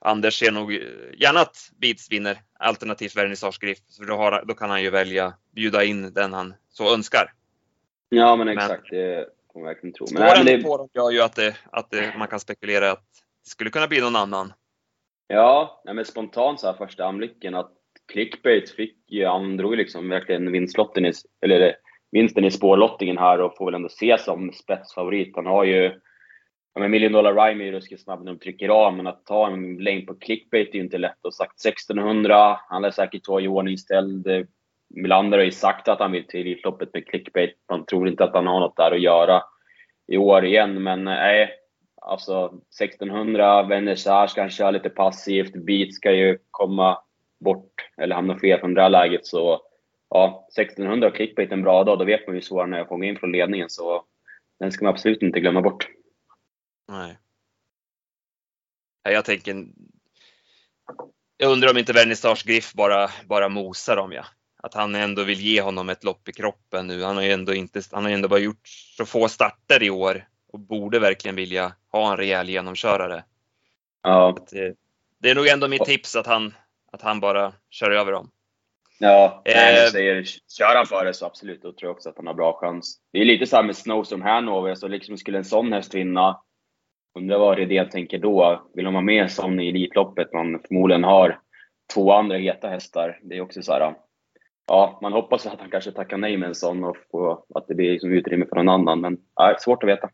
Anders 0.00 0.38
ser 0.38 0.52
nog 0.52 0.72
gärna 1.18 1.40
att 1.40 1.70
Beats 1.80 2.10
vinner 2.10 2.38
alternativt 2.58 3.16
Vernissage 3.16 3.60
Griff. 3.60 3.78
För 3.98 4.04
då, 4.04 4.16
har, 4.16 4.44
då 4.44 4.54
kan 4.54 4.70
han 4.70 4.82
ju 4.82 4.90
välja 4.90 5.34
bjuda 5.54 5.84
in 5.84 6.12
den 6.12 6.32
han 6.32 6.54
så 6.68 6.94
önskar. 6.94 7.32
Ja, 8.08 8.36
men 8.36 8.48
exakt. 8.48 8.92
Men, 8.92 9.00
det 9.00 9.28
får 9.52 9.60
man 9.60 9.66
verkligen 9.66 9.94
tro. 9.94 10.06
Men, 10.12 10.22
nej, 10.22 10.44
det... 10.44 10.62
på 10.62 10.76
dem 10.76 10.88
gör 10.94 11.10
ju 11.10 11.20
att, 11.20 11.36
det, 11.36 11.56
att 11.72 11.90
det, 11.90 12.14
man 12.18 12.28
kan 12.28 12.40
spekulera 12.40 12.90
att 12.90 13.04
det 13.44 13.50
skulle 13.50 13.70
kunna 13.70 13.86
bli 13.86 14.00
någon 14.00 14.16
annan. 14.16 14.52
Ja, 15.26 15.82
men 15.84 16.04
spontant 16.04 16.60
så 16.60 16.66
här 16.66 16.74
första 16.74 17.04
anblicken 17.04 17.54
att 17.54 17.72
clickbait 18.12 18.70
fick 18.70 18.96
ju, 19.08 19.26
han 19.26 19.56
drog 19.56 19.76
liksom 19.76 20.08
verkligen 20.08 20.52
vinstlotten 20.52 21.06
i, 21.06 21.12
eller 21.42 21.76
vinsten 22.12 22.44
i 22.44 22.50
spårlottningen 22.50 23.18
här 23.18 23.40
och 23.40 23.56
får 23.56 23.64
väl 23.64 23.74
ändå 23.74 23.86
ses 23.86 24.24
som 24.24 24.52
spetsfavorit. 24.52 25.36
Han 25.36 25.46
har 25.46 25.64
ju 25.64 25.92
ja, 26.74 26.80
men 26.80 26.90
Million 26.90 27.12
Dollar 27.12 27.34
Rhyme 27.34 27.64
är 27.64 27.66
ju 27.66 27.72
ruskigt 27.72 28.02
snabb 28.02 28.24
när 28.24 28.32
de 28.32 28.38
trycker 28.38 28.68
av, 28.68 28.94
men 28.94 29.06
att 29.06 29.26
ta 29.26 29.46
en 29.50 29.76
längd 29.76 30.06
på 30.06 30.14
clickbait 30.14 30.68
är 30.68 30.74
ju 30.74 30.80
inte 30.80 30.98
lätt. 30.98 31.24
Och 31.24 31.34
sagt 31.34 31.66
1600, 31.66 32.60
han 32.68 32.82
lär 32.82 32.90
säkert 32.90 33.28
vara 33.28 33.42
iordningställd. 33.42 34.46
Melander 34.94 35.38
har 35.38 35.44
ju 35.44 35.50
sagt 35.50 35.88
att 35.88 35.98
han 35.98 36.12
vill 36.12 36.26
till 36.26 36.40
Elitloppet 36.40 36.94
med 36.94 37.08
clickbait. 37.08 37.54
Man 37.70 37.86
tror 37.86 38.08
inte 38.08 38.24
att 38.24 38.34
han 38.34 38.46
har 38.46 38.60
något 38.60 38.76
där 38.76 38.92
att 38.92 39.00
göra 39.00 39.42
i 40.06 40.16
år 40.16 40.44
igen, 40.44 40.82
men 40.82 41.08
eh, 41.08 41.14
nej. 41.14 41.50
Alltså 42.06 42.46
1600, 42.80 43.62
Vernissage 43.62 44.34
kanske 44.34 44.56
köra 44.58 44.70
lite 44.70 44.90
passivt. 44.90 45.52
Beat 45.52 45.94
ska 45.94 46.12
ju 46.12 46.38
komma 46.50 46.98
bort, 47.44 47.72
eller 47.96 48.14
hamna 48.14 48.38
fel 48.38 48.60
från 48.60 48.74
det 48.74 48.82
här 48.82 48.88
läget. 48.88 49.26
Så 49.26 49.62
ja, 50.10 50.48
1600 50.58 51.08
och 51.08 51.14
clickbait 51.14 51.52
en 51.52 51.62
bra 51.62 51.84
dag, 51.84 51.98
då 51.98 52.04
vet 52.04 52.26
man 52.26 52.36
ju 52.36 52.42
svårare 52.42 52.66
när 52.66 52.78
jag 52.78 52.88
fångar 52.88 53.08
in 53.08 53.18
från 53.18 53.32
ledningen. 53.32 53.70
Så 53.70 54.04
den 54.58 54.72
ska 54.72 54.84
man 54.84 54.94
absolut 54.94 55.22
inte 55.22 55.40
glömma 55.40 55.62
bort. 55.62 55.88
Nej. 56.88 57.18
Jag 59.02 59.24
tänker... 59.24 59.66
Jag 61.36 61.52
undrar 61.52 61.70
om 61.70 61.78
inte 61.78 61.92
Vernissage 61.92 62.46
Griff 62.46 62.72
bara, 62.72 63.10
bara 63.26 63.48
mosar 63.48 63.96
dem, 63.96 64.12
ja. 64.12 64.24
Att 64.56 64.74
han 64.74 64.94
ändå 64.94 65.24
vill 65.24 65.40
ge 65.40 65.60
honom 65.60 65.88
ett 65.88 66.04
lopp 66.04 66.28
i 66.28 66.32
kroppen 66.32 66.86
nu. 66.86 67.02
Han 67.02 67.16
har 67.16 67.22
ju 67.22 67.32
ändå, 67.32 67.54
inte, 67.54 67.82
han 67.92 68.04
har 68.04 68.10
ändå 68.10 68.28
bara 68.28 68.40
gjort 68.40 68.68
så 68.96 69.06
få 69.06 69.28
starter 69.28 69.82
i 69.82 69.90
år 69.90 70.28
och 70.52 70.60
borde 70.60 70.98
verkligen 70.98 71.36
vilja 71.36 71.72
ha 71.92 72.10
en 72.10 72.16
rejäl 72.16 72.48
genomkörare. 72.48 73.24
Ja. 74.02 74.36
Det, 74.50 74.66
eh, 74.66 74.72
det 75.18 75.30
är 75.30 75.34
nog 75.34 75.48
ändå 75.48 75.68
mitt 75.68 75.84
tips 75.84 76.16
att 76.16 76.26
han, 76.26 76.54
att 76.94 77.02
han 77.02 77.20
bara 77.20 77.52
kör 77.70 77.90
över 77.90 78.12
dem. 78.12 78.30
Ja, 78.98 79.42
eh, 79.44 79.70
jag 79.70 79.92
säger, 79.92 80.24
kör 80.58 80.76
han 80.76 80.86
för 80.86 81.04
det 81.04 81.14
så 81.14 81.26
absolut, 81.26 81.62
då 81.62 81.72
tror 81.72 81.88
jag 81.88 81.96
också 81.96 82.08
att 82.08 82.16
han 82.16 82.26
har 82.26 82.34
bra 82.34 82.58
chans. 82.60 83.00
Det 83.12 83.18
är 83.18 83.24
lite 83.24 83.46
samma 83.46 83.66
med 83.66 83.76
Snowstorm 83.76 84.22
Hanover, 84.22 84.74
så 84.74 84.88
liksom 84.88 85.16
skulle 85.16 85.38
en 85.38 85.44
sån 85.44 85.72
häst 85.72 85.94
vinna, 85.94 86.40
undrar 87.18 87.38
vad 87.38 87.58
Redén 87.58 87.88
tänker 87.88 88.18
då. 88.18 88.66
Vill 88.74 88.84
de 88.84 88.94
ha 88.94 89.02
med 89.02 89.30
sån 89.30 89.60
i 89.60 89.68
Elitloppet? 89.68 90.32
Man 90.32 90.60
förmodligen 90.68 91.04
har 91.04 91.40
två 91.94 92.12
andra 92.12 92.36
heta 92.36 92.68
hästar. 92.68 93.20
Det 93.22 93.36
är 93.36 93.40
också 93.40 93.62
så 93.62 93.72
här, 93.72 93.94
ja, 94.66 94.98
man 95.02 95.12
hoppas 95.12 95.46
att 95.46 95.60
han 95.60 95.70
kanske 95.70 95.92
tackar 95.92 96.16
nej 96.16 96.36
med 96.36 96.48
en 96.48 96.54
sån 96.54 96.84
och 96.84 96.96
får, 97.10 97.44
att 97.54 97.68
det 97.68 97.74
blir 97.74 97.92
liksom 97.92 98.12
utrymme 98.12 98.46
för 98.46 98.56
någon 98.56 98.68
annan. 98.68 99.00
Men 99.00 99.18
ja, 99.34 99.56
svårt 99.60 99.82
att 99.82 99.88
veta. 99.88 100.10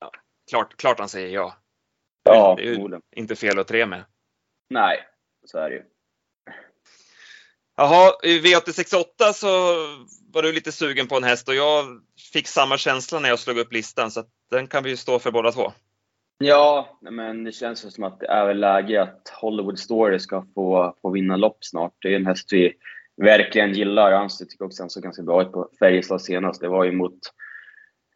Ja, 0.00 0.10
klart, 0.50 0.76
klart 0.76 0.98
han 0.98 1.08
säger 1.08 1.28
ja. 1.28 1.54
Ja, 2.24 2.54
det 2.56 2.62
är 2.62 2.66
ju 2.66 3.00
inte 3.16 3.36
fel 3.36 3.58
att 3.58 3.68
tre 3.68 3.86
med. 3.86 4.04
Nej, 4.70 4.98
så 5.44 5.58
är 5.58 5.70
det 5.70 5.76
ju. 5.76 5.82
Jaha, 7.76 8.12
i 8.22 8.40
V868 8.40 9.32
så 9.34 9.48
var 10.32 10.42
du 10.42 10.52
lite 10.52 10.72
sugen 10.72 11.06
på 11.06 11.16
en 11.16 11.24
häst 11.24 11.48
och 11.48 11.54
jag 11.54 11.84
fick 12.32 12.48
samma 12.48 12.78
känsla 12.78 13.20
när 13.20 13.28
jag 13.28 13.38
slog 13.38 13.58
upp 13.58 13.72
listan 13.72 14.10
så 14.10 14.24
den 14.50 14.66
kan 14.66 14.84
vi 14.84 14.90
ju 14.90 14.96
stå 14.96 15.18
för 15.18 15.30
båda 15.30 15.52
två. 15.52 15.72
Ja, 16.38 16.98
men 17.00 17.44
det 17.44 17.52
känns 17.52 17.94
som 17.94 18.04
att 18.04 18.20
det 18.20 18.26
är 18.26 18.46
väl 18.46 18.60
läge 18.60 19.02
att 19.02 19.28
Hollywood 19.40 19.78
Story 19.78 20.18
ska 20.18 20.46
få, 20.54 20.96
få 21.02 21.10
vinna 21.10 21.36
lopp 21.36 21.58
snart. 21.60 21.92
Det 21.98 22.08
är 22.08 22.16
en 22.16 22.26
häst 22.26 22.52
vi 22.52 22.72
verkligen 23.16 23.72
gillar. 23.72 24.10
Jag 24.10 24.30
tycker 24.30 24.64
också 24.64 24.82
han 24.82 24.90
såg 24.90 25.02
ganska 25.02 25.22
bra 25.22 25.42
ut 25.42 25.52
på 25.52 25.68
Färjestad 25.78 26.22
senast. 26.22 26.60
Det 26.60 26.68
var 26.68 26.84
ju 26.84 26.92
mot 26.92 27.18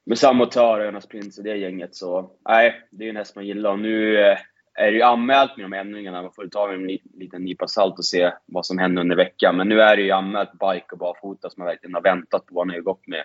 med 0.06 0.18
samma 0.18 0.44
motör 0.44 0.80
och 0.80 0.86
Jonas 0.86 1.06
Prins 1.06 1.38
och 1.38 1.44
det 1.44 1.56
gänget. 1.56 1.94
Så 1.94 2.30
nej, 2.48 2.88
det 2.90 3.04
är 3.04 3.08
en 3.08 3.16
häst 3.16 3.36
man 3.36 3.46
gillar. 3.46 3.70
Och 3.70 3.78
nu 3.78 4.18
eh, 4.18 4.38
är 4.78 4.90
det 4.90 4.96
ju 4.96 5.02
anmält 5.02 5.56
med 5.56 5.64
de 5.64 5.72
ändringarna. 5.72 6.22
Man 6.22 6.32
får 6.32 6.46
ta 6.46 6.66
med 6.66 6.74
en 6.74 6.98
liten 7.14 7.44
nypa 7.44 7.68
salt 7.68 7.98
och 7.98 8.04
se 8.04 8.32
vad 8.46 8.66
som 8.66 8.78
händer 8.78 9.02
under 9.02 9.16
veckan. 9.16 9.56
Men 9.56 9.68
nu 9.68 9.80
är 9.80 9.96
det 9.96 10.02
ju 10.02 10.10
anmält 10.10 10.52
bike 10.52 10.86
och 10.90 10.98
barfota 10.98 11.50
som 11.50 11.60
man 11.60 11.66
verkligen 11.66 11.94
har 11.94 12.02
väntat 12.02 12.46
på. 12.46 12.60
Han 12.60 12.68
har 12.68 12.76
ju 12.76 12.82
gått 12.82 13.06
med 13.06 13.24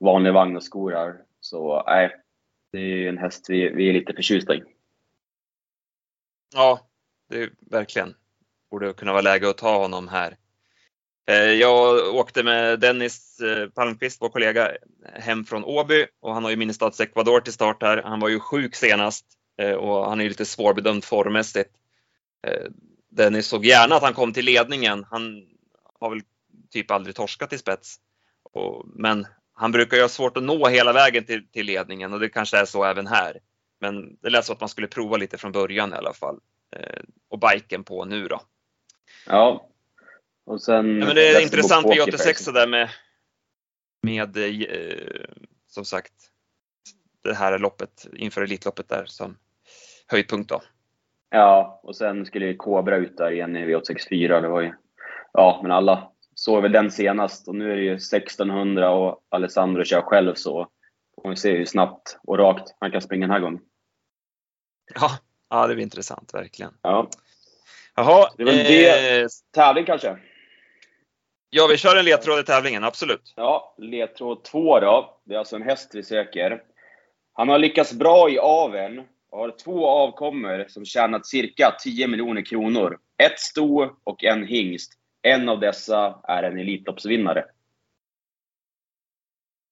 vanlig 0.00 0.32
vagn 0.32 0.56
och 0.56 0.62
skor 0.62 0.92
här. 0.92 1.14
Så 1.40 1.82
nej, 1.86 2.10
det 2.72 2.78
är 2.78 2.96
ju 2.96 3.08
en 3.08 3.18
häst 3.18 3.46
vi, 3.48 3.68
vi 3.68 3.88
är 3.88 3.92
lite 3.92 4.12
förtjusta 4.12 4.54
i. 4.54 4.62
Ja, 6.54 6.80
det 7.30 7.42
är 7.42 7.50
verkligen. 7.60 8.14
Borde 8.70 8.92
kunna 8.92 9.12
vara 9.12 9.22
läge 9.22 9.50
att 9.50 9.58
ta 9.58 9.78
honom 9.78 10.08
här. 10.08 10.36
Eh, 11.26 11.36
jag 11.36 12.14
åkte 12.14 12.42
med 12.42 12.80
Dennis 12.80 13.40
eh, 13.40 13.68
Palmqvist, 13.68 14.22
vår 14.22 14.28
kollega, 14.28 14.70
hem 15.14 15.44
från 15.44 15.64
Åby 15.64 16.06
och 16.20 16.34
han 16.34 16.44
har 16.44 16.50
ju 16.50 16.56
Minestads 16.56 17.00
Ecuador 17.00 17.40
till 17.40 17.52
start 17.52 17.82
här. 17.82 18.02
Han 18.02 18.20
var 18.20 18.28
ju 18.28 18.40
sjuk 18.40 18.74
senast 18.74 19.26
och 19.62 20.08
han 20.08 20.20
är 20.20 20.28
lite 20.28 20.44
svårbedömd 20.44 21.04
formmässigt. 21.04 21.70
Eh, 22.46 22.66
Dennis 23.10 23.46
såg 23.46 23.64
gärna 23.64 23.94
att 23.94 24.02
han 24.02 24.14
kom 24.14 24.32
till 24.32 24.44
ledningen. 24.44 25.04
Han 25.10 25.46
har 26.00 26.10
väl 26.10 26.20
typ 26.70 26.90
aldrig 26.90 27.16
torskat 27.16 27.52
i 27.52 27.58
spets. 27.58 27.96
men 28.94 29.26
han 29.54 29.72
brukar 29.72 29.96
ju 29.96 30.02
ha 30.02 30.08
svårt 30.08 30.36
att 30.36 30.42
nå 30.42 30.68
hela 30.68 30.92
vägen 30.92 31.24
till, 31.24 31.48
till 31.48 31.66
ledningen 31.66 32.12
och 32.12 32.20
det 32.20 32.28
kanske 32.28 32.58
är 32.58 32.64
så 32.64 32.84
även 32.84 33.06
här. 33.06 33.38
Men 33.80 34.16
det 34.20 34.30
lät 34.30 34.44
så 34.44 34.52
att 34.52 34.60
man 34.60 34.68
skulle 34.68 34.86
prova 34.86 35.16
lite 35.16 35.38
från 35.38 35.52
början 35.52 35.92
i 35.92 35.96
alla 35.96 36.12
fall. 36.12 36.40
Eh, 36.76 37.02
och 37.28 37.38
biken 37.38 37.84
på 37.84 38.04
nu 38.04 38.28
då. 38.28 38.40
Ja. 39.26 39.68
Och 40.46 40.62
sen... 40.62 41.00
Ja, 41.00 41.06
men 41.06 41.14
det 41.14 41.28
är 41.28 41.42
intressant 41.42 41.86
V86 41.86 42.52
där 42.52 42.66
med, 42.66 42.90
med 44.02 44.36
som 45.68 45.84
sagt, 45.84 46.12
det 47.22 47.34
här 47.34 47.58
loppet 47.58 48.06
inför 48.12 48.42
Elitloppet 48.42 48.88
där 48.88 49.04
som 49.06 49.36
höjdpunkt 50.14 50.50
då. 50.50 50.62
Ja, 51.30 51.80
och 51.82 51.96
sen 51.96 52.26
skulle 52.26 52.54
Kobra 52.54 52.96
ut 52.96 53.16
där 53.16 53.30
igen 53.30 53.56
i 53.56 53.66
V864. 53.66 54.40
Det 54.40 54.48
var 54.48 54.60
ju, 54.60 54.72
ja, 55.32 55.60
men 55.62 55.72
alla 55.72 56.10
såg 56.34 56.62
väl 56.62 56.72
den 56.72 56.90
senast 56.90 57.48
och 57.48 57.54
nu 57.54 57.72
är 57.72 57.76
det 57.76 57.82
ju 57.82 57.94
1600 57.94 58.90
och 58.90 59.20
Alessandro 59.28 59.84
kör 59.84 60.00
själv 60.00 60.34
så 60.34 60.68
får 61.22 61.30
vi 61.30 61.36
se 61.36 61.56
hur 61.56 61.64
snabbt 61.64 62.18
och 62.22 62.38
rakt 62.38 62.74
han 62.80 62.90
kan 62.90 63.00
springa 63.00 63.26
den 63.26 63.34
här 63.34 63.40
gången. 63.40 63.60
Ja, 64.94 65.10
ja 65.50 65.66
det 65.66 65.74
blir 65.74 65.82
intressant 65.82 66.34
verkligen. 66.34 66.72
Ja. 66.82 67.08
Jaha. 67.94 68.30
Det 68.36 68.42
är 68.42 68.46
väl 68.46 68.56
det. 68.56 69.20
Eh, 69.20 69.26
tävling 69.54 69.84
kanske? 69.84 70.18
Ja, 71.50 71.66
vi 71.70 71.76
kör 71.76 71.96
en 71.96 72.04
ledtråd 72.04 72.40
i 72.40 72.42
tävlingen, 72.42 72.84
absolut. 72.84 73.34
Ja, 73.36 73.74
ledtråd 73.78 74.44
två 74.44 74.80
då. 74.80 75.20
Det 75.24 75.34
är 75.34 75.38
alltså 75.38 75.56
en 75.56 75.62
häst 75.62 75.90
vi 75.94 76.02
söker. 76.02 76.62
Han 77.32 77.48
har 77.48 77.58
lyckats 77.58 77.92
bra 77.92 78.30
i 78.30 78.38
aveln 78.38 78.98
och 78.98 79.04
har 79.34 79.50
två 79.64 79.88
avkommor 79.88 80.64
som 80.68 80.84
tjänat 80.84 81.26
cirka 81.26 81.76
10 81.80 82.08
miljoner 82.08 82.44
kronor. 82.44 82.98
Ett 83.18 83.40
sto 83.40 83.96
och 84.04 84.24
en 84.24 84.46
hingst. 84.46 84.92
En 85.22 85.48
av 85.48 85.60
dessa 85.60 86.20
är 86.24 86.42
en 86.42 86.58
Elitloppsvinnare. 86.58 87.44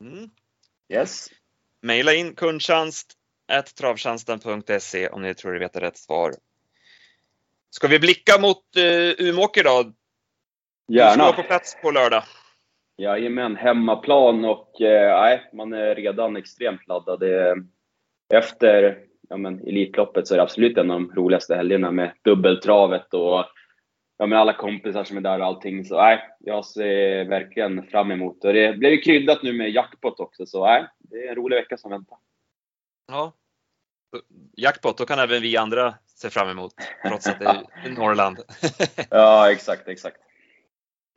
Mm. 0.01 0.31
Yes. 0.88 1.29
Maila 1.83 2.14
in 2.14 2.35
kundtjänst 2.35 3.12
travtjänsten.se 3.79 5.09
om 5.09 5.22
ni 5.22 5.35
tror 5.35 5.53
ni 5.53 5.59
vet 5.59 5.77
rätt 5.77 5.98
svar. 5.98 6.33
Ska 7.70 7.88
vi 7.88 7.98
blicka 7.98 8.40
mot 8.40 8.62
uh, 8.77 9.29
Umeåker 9.29 9.64
då? 9.64 9.92
Gärna. 10.88 11.27
Du 11.27 11.33
ska 11.33 11.42
på 11.42 11.48
plats 11.48 11.77
på 11.83 11.90
lördag. 11.90 12.22
Jajamän, 12.96 13.57
hemmaplan 13.57 14.44
och 14.44 14.81
eh, 14.81 15.40
man 15.53 15.72
är 15.72 15.95
redan 15.95 16.36
extremt 16.36 16.89
laddad. 16.89 17.22
Efter 18.34 19.07
ja, 19.33 19.37
men, 19.37 19.68
Elitloppet 19.68 20.26
så 20.26 20.35
är 20.35 20.37
det 20.37 20.43
absolut 20.43 20.78
en 20.78 20.91
av 20.91 21.01
de 21.01 21.12
roligaste 21.14 21.55
helgerna 21.55 21.91
med 21.91 22.12
dubbeltravet 22.24 23.14
och 23.14 23.45
ja, 24.18 24.26
med 24.26 24.39
alla 24.39 24.53
kompisar 24.53 25.05
som 25.05 25.16
är 25.16 25.20
där 25.20 25.41
och 25.41 25.47
allting. 25.47 25.85
Så 25.85 25.97
nej, 25.97 26.20
jag 26.39 26.64
ser 26.64 27.24
verkligen 27.24 27.87
fram 27.87 28.11
emot 28.11 28.43
det. 28.43 28.53
Det 28.53 28.78
blev 28.78 28.93
ju 28.93 29.01
kryddat 29.01 29.43
nu 29.43 29.53
med 29.53 29.70
jackpot 29.70 30.20
också, 30.20 30.47
så 30.47 30.66
nej, 30.66 30.87
det 30.99 31.16
är 31.16 31.28
en 31.28 31.35
rolig 31.35 31.57
vecka 31.57 31.76
som 31.76 31.91
väntar. 31.91 32.18
Ja. 33.09 33.33
Jackpot, 34.57 34.99
då 34.99 35.05
kan 35.05 35.18
även 35.18 35.43
vi 35.43 35.57
andra 35.57 35.95
se 36.07 36.30
fram 36.30 36.49
emot, 36.49 36.74
trots 37.09 37.26
att 37.26 37.39
det 37.39 37.47
är 37.47 37.91
Norrland. 37.97 38.39
ja, 39.11 39.51
exakt, 39.51 39.89
exakt. 39.89 40.16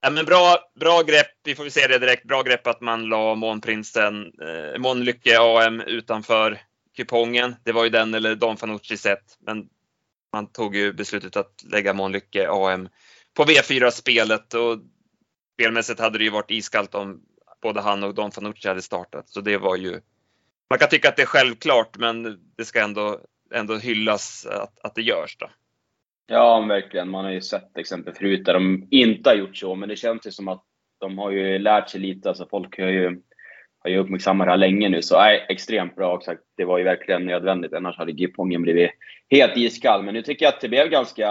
Ja, 0.01 0.09
men 0.09 0.25
bra, 0.25 0.57
bra 0.79 1.01
grepp, 1.01 1.31
vi 1.43 1.55
får 1.55 1.69
se 1.69 1.87
det 1.87 1.99
direkt. 1.99 2.23
Bra 2.23 2.41
grepp 2.41 2.67
att 2.67 2.81
man 2.81 3.09
la 3.09 3.35
Månprinsen, 3.35 4.25
eh, 4.25 4.79
Månlycke 4.79 5.39
AM 5.39 5.81
utanför 5.81 6.59
kupongen. 6.95 7.55
Det 7.63 7.71
var 7.71 7.83
ju 7.83 7.89
den 7.89 8.13
eller 8.13 8.35
Dan 8.35 8.57
Fanucci 8.57 8.97
set, 8.97 9.37
men 9.39 9.69
man 10.33 10.51
tog 10.51 10.75
ju 10.75 10.93
beslutet 10.93 11.35
att 11.35 11.63
lägga 11.71 11.93
Månlycke 11.93 12.47
AM 12.49 12.89
på 13.37 13.43
V4-spelet 13.43 14.53
och 14.53 14.79
spelmässigt 15.53 15.99
hade 15.99 16.17
det 16.17 16.23
ju 16.23 16.29
varit 16.29 16.51
iskallt 16.51 16.95
om 16.95 17.21
både 17.61 17.81
han 17.81 18.03
och 18.03 18.15
Don 18.15 18.31
Fanucci 18.31 18.67
hade 18.67 18.81
startat, 18.81 19.29
så 19.29 19.41
det 19.41 19.57
var 19.57 19.75
ju 19.75 20.01
man 20.69 20.79
kan 20.79 20.89
tycka 20.89 21.09
att 21.09 21.15
det 21.15 21.21
är 21.21 21.25
självklart, 21.25 21.97
men 21.97 22.39
det 22.57 22.65
ska 22.65 22.83
ändå 22.83 23.19
ändå 23.53 23.77
hyllas 23.77 24.45
att, 24.45 24.79
att 24.79 24.95
det 24.95 25.01
görs. 25.01 25.37
Då. 25.37 25.49
Ja, 26.27 26.61
verkligen. 26.61 27.09
Man 27.09 27.25
har 27.25 27.31
ju 27.31 27.41
sett 27.41 27.77
exempel 27.77 28.13
förut 28.13 28.45
där 28.45 28.53
de 28.53 28.87
inte 28.91 29.29
har 29.29 29.35
gjort 29.35 29.57
så, 29.57 29.75
men 29.75 29.89
det 29.89 29.95
känns 29.95 30.27
ju 30.27 30.31
som 30.31 30.47
att 30.47 30.63
de 30.99 31.17
har 31.17 31.31
ju 31.31 31.59
lärt 31.59 31.89
sig 31.89 32.01
lite. 32.01 32.29
Alltså 32.29 32.47
folk 32.49 32.79
har 32.79 32.87
ju, 32.87 33.21
har 33.85 33.89
ju 33.89 33.97
uppmärksammat 33.97 34.47
det 34.47 34.51
här 34.51 34.57
länge 34.57 34.89
nu, 34.89 35.01
så 35.01 35.17
nej, 35.17 35.45
extremt 35.49 35.95
bra. 35.95 36.21
Sagt. 36.21 36.41
Det 36.57 36.65
var 36.65 36.77
ju 36.77 36.83
verkligen 36.83 37.25
nödvändigt, 37.25 37.73
annars 37.73 37.97
hade 37.97 38.11
Gipongen 38.11 38.61
blivit 38.61 38.91
helt 39.29 39.57
iskall. 39.57 40.03
Men 40.03 40.13
nu 40.13 40.21
tycker 40.21 40.45
jag 40.45 40.53
att 40.53 40.61
det 40.61 40.69
blev 40.69 40.89
ganska 40.89 41.27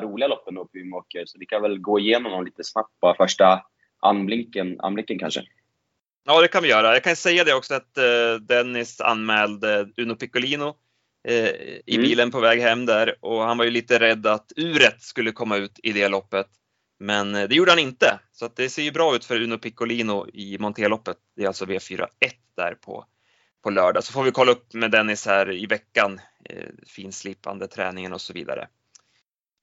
roliga 0.00 0.28
loppen 0.28 0.54
på 0.54 0.68
Umeåker, 0.72 1.24
så 1.26 1.38
vi 1.38 1.46
kan 1.46 1.62
väl 1.62 1.78
gå 1.78 1.98
igenom 1.98 2.32
dem 2.32 2.44
lite 2.44 2.64
snabbt 2.64 3.00
bara 3.00 3.14
första 3.14 3.62
anblicken, 4.02 4.80
anblicken 4.80 5.18
kanske. 5.18 5.42
Ja, 6.26 6.40
det 6.40 6.48
kan 6.48 6.62
vi 6.62 6.68
göra. 6.68 6.92
Jag 6.92 7.02
kan 7.04 7.16
säga 7.16 7.44
det 7.44 7.54
också 7.54 7.74
att 7.74 7.98
uh, 7.98 8.40
Dennis 8.40 9.00
anmälde 9.00 9.88
Uno 9.96 10.14
Piccolino 10.14 10.68
uh, 11.30 11.34
i 11.86 11.94
mm. 11.94 12.02
bilen 12.02 12.30
på 12.30 12.40
väg 12.40 12.60
hem 12.60 12.86
där 12.86 13.14
och 13.20 13.40
han 13.40 13.58
var 13.58 13.64
ju 13.64 13.70
lite 13.70 13.98
rädd 13.98 14.26
att 14.26 14.52
uret 14.56 15.02
skulle 15.02 15.32
komma 15.32 15.56
ut 15.56 15.80
i 15.82 15.92
det 15.92 16.08
loppet. 16.08 16.46
Men 16.98 17.34
uh, 17.34 17.48
det 17.48 17.54
gjorde 17.54 17.70
han 17.70 17.78
inte, 17.78 18.20
så 18.32 18.46
att 18.46 18.56
det 18.56 18.70
ser 18.70 18.82
ju 18.82 18.92
bra 18.92 19.16
ut 19.16 19.24
för 19.24 19.42
Uno 19.42 19.58
Piccolino 19.58 20.28
i 20.32 20.58
Monteloppet. 20.58 21.16
Det 21.36 21.42
är 21.42 21.46
alltså 21.46 21.64
V41 21.64 22.08
där 22.56 22.74
på, 22.74 23.04
på 23.62 23.70
lördag. 23.70 24.04
Så 24.04 24.12
får 24.12 24.22
vi 24.22 24.30
kolla 24.30 24.52
upp 24.52 24.74
med 24.74 24.90
Dennis 24.90 25.26
här 25.26 25.52
i 25.52 25.66
veckan, 25.66 26.20
finslipande 26.86 27.68
träningen 27.68 28.12
och 28.12 28.20
så 28.20 28.32
vidare. 28.32 28.68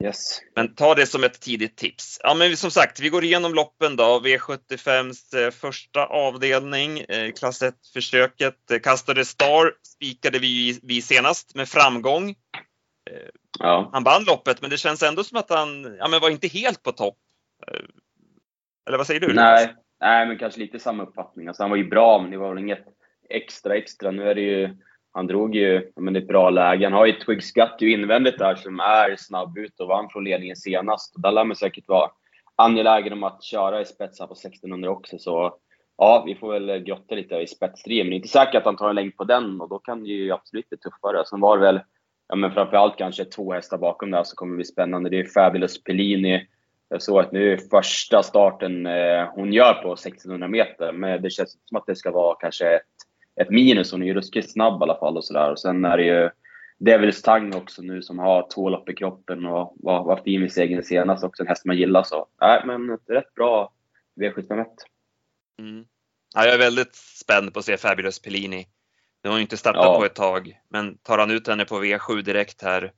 Yes. 0.04 0.42
Men 0.56 0.76
ta 0.76 0.96
det 0.96 1.06
som 1.06 1.24
ett 1.24 1.40
tidigt 1.40 1.78
tips. 1.78 2.20
Ja, 2.24 2.34
men 2.34 2.58
som 2.58 2.72
sagt, 2.72 3.00
vi 3.00 3.10
går 3.10 3.24
igenom 3.24 3.54
loppen 3.54 3.96
då. 3.96 4.22
V75s 4.24 5.38
eh, 5.38 5.52
första 5.52 6.06
avdelning, 6.06 7.00
eh, 7.00 7.32
klass 7.32 7.62
1-försöket. 7.62 8.72
Eh, 8.72 8.80
kastade 8.80 9.26
Star 9.26 9.74
spikade 9.84 10.40
vi, 10.40 10.80
vi 10.84 11.02
senast 11.02 11.56
med 11.56 11.70
framgång. 11.70 12.36
Ja. 13.60 13.90
Han 13.94 14.04
vann 14.04 14.24
loppet, 14.24 14.62
men 14.62 14.70
det 14.70 14.78
känns 14.78 15.04
ändå 15.04 15.24
som 15.24 15.38
att 15.38 15.50
han 15.50 15.96
ja, 16.00 16.08
men 16.08 16.20
var 16.20 16.30
inte 16.30 16.48
helt 16.48 16.84
på 16.84 16.92
topp. 16.92 17.18
Eller 18.88 18.98
vad 18.98 19.08
säger 19.08 19.20
du? 19.20 19.34
Nej, 19.34 19.76
nej 20.00 20.28
men 20.28 20.38
kanske 20.38 20.60
lite 20.60 20.80
samma 20.80 21.04
uppfattning. 21.04 21.48
Alltså, 21.48 21.64
han 21.64 21.70
var 21.70 21.78
ju 21.78 21.90
bra, 21.90 22.20
men 22.22 22.32
det 22.32 22.38
var 22.38 22.50
väl 22.50 22.64
inget 22.64 22.86
extra 23.30 23.76
extra. 23.76 24.12
Nu 24.12 24.30
är 24.30 24.36
det 24.36 24.42
ju 24.42 24.76
han 25.14 25.28
drog 25.28 25.56
ju 25.56 25.92
men 25.96 26.16
ett 26.16 26.28
bra 26.28 26.50
läge. 26.50 26.86
Han 26.86 26.94
har 26.94 27.06
ju 27.06 27.14
Twigs 27.14 27.54
ju 27.80 27.92
invändigt 27.92 28.38
där 28.38 28.56
som 28.56 28.80
är 28.80 29.16
snabb 29.18 29.58
ut 29.58 29.80
och 29.80 29.88
vann 29.88 30.10
från 30.10 30.24
ledningen 30.24 30.56
senast. 30.56 31.14
Där 31.18 31.32
lär 31.32 31.46
man 31.46 31.56
säkert 31.56 31.88
vara 31.88 32.12
angelägen 32.56 33.14
om 33.14 33.24
att 33.24 33.44
köra 33.44 33.82
i 33.82 33.86
spets 33.86 34.18
på 34.18 34.34
1600 34.34 34.90
också. 34.90 35.18
Så 35.18 35.58
ja, 35.98 36.24
vi 36.26 36.36
får 36.36 36.54
väl 36.54 36.80
grotta 36.80 37.16
lite 37.16 37.36
i 37.36 37.48
spetsstriden. 37.48 38.06
Men 38.06 38.10
det 38.10 38.16
är 38.16 38.18
inte 38.18 38.28
säkert 38.28 38.56
att 38.56 38.66
han 38.66 38.78
tar 38.78 38.90
en 38.90 38.96
längd 38.96 39.18
på 39.18 39.24
den 39.24 39.62
och 39.62 39.70
då 39.70 39.80
kan 39.80 40.04
det 40.04 40.10
ju 40.10 40.32
absolut 40.32 40.70
bli 40.70 40.78
tuffare. 40.78 41.26
Sen 41.26 41.40
var 41.40 41.58
det 41.58 41.64
väl, 41.64 41.80
ja 42.32 42.36
men 42.36 42.52
framförallt 42.52 42.98
kanske 42.98 43.26
två 43.26 43.54
hästar 43.54 43.78
bakom 43.78 44.12
där 44.12 44.24
så 44.24 44.36
kommer 44.36 44.54
det 44.54 44.56
bli 44.56 44.66
spännande. 44.66 45.10
Det 45.10 45.20
är 45.20 45.26
Fabulous 45.26 45.84
Pellini. 45.84 46.48
Jag 46.90 47.02
såg 47.02 47.20
att 47.20 47.32
nu 47.32 47.54
är 47.54 47.58
första 47.58 48.24
starten 48.24 48.86
eh, 48.86 49.30
hon 49.36 49.54
gör 49.54 49.74
på 49.74 49.94
1600 49.94 50.48
meter, 50.48 50.92
men 50.92 51.22
det 51.22 51.30
känns 51.30 51.58
som 51.66 51.78
att 51.78 51.86
det 51.86 51.96
ska 51.96 52.12
vara 52.12 52.36
kanske 52.36 52.76
ett 52.76 52.82
ett 53.42 53.50
minus. 53.50 53.92
Hon 53.92 54.02
är 54.02 54.06
ju 54.06 54.14
ruskigt 54.14 54.52
snabb 54.52 54.82
i 54.82 54.84
alla 54.84 55.00
fall 55.00 55.18
och 55.18 55.26
sådär. 55.26 55.52
Och 55.52 55.60
sen 55.60 55.86
är 55.86 55.98
det 55.98 56.04
ju 56.04 56.30
Devils 56.78 57.22
Tang 57.22 57.56
också 57.56 57.82
nu 57.82 58.02
som 58.02 58.20
har 58.20 58.48
två 58.54 58.70
lopp 58.70 58.90
i 58.90 58.94
kroppen 58.94 59.46
och 59.46 59.76
var, 59.80 60.04
var 60.04 60.22
fin 60.24 60.42
vid 60.42 60.54
segern 60.54 60.84
senast 60.84 61.24
också. 61.24 61.44
En 61.44 61.48
häst 61.48 61.66
man 61.66 61.78
gillar 61.78 62.04
så. 62.04 62.28
Nej, 62.42 62.62
men 62.66 62.90
ett 62.90 63.10
rätt 63.10 63.34
bra 63.34 63.74
V751. 64.22 64.66
Mm. 65.60 65.86
Ja, 66.36 66.46
jag 66.46 66.54
är 66.54 66.60
väldigt 66.60 66.96
spänd 66.96 67.54
på 67.54 67.60
att 67.60 67.66
se 67.66 67.78
Fabulous 67.78 68.22
Pellini. 68.22 68.66
Nu 69.24 69.30
har 69.30 69.36
hon 69.36 69.42
inte 69.42 69.58
startat 69.58 69.86
ja. 69.86 69.98
på 69.98 70.06
ett 70.06 70.16
tag, 70.16 70.60
men 70.70 70.98
tar 70.98 71.18
han 71.18 71.32
ut 71.32 71.48
henne 71.48 71.66
på 71.66 71.84
V7 71.84 72.22
direkt 72.22 72.62
här 72.62 72.92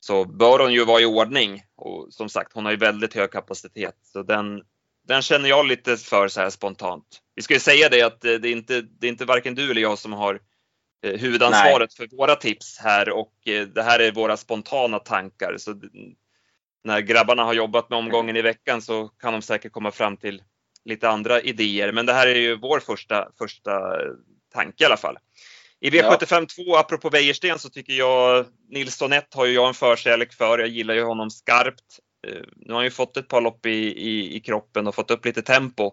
så 0.00 0.24
bör 0.24 0.58
hon 0.58 0.72
ju 0.72 0.84
vara 0.84 1.00
i 1.00 1.04
ordning. 1.04 1.62
Och 1.76 2.06
som 2.10 2.28
sagt, 2.28 2.52
hon 2.52 2.64
har 2.64 2.72
ju 2.72 2.78
väldigt 2.78 3.14
hög 3.14 3.30
kapacitet. 3.30 3.94
Så 4.02 4.22
den, 4.22 4.62
den 5.08 5.22
känner 5.22 5.48
jag 5.48 5.66
lite 5.66 5.96
för 5.96 6.28
så 6.28 6.40
här 6.40 6.50
spontant. 6.50 7.06
Vi 7.34 7.42
ska 7.42 7.54
ju 7.54 7.60
säga 7.60 7.88
det 7.88 8.02
att 8.02 8.20
det 8.20 8.34
är 8.34 8.46
inte, 8.46 8.80
det 8.80 9.06
är 9.06 9.10
inte 9.10 9.24
varken 9.24 9.54
du 9.54 9.70
eller 9.70 9.80
jag 9.80 9.98
som 9.98 10.12
har 10.12 10.40
eh, 11.04 11.20
huvudansvaret 11.20 11.90
Nej. 11.98 12.08
för 12.08 12.16
våra 12.16 12.34
tips 12.34 12.78
här 12.78 13.10
och 13.10 13.32
eh, 13.48 13.66
det 13.66 13.82
här 13.82 14.00
är 14.00 14.12
våra 14.12 14.36
spontana 14.36 14.98
tankar. 14.98 15.54
Så 15.58 15.80
när 16.84 17.00
grabbarna 17.00 17.44
har 17.44 17.54
jobbat 17.54 17.90
med 17.90 17.98
omgången 17.98 18.36
i 18.36 18.42
veckan 18.42 18.82
så 18.82 19.08
kan 19.08 19.32
de 19.32 19.42
säkert 19.42 19.72
komma 19.72 19.90
fram 19.90 20.16
till 20.16 20.42
lite 20.84 21.08
andra 21.08 21.40
idéer. 21.40 21.92
Men 21.92 22.06
det 22.06 22.12
här 22.12 22.26
är 22.26 22.34
ju 22.34 22.56
vår 22.56 22.80
första, 22.80 23.28
första 23.38 23.70
tanke 24.52 24.84
i 24.84 24.86
alla 24.86 24.96
fall. 24.96 25.18
I 25.80 25.90
V75 25.90 26.46
2, 26.46 26.76
apropå 26.76 27.10
Wäjersten, 27.10 27.58
så 27.58 27.68
tycker 27.70 27.92
jag 27.92 28.46
Nilsson 28.68 29.12
1 29.12 29.34
har 29.34 29.46
ju 29.46 29.52
jag 29.52 29.68
en 29.68 29.74
förkärlek 29.74 30.32
för. 30.32 30.58
Jag 30.58 30.68
gillar 30.68 30.94
ju 30.94 31.02
honom 31.02 31.30
skarpt. 31.30 31.98
Eh, 32.26 32.42
nu 32.56 32.72
har 32.72 32.78
han 32.78 32.84
ju 32.84 32.90
fått 32.90 33.16
ett 33.16 33.28
par 33.28 33.40
lopp 33.40 33.66
i, 33.66 33.70
i, 34.10 34.36
i 34.36 34.40
kroppen 34.40 34.86
och 34.86 34.94
fått 34.94 35.10
upp 35.10 35.24
lite 35.24 35.42
tempo. 35.42 35.92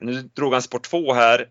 Nu 0.00 0.22
drog 0.22 0.52
han 0.52 0.62
sport 0.62 0.82
2 0.82 1.12
här 1.14 1.48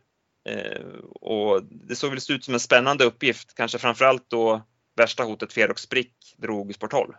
eh, 0.50 0.82
och 1.22 1.64
det 1.64 1.96
såg 1.96 2.10
väl 2.10 2.20
ut 2.30 2.44
som 2.44 2.54
en 2.54 2.60
spännande 2.60 3.06
uppgift, 3.06 3.54
kanske 3.56 3.78
framförallt 3.78 4.30
då 4.30 4.62
värsta 4.96 5.24
hotet 5.24 5.54
Ferox 5.54 5.82
Sprick 5.82 6.36
drog 6.38 6.76
sport 6.76 6.92
12. 6.92 7.14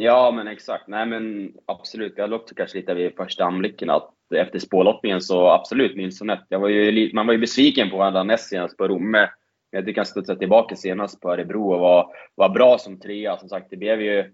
Ja, 0.00 0.30
men 0.30 0.48
exakt. 0.48 0.88
Nej, 0.88 1.06
men 1.06 1.52
absolut. 1.66 2.12
Jag 2.16 2.30
låg 2.30 2.56
kanske 2.56 2.78
lite 2.78 2.94
vid 2.94 3.16
första 3.16 3.44
anblicken 3.44 3.90
att 3.90 4.14
efter 4.34 4.58
spårloppningen 4.58 5.20
så 5.20 5.48
absolut 5.48 5.96
Nilsson 5.96 6.30
1. 6.30 6.38
Jag 6.48 6.60
var 6.60 6.68
ju, 6.68 7.10
man 7.14 7.26
var 7.26 7.34
ju 7.34 7.40
besviken 7.40 7.90
på 7.90 7.96
varandra 7.96 8.22
näst 8.22 8.48
senast 8.48 8.76
på 8.76 8.88
Romme. 8.88 9.30
Jag 9.70 9.84
tycker 9.84 10.00
han 10.00 10.06
studsade 10.06 10.38
tillbaka 10.38 10.76
senast 10.76 11.20
på 11.20 11.32
Örebro 11.32 11.72
och 11.72 11.80
var, 11.80 12.10
var 12.34 12.48
bra 12.48 12.78
som 12.78 13.00
trea. 13.00 13.38
Som 13.38 13.48
sagt, 13.48 13.70
det 13.70 13.76
blev 13.76 14.02
ju 14.02 14.32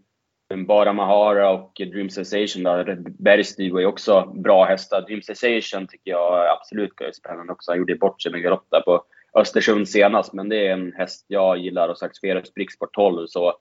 bara 0.67 0.93
Mahara 0.93 1.51
och 1.51 1.73
Dream 1.77 2.11
Sensation 2.11 2.62
där. 2.62 2.97
Bergstig 3.19 3.73
var 3.73 3.81
ju 3.81 3.87
också 3.87 4.33
bra 4.35 4.65
hästar. 4.65 5.03
Dream 5.03 5.23
Sensation 5.23 5.87
tycker 5.87 6.11
jag 6.11 6.47
absolut 6.51 7.01
är 7.01 7.12
spännande 7.12 7.53
också. 7.53 7.71
Han 7.71 7.79
gjorde 7.79 7.97
bort 7.97 8.23
sig 8.23 8.33
med 8.33 8.43
galopp 8.43 8.67
där 8.71 8.81
på 8.81 9.05
Östersund 9.35 9.89
senast, 9.89 10.33
men 10.33 10.49
det 10.49 10.67
är 10.67 10.73
en 10.73 10.93
häst 10.93 11.25
jag 11.29 11.59
gillar 11.59 11.89
och 11.89 11.99
sagt 11.99 12.21
Ferox 12.21 12.55
Bricksport 12.55 12.95
12. 12.95 13.27
Så 13.27 13.55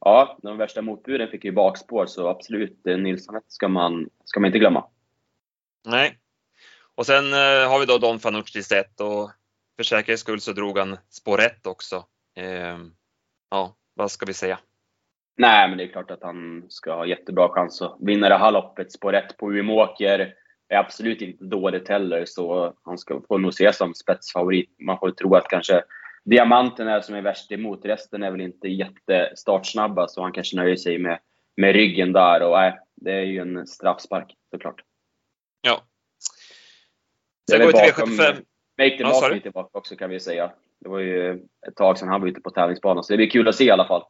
ja, 0.00 0.38
de 0.42 0.56
värsta 0.56 0.82
motbuden 0.82 1.28
fick 1.28 1.44
ju 1.44 1.52
bakspår, 1.52 2.06
så 2.06 2.28
absolut, 2.28 2.86
eh, 2.86 2.98
Nilsson 2.98 3.40
ska 3.48 3.68
man, 3.68 4.10
ska 4.24 4.40
man 4.40 4.46
inte 4.46 4.58
glömma. 4.58 4.84
Nej. 5.86 6.18
Och 6.94 7.06
sen 7.06 7.32
eh, 7.32 7.68
har 7.70 7.80
vi 7.80 7.86
då 7.86 7.98
Don 7.98 8.20
Fanucci 8.20 8.62
sett 8.62 9.00
och 9.00 9.30
för 9.76 9.84
säkerhets 9.84 10.22
skull 10.22 10.40
så 10.40 10.52
drog 10.52 10.78
han 10.78 10.96
spår 11.10 11.40
1 11.40 11.66
också. 11.66 12.04
Eh, 12.36 12.78
ja, 13.50 13.76
vad 13.94 14.10
ska 14.10 14.26
vi 14.26 14.34
säga? 14.34 14.58
Nej, 15.36 15.68
men 15.68 15.78
det 15.78 15.84
är 15.84 15.88
klart 15.88 16.10
att 16.10 16.22
han 16.22 16.64
ska 16.68 16.94
ha 16.94 17.06
jättebra 17.06 17.48
chans 17.48 17.82
att 17.82 17.96
vinna 18.00 18.28
det 18.28 18.38
här 18.38 18.52
loppet. 18.52 18.92
Spår 18.92 19.14
1 19.14 19.36
på 19.36 19.52
Umeåker 19.52 20.34
är 20.68 20.76
absolut 20.76 21.22
inte 21.22 21.44
dåligt 21.44 21.88
heller, 21.88 22.24
så 22.24 22.74
han 22.84 22.98
ska 22.98 23.20
få 23.28 23.38
nog 23.38 23.48
ses 23.48 23.76
som 23.76 23.94
spetsfavorit. 23.94 24.70
Man 24.78 24.98
får 24.98 25.10
tro 25.10 25.34
att 25.34 25.48
kanske 25.48 25.82
Diamanten 26.24 26.88
är 26.88 27.00
som 27.00 27.14
är 27.14 27.22
värst 27.22 27.52
emot. 27.52 27.84
Resten 27.84 28.22
är 28.22 28.30
väl 28.30 28.40
inte 28.40 28.68
jättestartsnabba, 28.68 30.08
så 30.08 30.22
han 30.22 30.32
kanske 30.32 30.56
nöjer 30.56 30.76
sig 30.76 30.98
med, 30.98 31.18
med 31.56 31.72
ryggen 31.72 32.12
där. 32.12 32.42
Och 32.42 32.50
nej, 32.50 32.78
det 32.96 33.12
är 33.12 33.24
ju 33.24 33.38
en 33.38 33.66
straffspark 33.66 34.34
såklart. 34.50 34.82
Ja. 35.60 35.82
Sen 37.50 37.60
går 37.60 37.66
vi 37.66 37.72
till 37.72 37.92
V75. 37.92 38.44
Make 38.78 38.96
the 38.96 39.02
ja, 39.02 39.40
tillbaka 39.42 39.78
också 39.78 39.96
kan 39.96 40.10
vi 40.10 40.20
säga. 40.20 40.52
Det 40.80 40.88
var 40.88 40.98
ju 40.98 41.32
ett 41.68 41.76
tag 41.76 41.98
sedan 41.98 42.08
han 42.08 42.20
var 42.20 42.28
ute 42.28 42.40
på 42.40 42.50
tävlingsbanan, 42.50 43.04
så 43.04 43.12
det 43.12 43.16
blir 43.16 43.30
kul 43.30 43.48
att 43.48 43.54
se 43.54 43.64
i 43.64 43.70
alla 43.70 43.86
fall. 43.86 44.04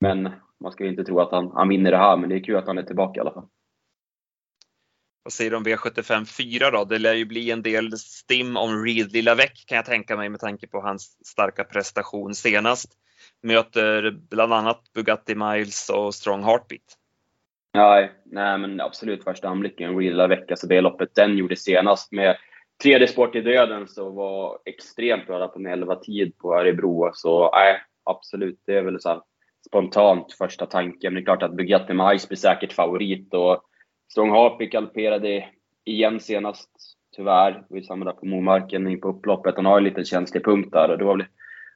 Men 0.00 0.30
man 0.60 0.72
ska 0.72 0.86
inte 0.86 1.04
tro 1.04 1.20
att 1.20 1.30
han, 1.30 1.50
han 1.54 1.68
vinner 1.68 1.90
det 1.90 1.96
här, 1.96 2.16
men 2.16 2.28
det 2.28 2.36
är 2.36 2.44
kul 2.44 2.56
att 2.56 2.66
han 2.66 2.78
är 2.78 2.82
tillbaka 2.82 3.18
i 3.18 3.20
alla 3.20 3.32
fall. 3.32 3.48
Vad 5.22 5.32
säger 5.32 5.50
du 5.50 5.56
om 5.56 5.64
V75 5.64 6.24
4 6.24 6.70
då? 6.70 6.84
Det 6.84 6.98
lär 6.98 7.14
ju 7.14 7.24
bli 7.24 7.50
en 7.50 7.62
del 7.62 7.98
stim 7.98 8.56
om 8.56 8.84
Reed 8.84 9.12
Lilla 9.12 9.34
Väck 9.34 9.64
kan 9.66 9.76
jag 9.76 9.84
tänka 9.84 10.16
mig 10.16 10.28
med 10.28 10.40
tanke 10.40 10.66
på 10.66 10.80
hans 10.80 11.26
starka 11.26 11.64
prestation 11.64 12.34
senast. 12.34 12.92
Möter 13.42 14.10
bland 14.30 14.52
annat 14.52 14.92
Bugatti 14.94 15.34
Miles 15.34 15.90
och 15.90 16.14
Strong 16.14 16.44
Heartbeat. 16.44 16.96
Nej, 17.74 18.12
nej 18.24 18.58
men 18.58 18.80
absolut 18.80 19.24
första 19.24 19.48
anblicken, 19.48 19.98
Reed 19.98 20.10
Lilla 20.10 20.26
Väck, 20.26 20.50
alltså 20.50 20.66
det 20.66 20.80
loppet 20.80 21.14
den 21.14 21.36
gjorde 21.36 21.56
senast 21.56 22.12
med 22.12 22.36
tredje 22.82 23.08
sport 23.08 23.34
i 23.34 23.40
döden 23.40 23.88
så 23.88 24.10
var 24.10 24.58
extremt 24.64 25.26
bra 25.26 25.48
på 25.48 25.58
en 25.58 25.66
11 25.66 25.96
tid 25.96 26.38
på 26.38 26.54
Örebro. 26.54 27.10
Så 27.14 27.50
nej, 27.52 27.82
absolut, 28.04 28.62
det 28.66 28.74
är 28.74 28.82
väl 28.82 29.00
så 29.00 29.08
här 29.08 29.20
spontant 29.66 30.32
första 30.32 30.66
tanken. 30.66 31.14
Men 31.14 31.14
Det 31.14 31.20
är 31.24 31.36
klart 31.36 31.42
att 31.42 31.56
Bugatti 31.56 31.94
Miles 31.94 32.28
blir 32.28 32.38
säkert 32.38 32.72
favorit 32.72 33.34
och 33.34 33.62
Strong 34.10 34.30
Harpy 34.30 34.66
galopperade 34.66 35.48
igen 35.84 36.20
senast, 36.20 36.70
tyvärr. 37.16 37.64
Vi 37.70 37.82
samma 37.82 38.04
där 38.04 38.12
på 38.12 38.26
Momarken 38.26 38.88
in 38.88 39.00
på 39.00 39.08
upploppet. 39.08 39.56
Han 39.56 39.66
har 39.66 39.78
en 39.78 39.84
liten 39.84 40.04
känslig 40.04 40.44
punkt 40.44 40.72
där 40.72 40.90
och 40.90 40.98
det 40.98 41.04
var 41.04 41.16
väl 41.16 41.26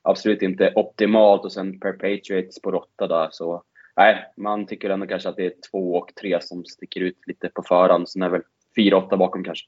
absolut 0.03 0.43
inte 0.43 0.73
optimalt 0.75 1.45
och 1.45 1.53
sen 1.53 1.81
Perpetuates 1.81 2.63
på 2.63 2.71
råtta 2.71 3.07
där 3.07 3.29
så 3.31 3.63
nej, 3.97 4.33
man 4.37 4.67
tycker 4.67 4.91
ändå 4.91 5.07
kanske 5.07 5.29
att 5.29 5.37
det 5.37 5.47
är 5.47 5.53
två 5.71 5.95
och 5.95 6.15
tre 6.21 6.43
som 6.43 6.65
sticker 6.65 7.01
ut 7.01 7.19
lite 7.27 7.49
på 7.49 7.63
förhand. 7.63 8.09
Sen 8.09 8.23
är 8.23 8.29
väl 8.29 8.43
fyra, 8.77 8.97
åtta 8.97 9.17
bakom 9.17 9.45
kanske. 9.45 9.67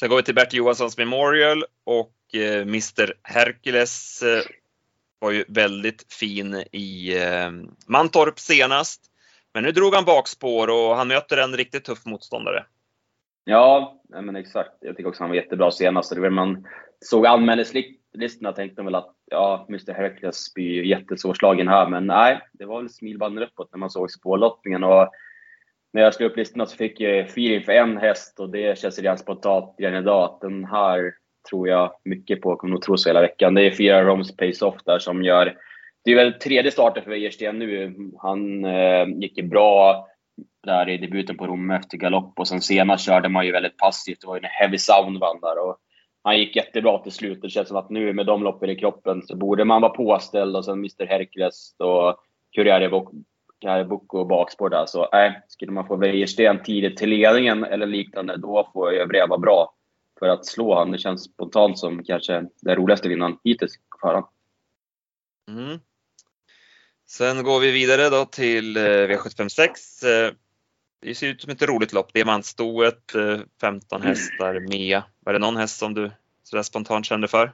Sen 0.00 0.08
går 0.08 0.16
vi 0.16 0.22
till 0.22 0.34
Bert 0.34 0.52
Johanssons 0.52 0.98
Memorial 0.98 1.64
och 1.84 2.34
eh, 2.34 2.62
Mr 2.62 3.14
Hercules 3.22 4.22
eh, 4.22 4.42
var 5.18 5.30
ju 5.30 5.44
väldigt 5.48 6.12
fin 6.12 6.64
i 6.72 7.16
eh, 7.22 7.50
Mantorp 7.86 8.38
senast. 8.38 9.11
Men 9.54 9.62
nu 9.62 9.72
drog 9.72 9.94
han 9.94 10.04
bakspår 10.04 10.68
och 10.68 10.96
han 10.96 11.08
möter 11.08 11.36
en 11.36 11.56
riktigt 11.56 11.84
tuff 11.84 12.06
motståndare. 12.06 12.64
Ja, 13.44 14.00
men 14.08 14.36
exakt. 14.36 14.72
Jag 14.80 14.96
tycker 14.96 15.08
också 15.08 15.22
han 15.22 15.30
var 15.30 15.36
jättebra 15.36 15.70
senast. 15.70 16.14
Det 16.14 16.30
man 16.30 16.66
såg 17.00 17.26
anmälningslistorna 17.26 18.52
tänkte 18.52 18.82
väl 18.82 18.94
att 18.94 19.14
ja, 19.30 19.66
Mr 19.68 19.92
Hercules 19.92 20.54
blir 20.54 20.82
jättesvårslagen 20.82 21.68
här, 21.68 21.88
men 21.88 22.06
nej, 22.06 22.40
det 22.52 22.64
var 22.64 22.80
väl 22.80 22.90
smilbanden 22.90 23.44
uppåt 23.44 23.68
när 23.72 23.78
man 23.78 23.90
såg 23.90 24.10
spårlottningen. 24.10 24.84
Och 24.84 25.10
när 25.92 26.02
jag 26.02 26.14
slog 26.14 26.30
upp 26.30 26.36
listorna 26.36 26.66
så 26.66 26.76
fick 26.76 27.00
jag 27.00 27.20
feeling 27.20 27.64
för 27.64 27.72
en 27.72 27.96
häst 27.96 28.40
och 28.40 28.50
det 28.50 28.78
känns 28.78 28.98
redan 28.98 29.18
spontant 29.18 29.74
redan 29.78 30.02
idag 30.02 30.24
att 30.24 30.40
den 30.40 30.64
här 30.64 31.14
tror 31.50 31.68
jag 31.68 31.92
mycket 32.04 32.40
på, 32.40 32.56
kommer 32.56 32.72
nog 32.72 32.82
tro 32.82 32.96
så 32.96 33.08
hela 33.08 33.20
veckan. 33.20 33.54
Det 33.54 33.62
är 33.62 33.70
fyra 33.70 34.04
Roms 34.04 34.36
Pace 34.36 34.64
Off 34.64 34.84
där 34.84 34.98
som 34.98 35.22
gör 35.22 35.56
det 36.04 36.10
är 36.10 36.16
väl 36.16 36.32
tredje 36.32 36.70
starten 36.70 37.02
för 37.02 37.10
Wäjersten 37.10 37.58
nu. 37.58 37.96
Han 38.18 38.64
eh, 38.64 39.06
gick 39.08 39.38
ju 39.38 39.42
bra 39.42 40.06
där 40.66 40.88
i 40.88 40.96
debuten 40.96 41.36
på 41.36 41.46
Rom 41.46 41.70
efter 41.70 41.96
galopp 41.96 42.38
och 42.38 42.48
sen 42.48 42.60
senast 42.60 43.06
körde 43.06 43.28
man 43.28 43.46
ju 43.46 43.52
väldigt 43.52 43.76
passivt. 43.76 44.20
Det 44.20 44.26
var 44.26 44.34
ju 44.34 44.40
när 44.40 44.48
Heavy 44.48 44.78
Sound 44.78 45.18
vann 45.18 45.40
där 45.40 45.68
och 45.68 45.78
han 46.22 46.38
gick 46.38 46.56
jättebra 46.56 46.98
till 46.98 47.12
slut. 47.12 47.42
Det 47.42 47.48
känns 47.48 47.68
som 47.68 47.76
att 47.76 47.90
nu 47.90 48.12
med 48.12 48.26
de 48.26 48.42
loppen 48.42 48.70
i 48.70 48.76
kroppen 48.76 49.22
så 49.22 49.36
borde 49.36 49.64
man 49.64 49.82
vara 49.82 49.92
påställd 49.92 50.56
och 50.56 50.64
sen 50.64 50.78
Mr 50.78 51.06
Hercules 51.06 51.74
och 51.78 52.16
Curriere 52.54 52.88
Bocco 53.84 54.18
och 54.18 54.26
bakspår 54.26 54.70
där. 54.70 54.86
Så 54.86 55.08
nej, 55.12 55.42
skulle 55.48 55.72
man 55.72 55.86
få 55.86 55.96
Wäjersten 55.96 56.62
tidigt 56.62 56.96
till 56.96 57.10
ledningen 57.10 57.64
eller 57.64 57.86
liknande, 57.86 58.36
då 58.36 58.70
får 58.72 58.92
övriga 58.92 59.26
vara 59.26 59.38
bra 59.38 59.74
för 60.18 60.28
att 60.28 60.46
slå 60.46 60.74
han. 60.74 60.90
Det 60.90 60.98
känns 60.98 61.24
spontant 61.24 61.78
som 61.78 62.04
kanske 62.04 62.44
den 62.62 62.76
roligaste 62.76 63.08
vinnaren 63.08 63.38
hittills 63.44 63.76
på 63.76 63.98
förhand. 64.00 64.26
Mm. 65.50 65.78
Sen 67.12 67.42
går 67.44 67.60
vi 67.60 67.72
vidare 67.72 68.08
då 68.08 68.24
till 68.24 68.76
eh, 68.76 68.80
V756. 68.80 69.68
Eh, 70.04 70.32
det 71.02 71.14
ser 71.14 71.26
ut 71.26 71.42
som 71.42 71.52
ett 71.52 71.62
roligt 71.62 71.92
lopp. 71.92 72.12
Diamantstoet, 72.12 73.14
eh, 73.14 73.40
15 73.60 74.02
hästar 74.02 74.68
med. 74.68 75.02
Var 75.24 75.32
det 75.32 75.38
någon 75.38 75.56
häst 75.56 75.78
som 75.78 75.94
du 75.94 76.10
sådär 76.42 76.62
spontant 76.62 77.06
kände 77.06 77.28
för? 77.28 77.44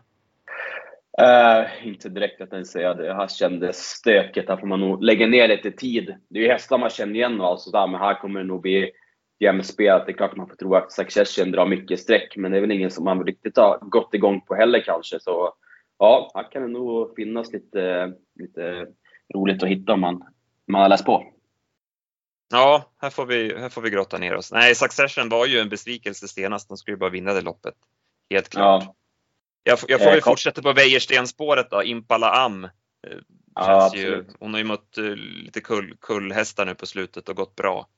Uh, 1.21 1.87
inte 1.87 2.09
direkt 2.09 2.41
att 2.41 2.53
jag 2.53 2.67
säga 2.67 2.95
det. 2.95 3.15
Här 3.15 3.29
kändes 3.29 3.77
stökigt. 3.77 4.49
Här 4.49 4.57
får 4.57 4.67
man 4.67 4.81
nog 4.81 5.03
lägga 5.03 5.27
ner 5.27 5.49
lite 5.49 5.71
tid. 5.71 6.15
Det 6.29 6.39
är 6.39 6.43
ju 6.43 6.49
hästar 6.49 6.79
man 6.79 6.91
känner 6.91 7.15
igen 7.15 7.41
och 7.41 7.47
allt 7.47 7.61
sådär, 7.61 7.87
men 7.87 8.01
här 8.01 8.15
kommer 8.15 8.41
det 8.41 8.47
nog 8.47 8.63
bli 8.63 8.91
jämspelat. 9.39 10.07
Det 10.07 10.13
är 10.13 10.17
klart 10.17 10.37
man 10.37 10.49
får 10.49 10.57
tro 10.57 10.75
att 10.75 10.93
Succession 10.93 11.51
drar 11.51 11.67
mycket 11.67 12.01
streck, 12.01 12.37
men 12.37 12.51
det 12.51 12.57
är 12.57 12.61
väl 12.61 12.73
ingen 12.73 12.91
som 12.91 13.05
man 13.05 13.25
riktigt 13.25 13.57
har 13.57 13.79
gått 13.79 14.15
igång 14.15 14.41
på 14.41 14.55
heller 14.55 14.81
kanske. 14.81 15.21
Så 15.21 15.53
ja, 15.99 16.31
här 16.35 16.51
kan 16.51 16.63
det 16.63 16.69
nog 16.69 17.17
finnas 17.17 17.53
lite, 17.53 18.13
lite 18.39 18.87
roligt 19.35 19.63
att 19.63 19.69
hitta 19.69 19.93
om 19.93 20.01
man, 20.01 20.25
man 20.67 20.83
har 20.83 20.89
läst 20.89 21.05
på. 21.05 21.33
Ja, 22.51 22.93
här 22.99 23.11
får, 23.11 23.27
vi, 23.27 23.59
här 23.59 23.69
får 23.69 23.83
vi 23.83 23.91
grotta 23.91 24.19
ner 24.19 24.35
oss. 24.35 24.53
Nej, 24.53 24.75
Succession 24.75 25.29
var 25.29 25.47
ju 25.47 25.59
en 25.59 25.69
besvikelse 25.69 26.29
senast. 26.29 26.69
De 26.69 26.77
skulle 26.77 26.95
ju 26.95 26.99
bara 26.99 27.11
vinna 27.11 27.33
det 27.33 27.41
loppet. 27.41 27.75
Helt 28.31 28.49
klart. 28.49 28.85
Ja. 28.85 28.95
Jag, 29.63 29.79
jag 29.89 30.01
får 30.01 30.11
väl 30.11 30.23
fortsätta 30.23 30.63
på 30.63 30.73
Wäjersten-spåret 30.73 31.71
då. 31.71 31.83
Impala 31.83 32.31
Am. 32.31 32.65
Eh, 32.65 32.71
ja, 33.55 33.93
ju, 33.95 34.25
hon 34.39 34.55
har 34.55 34.59
ju 34.59 34.65
mött 34.65 34.99
uh, 34.99 35.17
lite 35.17 35.61
kull, 35.61 35.97
kullhästar 36.01 36.67
nu 36.67 36.75
på 36.75 36.87
slutet 36.87 37.29
och 37.29 37.37
gått 37.37 37.57
bra. 37.57 37.89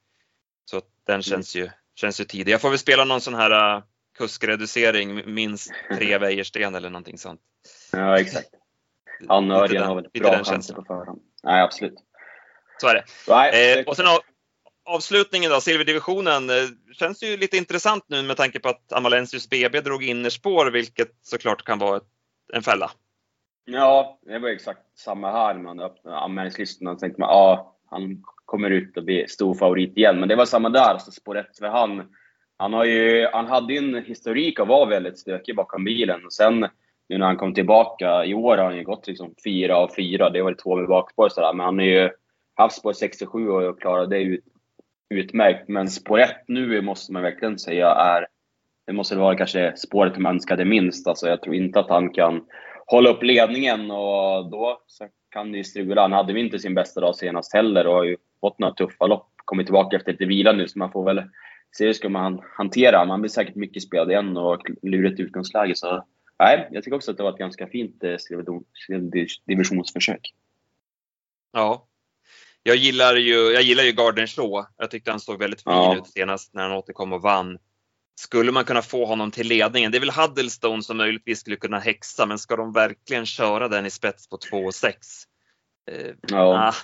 Så 0.65 0.81
den 1.07 1.15
mm. 1.15 1.23
känns 1.23 1.57
ju, 1.57 1.71
känns 1.95 2.21
ju 2.21 2.25
tidig. 2.25 2.53
Jag 2.53 2.61
får 2.61 2.71
väl 2.71 2.79
spela 2.79 3.05
någon 3.05 3.21
sån 3.21 3.35
här 3.35 3.83
kuskreducering, 4.19 5.35
minst 5.35 5.73
tre 5.99 6.19
Wäjersten 6.19 6.75
eller 6.75 6.91
någonting 6.91 7.19
sånt. 7.19 7.41
Ja, 7.93 8.19
exakt. 8.19 8.49
Han 9.29 9.51
och 9.51 9.57
Örjan 9.57 9.87
har 9.87 9.95
väl 9.95 10.09
bra 10.21 10.45
chanser 10.45 10.75
på 10.75 10.85
förhand. 10.85 11.21
Nej, 11.43 11.63
absolut. 11.63 11.95
Så 12.81 12.89
är 12.89 12.95
det. 12.95 13.05
Nej, 13.29 13.79
eh, 13.79 13.85
och 13.85 13.97
sen 13.97 14.07
avslutningen 14.85 15.51
då, 15.51 15.61
silverdivisionen. 15.61 16.51
Eh, 16.51 16.57
känns 16.93 17.23
ju 17.23 17.37
lite 17.37 17.57
intressant 17.57 18.05
nu 18.09 18.23
med 18.23 18.37
tanke 18.37 18.61
på 18.61 18.69
att 18.69 18.93
Amalensius 18.93 19.51
BB 19.51 19.81
drog 19.81 20.05
innerspår, 20.05 20.71
vilket 20.71 21.09
såklart 21.23 21.65
kan 21.65 21.79
vara 21.79 22.01
en 22.53 22.63
fälla. 22.63 22.91
Ja, 23.65 24.19
det 24.23 24.39
var 24.39 24.49
exakt 24.49 24.99
samma 24.99 25.33
här 25.33 25.55
när 25.55 25.63
man 25.63 25.81
öppnade 25.81 26.17
anmälningslistorna. 26.17 26.95
tänkte 26.95 27.21
man, 27.21 27.29
ja, 27.29 27.77
han 27.91 28.23
kommer 28.45 28.71
ut 28.71 28.97
och 28.97 29.05
blir 29.05 29.27
stor 29.27 29.55
favorit 29.55 29.97
igen. 29.97 30.21
Men 30.21 30.29
det 30.29 30.37
var 30.37 30.47
samma 30.47 30.69
där, 30.69 30.99
så 30.99 31.11
spår 31.13 31.39
ett 31.39 31.59
för 31.59 31.69
han. 31.69 32.15
Han, 32.57 32.73
har 32.73 32.85
ju, 32.85 33.29
han 33.33 33.47
hade 33.47 33.73
ju 33.73 33.79
en 33.79 34.05
historik 34.05 34.61
av 34.61 34.63
att 34.63 34.69
vara 34.69 34.89
väldigt 34.89 35.19
stökig 35.19 35.57
bakom 35.57 35.85
bilen. 35.85 36.25
Och 36.25 36.33
sen 36.33 36.69
nu 37.11 37.19
när 37.19 37.27
han 37.27 37.37
kom 37.37 37.55
tillbaka 37.55 38.25
i 38.25 38.35
år 38.35 38.57
har 38.57 38.65
han 38.65 38.77
ju 38.77 38.85
gått 38.85 39.07
liksom 39.07 39.35
fyra 39.45 39.77
av 39.77 39.91
fyra. 39.97 40.31
Det 40.31 40.43
var 40.43 40.55
två 40.55 40.77
med 40.77 40.89
bakspår 40.89 41.29
sådär, 41.29 41.53
men 41.53 41.67
han 41.67 41.79
har 41.79 41.85
ju 41.85 42.11
haft 42.55 42.77
spår 42.77 42.93
67 42.93 43.49
och 43.49 43.81
klarat 43.81 44.11
det 44.11 44.23
ut, 44.23 44.45
utmärkt. 45.15 45.69
Men 45.69 45.89
spår 45.89 46.21
1 46.21 46.31
nu 46.49 46.81
måste 46.81 47.13
man 47.13 47.23
verkligen 47.23 47.59
säga 47.59 47.89
är, 47.89 48.27
det 48.87 48.93
måste 48.93 49.17
vara 49.17 49.37
kanske 49.37 49.77
spåret 49.77 50.19
man 50.19 50.35
önskade 50.35 50.65
minst. 50.65 51.09
Alltså 51.09 51.29
jag 51.29 51.43
tror 51.43 51.55
inte 51.55 51.81
att 51.81 51.89
han 51.89 52.11
kan 52.11 52.45
hålla 52.87 53.11
upp 53.11 53.23
ledningen 53.23 53.91
och 53.91 54.51
då 54.51 54.83
så 54.87 55.07
kan 55.31 55.53
det 55.53 55.59
ju 55.59 55.65
strula. 55.65 56.03
Han 56.03 56.13
hade 56.13 56.33
ju 56.33 56.41
inte 56.41 56.59
sin 56.59 56.75
bästa 56.75 57.01
dag 57.01 57.17
senast 57.17 57.55
heller 57.55 57.87
och 57.87 57.95
har 57.95 58.05
ju 58.05 58.17
fått 58.41 58.59
några 58.59 58.75
tuffa 58.75 59.07
lopp. 59.07 59.29
Kommit 59.45 59.67
tillbaka 59.67 59.97
efter 59.97 60.13
lite 60.13 60.25
vila 60.25 60.53
nu 60.53 60.69
så 60.69 60.79
man 60.79 60.93
får 60.93 61.05
väl 61.05 61.23
se 61.77 61.87
hur 61.87 61.93
ska 61.93 62.09
man 62.09 62.43
hantera. 62.57 63.05
Man 63.05 63.21
blir 63.21 63.31
säkert 63.31 63.55
mycket 63.55 63.83
spelad 63.83 64.11
igen 64.11 64.37
och 64.37 64.63
lurigt 64.83 65.21
utgångsläge. 65.21 65.75
Så 65.77 66.05
nej, 66.41 66.69
jag 66.71 66.85
tycker 66.85 66.97
också 66.97 67.11
att 67.11 67.17
det 67.17 67.23
var 67.23 67.33
ett 67.33 67.39
ganska 67.39 67.67
fint 67.67 68.05
eh, 68.05 68.17
divisionsförsök. 69.47 70.35
Ja. 71.53 71.87
Jag 72.63 72.77
gillar 72.77 73.17
ju, 73.17 73.35
jag 73.35 73.63
gillar 73.63 73.83
ju 73.83 73.93
Garden 73.93 74.27
Shaw. 74.27 74.67
Jag 74.77 74.91
tyckte 74.91 75.11
han 75.11 75.21
såg 75.21 75.39
väldigt 75.39 75.63
fin 75.63 75.73
ja. 75.73 75.97
ut 75.97 76.07
senast 76.07 76.55
när 76.55 76.63
han 76.63 76.73
återkom 76.73 77.13
och 77.13 77.23
vann. 77.23 77.59
Skulle 78.21 78.53
man 78.53 78.65
kunna 78.65 78.83
få 78.83 79.05
honom 79.05 79.31
till 79.31 79.49
ledningen? 79.49 79.93
Det 79.93 79.99
är 79.99 80.01
väl 80.01 80.11
Huddlestone 80.11 80.83
som 80.83 80.97
möjligtvis 80.97 81.41
skulle 81.41 81.57
kunna 81.57 81.79
häxa, 81.79 82.27
men 82.27 82.39
ska 82.39 82.57
de 82.57 82.73
verkligen 82.73 83.27
köra 83.27 83.69
den 83.69 83.87
i 83.87 83.91
spets 83.91 84.29
på 84.29 84.37
2,6? 84.37 84.95
Eh, 85.91 86.15
ja. 86.29 86.69
Ah. 86.69 86.75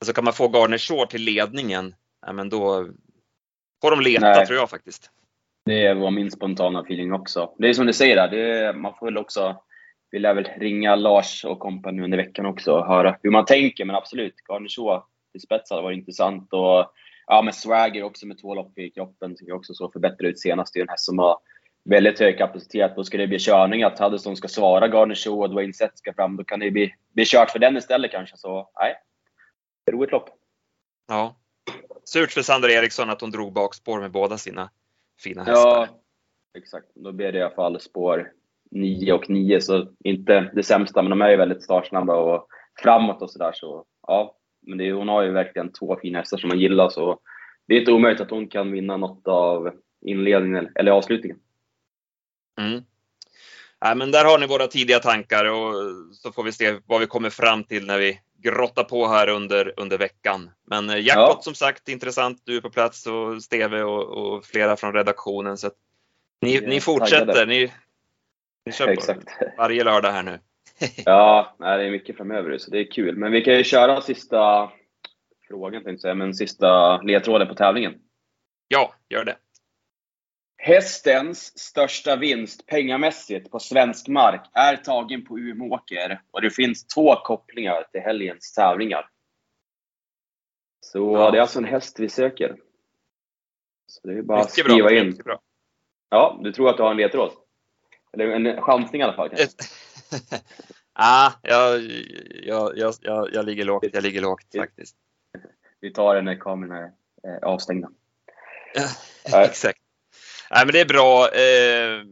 Alltså 0.00 0.12
kan 0.12 0.24
man 0.24 0.32
få 0.32 0.48
Gardner 0.48 0.78
Shaw 0.78 1.06
till 1.06 1.22
ledningen, 1.22 1.94
ja, 2.26 2.32
men 2.32 2.48
då 2.48 2.88
får 3.82 3.90
de 3.90 4.00
leta 4.00 4.26
Nej. 4.26 4.46
tror 4.46 4.58
jag 4.58 4.70
faktiskt. 4.70 5.10
Det 5.68 5.94
var 5.94 6.10
min 6.10 6.30
spontana 6.30 6.80
feeling 6.80 7.12
också. 7.12 7.54
Det 7.58 7.68
är 7.68 7.72
som 7.72 7.86
du 7.86 7.92
säger, 7.92 8.16
där, 8.16 8.28
det, 8.28 8.72
man 8.72 8.94
får 8.98 9.06
väl 9.06 9.18
också 9.18 9.56
vi 10.10 10.18
lär 10.18 10.34
väl 10.34 10.48
ringa 10.56 10.94
Lars 10.94 11.44
och 11.44 11.58
kompani 11.58 12.02
under 12.02 12.18
veckan 12.18 12.46
också 12.46 12.72
och 12.72 12.86
höra 12.86 13.18
hur 13.22 13.30
man 13.30 13.44
tänker. 13.44 13.84
Men 13.84 13.96
absolut, 13.96 14.34
Garnier 14.48 15.02
till 15.32 15.40
spets 15.40 15.70
hade 15.70 15.82
varit 15.82 15.98
intressant. 15.98 16.52
Och 16.52 16.92
ja, 17.26 17.42
med 17.42 17.54
Swagger 17.54 18.02
också 18.02 18.26
med 18.26 18.40
två 18.40 18.54
lopp 18.54 18.78
i 18.78 18.90
kroppen 18.90 19.36
tycker 19.36 19.50
jag 19.50 19.58
också 19.58 19.74
så 19.74 19.90
förbättrad 19.90 20.30
ut 20.30 20.40
senast. 20.40 20.74
Det 20.74 20.80
är 20.80 20.82
en 20.82 20.88
häst 20.88 21.04
som 21.04 21.18
har 21.18 21.38
väldigt 21.84 22.20
hög 22.20 22.38
kapacitet. 22.38 22.92
Då 22.96 23.04
ska 23.04 23.18
det 23.18 23.26
bli 23.26 23.38
körning 23.38 23.82
att 23.82 23.98
Huddeston 23.98 24.36
ska 24.36 24.48
svara 24.48 24.88
Garnier 24.88 25.30
och 25.30 25.50
Dwayne 25.50 25.72
Sett 25.72 25.98
ska 25.98 26.12
fram. 26.14 26.36
Då 26.36 26.44
kan 26.44 26.60
det 26.60 26.70
bli, 26.70 26.94
bli 27.14 27.24
kört 27.24 27.50
för 27.50 27.58
den 27.58 27.76
istället 27.76 28.10
kanske. 28.10 28.36
Så 28.36 28.70
nej, 28.80 28.94
roligt 29.90 30.12
lopp. 30.12 30.28
Ja. 31.08 31.36
Surt 32.04 32.32
för 32.32 32.42
Sandra 32.42 32.70
Eriksson 32.72 33.10
att 33.10 33.20
hon 33.20 33.30
drog 33.30 33.52
bakspår 33.52 34.00
med 34.00 34.10
båda 34.10 34.38
sina 34.38 34.70
fina 35.18 35.44
hästar. 35.44 35.60
Ja, 35.60 35.88
exakt. 36.58 36.86
Då 36.94 37.12
blir 37.12 37.32
det 37.32 37.38
i 37.38 37.42
alla 37.42 37.54
fall 37.54 37.80
spår 37.80 38.32
9 38.70 39.12
och 39.12 39.30
9, 39.30 39.60
så 39.60 39.88
inte 40.04 40.50
det 40.54 40.62
sämsta, 40.62 41.02
men 41.02 41.10
de 41.10 41.22
är 41.22 41.30
ju 41.30 41.36
väldigt 41.36 41.62
startsnabba 41.62 42.16
och 42.16 42.48
framåt 42.82 43.22
och 43.22 43.30
sådär. 43.30 43.52
Så, 43.54 43.84
ja, 44.06 44.36
men 44.66 44.78
det, 44.78 44.92
hon 44.92 45.08
har 45.08 45.22
ju 45.22 45.30
verkligen 45.30 45.72
två 45.72 45.98
fina 46.02 46.18
hästar 46.18 46.38
som 46.38 46.48
man 46.48 46.60
gillar, 46.60 46.88
så 46.88 47.20
det 47.66 47.74
är 47.74 47.80
inte 47.80 47.92
omöjligt 47.92 48.20
att 48.20 48.30
hon 48.30 48.48
kan 48.48 48.72
vinna 48.72 48.96
något 48.96 49.28
av 49.28 49.72
inledningen 50.06 50.68
eller 50.74 50.92
avslutningen. 50.92 51.38
Mm. 52.60 52.82
Ja, 53.80 53.94
men 53.94 54.10
där 54.10 54.24
har 54.24 54.38
ni 54.38 54.46
våra 54.46 54.66
tidiga 54.66 54.98
tankar 54.98 55.44
och 55.44 55.74
så 56.12 56.32
får 56.32 56.42
vi 56.42 56.52
se 56.52 56.78
vad 56.86 57.00
vi 57.00 57.06
kommer 57.06 57.30
fram 57.30 57.64
till 57.64 57.86
när 57.86 57.98
vi 57.98 58.20
grottar 58.42 58.84
på 58.84 59.06
här 59.06 59.28
under, 59.28 59.74
under 59.76 59.98
veckan. 59.98 60.50
Men 60.66 60.90
eh, 60.90 60.98
jackpot 60.98 61.36
ja. 61.36 61.42
som 61.42 61.54
sagt 61.54 61.88
intressant. 61.88 62.42
Du 62.44 62.56
är 62.56 62.60
på 62.60 62.70
plats 62.70 63.06
och 63.06 63.42
Steve 63.42 63.82
och, 63.82 64.02
och 64.02 64.44
flera 64.44 64.76
från 64.76 64.92
redaktionen. 64.92 65.56
Så 65.56 65.70
ni, 66.40 66.60
ni 66.60 66.80
fortsätter. 66.80 67.46
Ni, 67.46 67.72
ni 68.66 68.72
kör 68.72 68.88
Exakt. 68.88 69.28
varje 69.58 69.84
lördag 69.84 70.12
här 70.12 70.22
nu. 70.22 70.38
ja, 71.04 71.56
det 71.58 71.66
är 71.66 71.90
mycket 71.90 72.16
framöver 72.16 72.58
så 72.58 72.70
det 72.70 72.78
är 72.78 72.90
kul. 72.90 73.16
Men 73.16 73.32
vi 73.32 73.42
kan 73.42 73.54
ju 73.54 73.64
köra 73.64 74.00
sista 74.00 74.70
frågan 75.48 75.84
tänkte 75.84 76.08
jag 76.08 76.16
men 76.16 76.34
sista 76.34 77.00
ledtråden 77.02 77.48
på 77.48 77.54
tävlingen. 77.54 77.94
Ja, 78.68 78.94
gör 79.08 79.24
det. 79.24 79.36
Hästens 80.60 81.58
största 81.58 82.16
vinst 82.16 82.66
pengamässigt 82.66 83.50
på 83.50 83.58
svensk 83.58 84.08
mark 84.08 84.50
är 84.52 84.76
tagen 84.76 85.24
på 85.24 85.38
Umeåker 85.38 86.22
och 86.30 86.42
det 86.42 86.50
finns 86.50 86.86
två 86.86 87.16
kopplingar 87.16 87.86
till 87.92 88.00
helgens 88.00 88.52
tävlingar. 88.52 89.10
Så 90.80 91.12
ja. 91.12 91.30
det 91.30 91.38
är 91.38 91.42
alltså 91.42 91.58
en 91.58 91.64
häst 91.64 92.00
vi 92.00 92.08
söker. 92.08 92.56
Så 93.86 94.08
det 94.08 94.18
är 94.18 94.22
bara 94.22 94.40
att 94.40 94.50
skriva 94.50 94.88
bra, 94.88 94.98
in. 94.98 95.20
Ja, 96.10 96.40
du 96.42 96.52
tror 96.52 96.68
att 96.68 96.76
du 96.76 96.82
har 96.82 96.90
en 96.90 96.96
ledtråd? 96.96 97.32
Eller 98.12 98.26
en 98.26 98.62
chansning 98.62 99.00
i 99.00 99.04
alla 99.04 99.16
fall? 99.16 99.30
Ah, 101.00 101.32
jag, 101.42 101.80
jag, 102.42 102.72
jag, 102.78 102.94
jag, 103.00 103.28
jag 103.32 103.46
ligger 103.46 103.64
lågt, 103.64 103.84
jag 103.92 104.02
ligger 104.02 104.20
lågt 104.20 104.54
faktiskt. 104.56 104.96
Vi 105.80 105.92
tar 105.92 106.14
det 106.14 106.22
när 106.22 106.34
kamerorna 106.34 106.78
är 106.78 106.92
eh, 107.24 107.38
avstängda. 107.42 107.90
Exakt. 109.24 109.80
Nej, 110.50 110.66
men 110.66 110.72
det 110.72 110.80
är 110.80 110.84
bra. 110.84 111.28
Eh, 111.28 112.04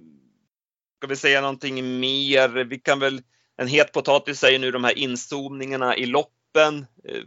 ska 0.98 1.06
vi 1.06 1.16
säga 1.16 1.40
någonting 1.40 2.00
mer? 2.00 2.64
Vi 2.64 2.78
kan 2.78 2.98
väl, 2.98 3.22
en 3.56 3.68
het 3.68 3.92
potatis 3.92 4.44
ju 4.44 4.58
nu 4.58 4.70
de 4.70 4.84
här 4.84 4.98
inzoomningarna 4.98 5.96
i 5.96 6.06
loppen. 6.06 6.86
Eh, 7.04 7.22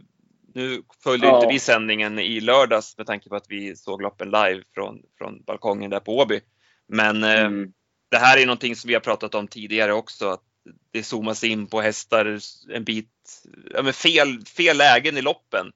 nu 0.54 0.82
följde 1.02 1.26
ja. 1.26 1.36
inte 1.36 1.52
vi 1.52 1.58
sändningen 1.58 2.18
i 2.18 2.40
lördags 2.40 2.98
med 2.98 3.06
tanke 3.06 3.28
på 3.28 3.36
att 3.36 3.46
vi 3.48 3.76
såg 3.76 4.02
loppen 4.02 4.30
live 4.30 4.62
från, 4.74 5.02
från 5.18 5.42
balkongen 5.42 5.90
där 5.90 6.00
på 6.00 6.18
Åby. 6.18 6.40
Men 6.88 7.24
eh, 7.24 7.40
mm. 7.40 7.72
det 8.10 8.18
här 8.18 8.38
är 8.38 8.46
någonting 8.46 8.76
som 8.76 8.88
vi 8.88 8.94
har 8.94 9.00
pratat 9.00 9.34
om 9.34 9.48
tidigare 9.48 9.92
också. 9.92 10.28
Att 10.28 10.42
det 10.90 11.02
zoomas 11.02 11.44
in 11.44 11.66
på 11.66 11.80
hästar 11.80 12.38
en 12.70 12.84
bit, 12.84 13.42
ja, 13.70 13.82
men 13.82 13.92
fel, 13.92 14.44
fel 14.46 14.76
lägen 14.76 15.16
i 15.16 15.22
loppen. 15.22 15.72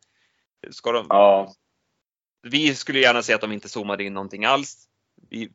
Ska 0.70 0.92
de, 0.92 1.06
ja. 1.08 1.54
Vi 2.42 2.74
skulle 2.74 3.00
gärna 3.00 3.22
se 3.22 3.32
att 3.32 3.40
de 3.40 3.52
inte 3.52 3.68
zoomade 3.68 4.04
in 4.04 4.14
någonting 4.14 4.44
alls. 4.44 4.88
Vi, 5.30 5.50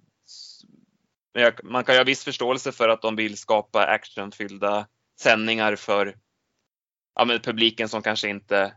man 1.63 1.83
kan 1.83 1.95
ju 1.95 1.99
ha 1.99 2.05
viss 2.05 2.23
förståelse 2.23 2.71
för 2.71 2.89
att 2.89 3.01
de 3.01 3.15
vill 3.15 3.37
skapa 3.37 3.85
actionfyllda 3.85 4.87
sändningar 5.19 5.75
för 5.75 6.15
ja, 7.15 7.39
publiken 7.43 7.89
som 7.89 8.01
kanske 8.01 8.29
inte 8.29 8.73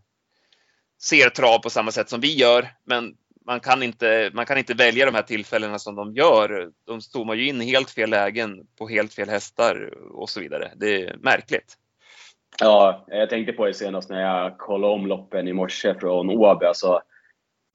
ser 1.03 1.31
trav 1.31 1.59
på 1.59 1.71
samma 1.71 1.91
sätt 1.91 2.09
som 2.09 2.21
vi 2.21 2.37
gör. 2.37 2.69
Men 2.85 3.17
man 3.47 3.61
kan, 3.61 3.83
inte, 3.83 4.31
man 4.35 4.47
kan 4.47 4.59
inte 4.59 4.75
välja 4.75 5.07
de 5.07 5.15
här 5.15 5.23
tillfällena 5.23 5.79
som 5.79 5.95
de 5.95 6.15
gör. 6.15 6.71
De 6.87 7.01
zoomar 7.01 7.35
ju 7.35 7.49
in 7.49 7.61
helt 7.61 7.91
fel 7.91 8.11
lägen 8.11 8.67
på 8.79 8.89
helt 8.89 9.15
fel 9.15 9.29
hästar 9.29 9.95
och 10.13 10.31
så 10.31 10.41
vidare. 10.41 10.73
Det 10.77 11.03
är 11.03 11.17
märkligt. 11.17 11.79
Ja, 12.61 13.05
jag 13.09 13.31
tänkte 13.31 13.53
på 13.53 13.67
det 13.67 13.75
senast 13.75 14.11
när 14.11 14.21
jag 14.21 14.59
kollade 14.59 14.95
om 14.95 15.07
loppen 15.07 15.49
i 15.49 15.53
morse 15.53 15.95
från 15.95 16.31
Åby. 16.31 16.67
Alltså, 16.67 17.03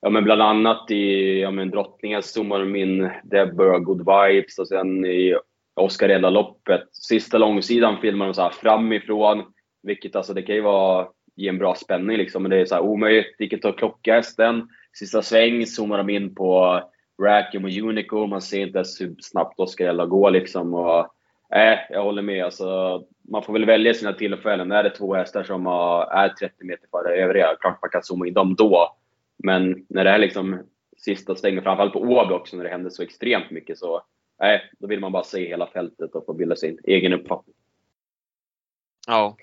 ja, 0.02 0.10
men 0.10 0.24
bland 0.24 0.42
annat 0.42 0.92
i 0.92 1.40
ja, 1.42 1.52
men 1.52 1.70
drottningen 1.70 2.24
zoomade 2.24 2.64
de 2.64 2.76
in 2.76 3.10
Deborah 3.24 3.80
Good 3.80 3.98
Vibes 3.98 4.60
och 4.60 4.68
sen 4.68 5.06
i 5.06 5.38
Oscarella-loppet. 5.76 6.84
Sista 6.92 7.38
långsidan 7.38 7.98
filmar 8.02 8.26
de 8.26 8.34
så 8.34 8.42
här 8.42 8.50
framifrån, 8.50 9.44
vilket 9.84 10.16
alltså 10.16 10.34
det 10.34 10.42
kan 10.42 10.56
ju 10.56 10.62
vara 10.62 11.08
ge 11.38 11.50
en 11.50 11.58
bra 11.58 11.76
spänning 11.76 12.18
liksom. 12.18 12.44
Men 12.44 12.50
det 12.50 12.58
är 12.58 12.66
så 12.66 12.76
här 12.76 12.82
omöjligt. 12.82 13.36
Vilket 13.38 13.62
tar 13.62 13.72
klocka 13.72 14.14
hästen. 14.14 14.70
Sista 14.94 15.22
sväng 15.22 15.66
zoomar 15.66 15.98
de 15.98 16.10
in 16.10 16.36
på 16.36 16.82
Rackham 17.24 17.64
och 17.64 17.72
Unico. 17.72 18.28
Man 18.28 18.42
ser 18.42 18.62
inte 18.62 18.78
ens 18.78 19.02
hur 19.02 19.16
snabbt 19.20 19.60
Oscarella 19.60 20.06
går 20.06 20.32
liksom. 20.32 20.74
Och, 20.74 21.00
äh, 21.56 21.80
jag 21.90 22.04
håller 22.04 22.22
med. 22.22 22.46
Alltså, 22.46 23.04
man 23.32 23.44
får 23.44 23.54
väl 23.54 23.66
välja 23.66 23.94
sina 23.94 24.14
tillfällen. 24.14 24.72
Är 24.72 24.84
det 24.84 24.90
två 24.90 25.16
hästar 25.16 25.44
som 25.44 25.68
är 25.68 26.30
30 26.30 26.66
meter 26.66 26.88
före 26.92 27.16
övriga, 27.16 27.56
klart 27.62 27.82
man 27.82 27.90
kan 27.90 28.04
zooma 28.04 28.28
in 28.28 28.34
dem 28.34 28.56
då. 28.56 28.96
Men 29.38 29.86
när 29.90 30.04
det 30.04 30.10
är 30.10 30.18
liksom 30.18 30.64
sista 30.98 31.36
svängen, 31.36 31.64
framförallt 31.64 31.94
på 31.94 32.02
Åby 32.02 32.34
också, 32.34 32.58
när 32.58 32.64
det 32.64 32.70
händer 32.70 32.90
så 32.90 33.04
extremt 33.04 33.52
mycket, 33.52 33.78
så 33.78 34.04
nej, 34.40 34.72
då 34.80 34.88
vill 34.88 35.00
man 35.00 35.12
bara 35.12 35.24
se 35.24 35.48
hela 35.48 35.68
fältet 35.68 36.16
och 36.16 36.26
få 36.26 36.34
bilda 36.34 36.56
sin 36.56 36.80
egen 36.84 37.14
uppfattning. 37.14 37.56
Ja. 39.08 39.38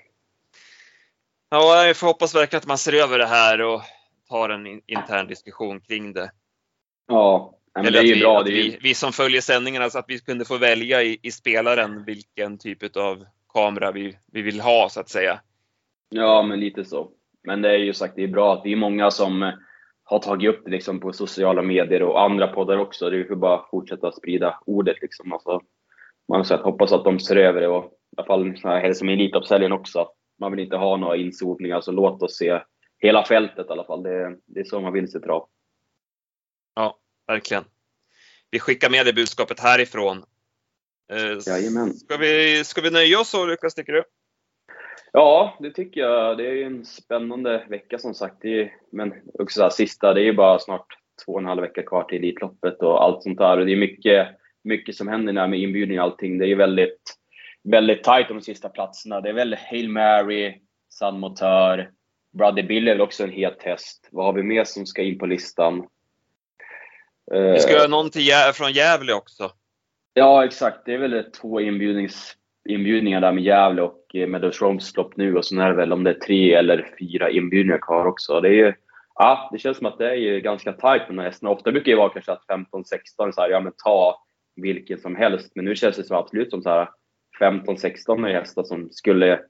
Ja, 1.50 1.86
jag 1.86 1.96
får 1.96 2.06
hoppas 2.06 2.34
verkligen 2.34 2.60
att 2.60 2.66
man 2.66 2.78
ser 2.78 2.92
över 2.92 3.18
det 3.18 3.26
här 3.26 3.60
och 3.60 3.82
tar 4.28 4.48
en 4.48 4.66
intern 4.86 5.26
diskussion 5.26 5.80
kring 5.80 6.12
det. 6.12 6.30
Ja, 7.06 7.58
men 7.74 7.86
Eller 7.86 8.02
det 8.02 8.06
är 8.06 8.08
ju 8.08 8.14
vi, 8.14 8.20
bra. 8.20 8.40
Att 8.40 8.48
vi, 8.48 8.78
vi 8.82 8.94
som 8.94 9.12
följer 9.12 9.40
sändningarna, 9.40 9.90
så 9.90 9.98
att 9.98 10.04
vi 10.08 10.18
kunde 10.18 10.44
få 10.44 10.58
välja 10.58 11.02
i, 11.02 11.18
i 11.22 11.30
spelaren 11.30 12.04
vilken 12.04 12.58
typ 12.58 12.96
av 12.96 13.26
kamera 13.52 13.92
vi, 13.92 14.18
vi 14.32 14.42
vill 14.42 14.60
ha, 14.60 14.88
så 14.88 15.00
att 15.00 15.08
säga. 15.08 15.40
Ja, 16.08 16.42
men 16.42 16.60
lite 16.60 16.84
så. 16.84 17.10
Men 17.42 17.62
det 17.62 17.70
är 17.70 17.78
ju 17.78 17.94
sagt, 17.94 18.16
det 18.16 18.22
är 18.22 18.28
bra 18.28 18.54
att 18.54 18.64
det 18.64 18.72
är 18.72 18.76
många 18.76 19.10
som 19.10 19.52
har 20.04 20.18
tagit 20.18 20.50
upp 20.50 20.64
det 20.64 20.70
liksom 20.70 21.00
på 21.00 21.12
sociala 21.12 21.62
medier 21.62 22.02
och 22.02 22.22
andra 22.22 22.48
poddar 22.48 22.78
också. 22.78 23.10
Det 23.10 23.16
är 23.16 23.18
ju 23.18 23.36
bara 23.36 23.58
att 23.58 23.70
fortsätta 23.70 24.12
sprida 24.12 24.60
ordet. 24.66 24.96
Liksom. 25.02 25.32
Alltså, 25.32 25.60
man 26.28 26.44
sagt, 26.44 26.64
hoppas 26.64 26.92
att 26.92 27.04
de 27.04 27.20
ser 27.20 27.36
över 27.36 27.60
det 27.60 27.68
och 27.68 27.84
i 27.84 28.16
alla 28.16 28.26
fall 28.26 28.56
så 28.56 28.68
här, 28.68 28.92
som 28.92 29.08
Elitloppshelgen 29.08 29.72
också. 29.72 30.08
Man 30.40 30.50
vill 30.50 30.60
inte 30.60 30.76
ha 30.76 30.96
några 30.96 31.16
insotningar, 31.16 31.80
så 31.80 31.92
låt 31.92 32.22
oss 32.22 32.36
se 32.36 32.60
hela 32.98 33.24
fältet 33.24 33.66
i 33.66 33.72
alla 33.72 33.84
fall. 33.84 34.02
Det, 34.02 34.38
det 34.46 34.60
är 34.60 34.64
så 34.64 34.80
man 34.80 34.92
vill 34.92 35.10
se 35.10 35.18
trav. 35.18 35.48
Ja, 36.74 36.98
verkligen. 37.26 37.64
Vi 38.50 38.60
skickar 38.60 38.90
med 38.90 39.06
det 39.06 39.12
budskapet 39.12 39.60
härifrån. 39.60 40.24
Eh, 41.12 41.38
Jajamän. 41.46 41.94
Ska 41.94 42.16
vi, 42.16 42.64
ska 42.64 42.80
vi 42.80 42.90
nöja 42.90 43.20
oss 43.20 43.28
så 43.28 43.46
Lukas, 43.46 43.74
tycker 43.74 43.92
du? 43.92 44.04
Ja, 45.16 45.56
det 45.60 45.70
tycker 45.70 46.00
jag. 46.00 46.38
Det 46.38 46.46
är 46.46 46.52
ju 46.52 46.62
en 46.64 46.84
spännande 46.84 47.64
vecka 47.68 47.98
som 47.98 48.14
sagt. 48.14 48.36
Det 48.40 48.60
är, 48.60 48.72
men 48.92 49.14
också 49.38 49.58
så 49.58 49.62
här, 49.62 49.70
sista, 49.70 50.14
det 50.14 50.20
är 50.20 50.24
ju 50.24 50.32
bara 50.32 50.58
snart 50.58 50.86
två 51.24 51.32
och 51.32 51.40
en 51.40 51.46
halv 51.46 51.60
vecka 51.60 51.82
kvar 51.82 52.04
till 52.04 52.18
Elitloppet 52.18 52.82
och 52.82 53.04
allt 53.04 53.22
sånt 53.22 53.38
där. 53.38 53.58
Och 53.58 53.66
det 53.66 53.72
är 53.72 53.76
mycket, 53.76 54.28
mycket 54.64 54.94
som 54.94 55.08
händer 55.08 55.32
där 55.32 55.46
med 55.46 55.58
inbjudning 55.58 55.98
och 55.98 56.04
allting. 56.04 56.38
Det 56.38 56.44
är 56.44 56.48
ju 56.48 56.54
väldigt, 56.54 57.14
väldigt 57.62 58.04
tajt 58.04 58.30
om 58.30 58.36
de 58.36 58.42
sista 58.42 58.68
platserna. 58.68 59.20
Det 59.20 59.28
är 59.28 59.32
väl 59.32 59.54
Hail 59.54 59.88
Mary, 59.88 60.60
San 60.88 61.20
Motör, 61.20 61.90
Brother 62.32 62.62
Bill 62.62 62.88
är 62.88 62.92
väl 62.92 63.00
också 63.00 63.24
en 63.24 63.30
het 63.30 63.62
häst. 63.62 64.08
Vad 64.12 64.26
har 64.26 64.32
vi 64.32 64.42
mer 64.42 64.64
som 64.64 64.86
ska 64.86 65.02
in 65.02 65.18
på 65.18 65.26
listan? 65.26 65.86
Vi 67.30 67.58
ska 67.58 67.72
göra 67.72 67.88
någon 67.88 68.10
till, 68.10 68.32
från 68.54 68.72
Gävle 68.72 69.12
också. 69.12 69.50
Ja, 70.14 70.44
exakt. 70.44 70.78
Det 70.84 70.94
är 70.94 70.98
väl 70.98 71.24
två 71.30 71.60
inbjudnings 71.60 72.36
inbjudningar 72.68 73.20
där 73.20 73.32
med 73.32 73.44
Gävle 73.44 73.82
och 73.82 74.14
eh, 74.14 74.28
med 74.28 74.54
Roms 74.60 74.96
lopp 74.96 75.16
nu 75.16 75.36
och 75.36 75.44
sen 75.44 75.58
är 75.58 75.68
det 75.68 75.76
väl 75.76 75.92
om 75.92 76.04
det 76.04 76.10
är 76.10 76.14
tre 76.14 76.54
eller 76.54 76.88
fyra 76.98 77.30
inbjudningar 77.30 77.78
kvar 77.78 78.06
också. 78.06 78.40
Det 78.40 78.48
är 78.48 78.52
ju, 78.52 78.72
ja, 79.14 79.48
det 79.52 79.58
känns 79.58 79.76
som 79.78 79.86
att 79.86 79.98
det 79.98 80.10
är 80.10 80.14
ju 80.14 80.40
ganska 80.40 80.72
tajt 80.72 81.02
med 81.02 81.16
de 81.16 81.18
här 81.18 81.26
hästarna. 81.26 81.52
Ofta 81.52 81.72
brukar 81.72 81.92
det 81.92 81.98
vara 81.98 82.08
kanske 82.08 82.32
att 82.32 82.46
15-16 82.48 83.32
så 83.32 83.40
här, 83.40 83.50
ja 83.50 83.60
men 83.60 83.72
ta 83.84 84.24
vilken 84.56 84.98
som 84.98 85.16
helst. 85.16 85.52
Men 85.54 85.64
nu 85.64 85.76
känns 85.76 85.96
det 85.96 86.04
som 86.04 86.16
absolut 86.16 86.50
som 86.50 86.62
så 86.62 86.70
här 86.70 86.88
15-16 87.40 88.28
är 88.28 88.34
hästar 88.34 88.62
som 88.62 88.88
skulle 88.90 89.40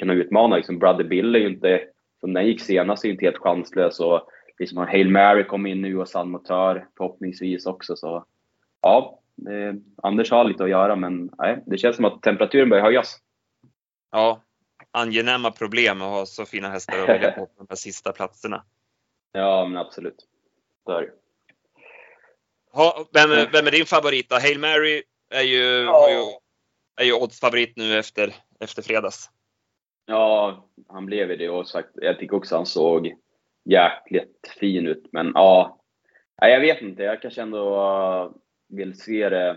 kunna 0.00 0.12
utmana. 0.12 0.56
Liksom 0.56 0.78
Brother 0.78 1.04
Bill 1.04 1.34
är 1.34 1.38
ju 1.38 1.46
inte, 1.46 1.80
som 2.20 2.32
den 2.32 2.46
gick 2.46 2.60
senast, 2.60 3.04
är 3.04 3.08
inte 3.08 3.24
helt 3.24 3.38
chanslös. 3.38 4.00
Och 4.00 4.28
liksom 4.58 4.78
Hail 4.78 5.10
Mary 5.10 5.44
kom 5.44 5.66
in 5.66 5.82
nu 5.82 5.98
och 5.98 6.08
San 6.08 6.30
Motör 6.30 6.86
förhoppningsvis 6.96 7.66
också. 7.66 7.96
Så 7.96 8.24
ja, 8.82 9.21
Eh, 9.46 9.74
Anders 10.02 10.30
har 10.30 10.44
lite 10.44 10.64
att 10.64 10.70
göra, 10.70 10.96
men 10.96 11.30
nej, 11.38 11.62
det 11.66 11.78
känns 11.78 11.96
som 11.96 12.04
att 12.04 12.22
temperaturen 12.22 12.68
börjar 12.68 12.84
höjas. 12.84 13.18
Ja, 14.10 14.42
angenäma 14.90 15.50
problem 15.50 16.02
att 16.02 16.08
ha 16.08 16.26
så 16.26 16.44
fina 16.44 16.68
hästar 16.68 16.98
att 16.98 17.08
välja 17.08 17.32
på 17.32 17.48
de 17.56 17.66
här 17.68 17.76
sista 17.76 18.12
platserna. 18.12 18.64
Ja, 19.34 19.66
men 19.68 19.76
absolut. 19.76 20.26
Så 20.84 20.92
är 20.92 21.02
det. 21.02 21.10
Ha, 22.72 23.08
vem, 23.12 23.30
vem 23.52 23.66
är 23.66 23.70
din 23.70 23.86
favorit 23.86 24.28
då? 24.28 24.36
Hail 24.36 24.58
Mary 24.58 25.02
är 25.30 25.42
ju, 25.42 25.62
ja. 25.62 26.10
ju, 26.10 26.24
är 26.96 27.04
ju 27.04 27.12
oddsfavorit 27.12 27.76
nu 27.76 27.98
efter, 27.98 28.34
efter 28.60 28.82
fredags. 28.82 29.30
Ja, 30.06 30.68
han 30.88 31.06
blev 31.06 31.30
ju 31.30 31.36
det 31.36 31.48
och 31.48 31.68
sagt, 31.68 31.88
jag 31.94 32.18
tycker 32.18 32.36
också 32.36 32.56
han 32.56 32.66
såg 32.66 33.14
jäkligt 33.64 34.54
fin 34.60 34.86
ut. 34.86 35.08
Men 35.12 35.32
ja, 35.34 35.82
jag 36.36 36.60
vet 36.60 36.82
inte. 36.82 37.02
Jag 37.02 37.22
kanske 37.22 37.42
ändå 37.42 38.34
vill 38.72 39.00
se 39.00 39.28
det 39.28 39.56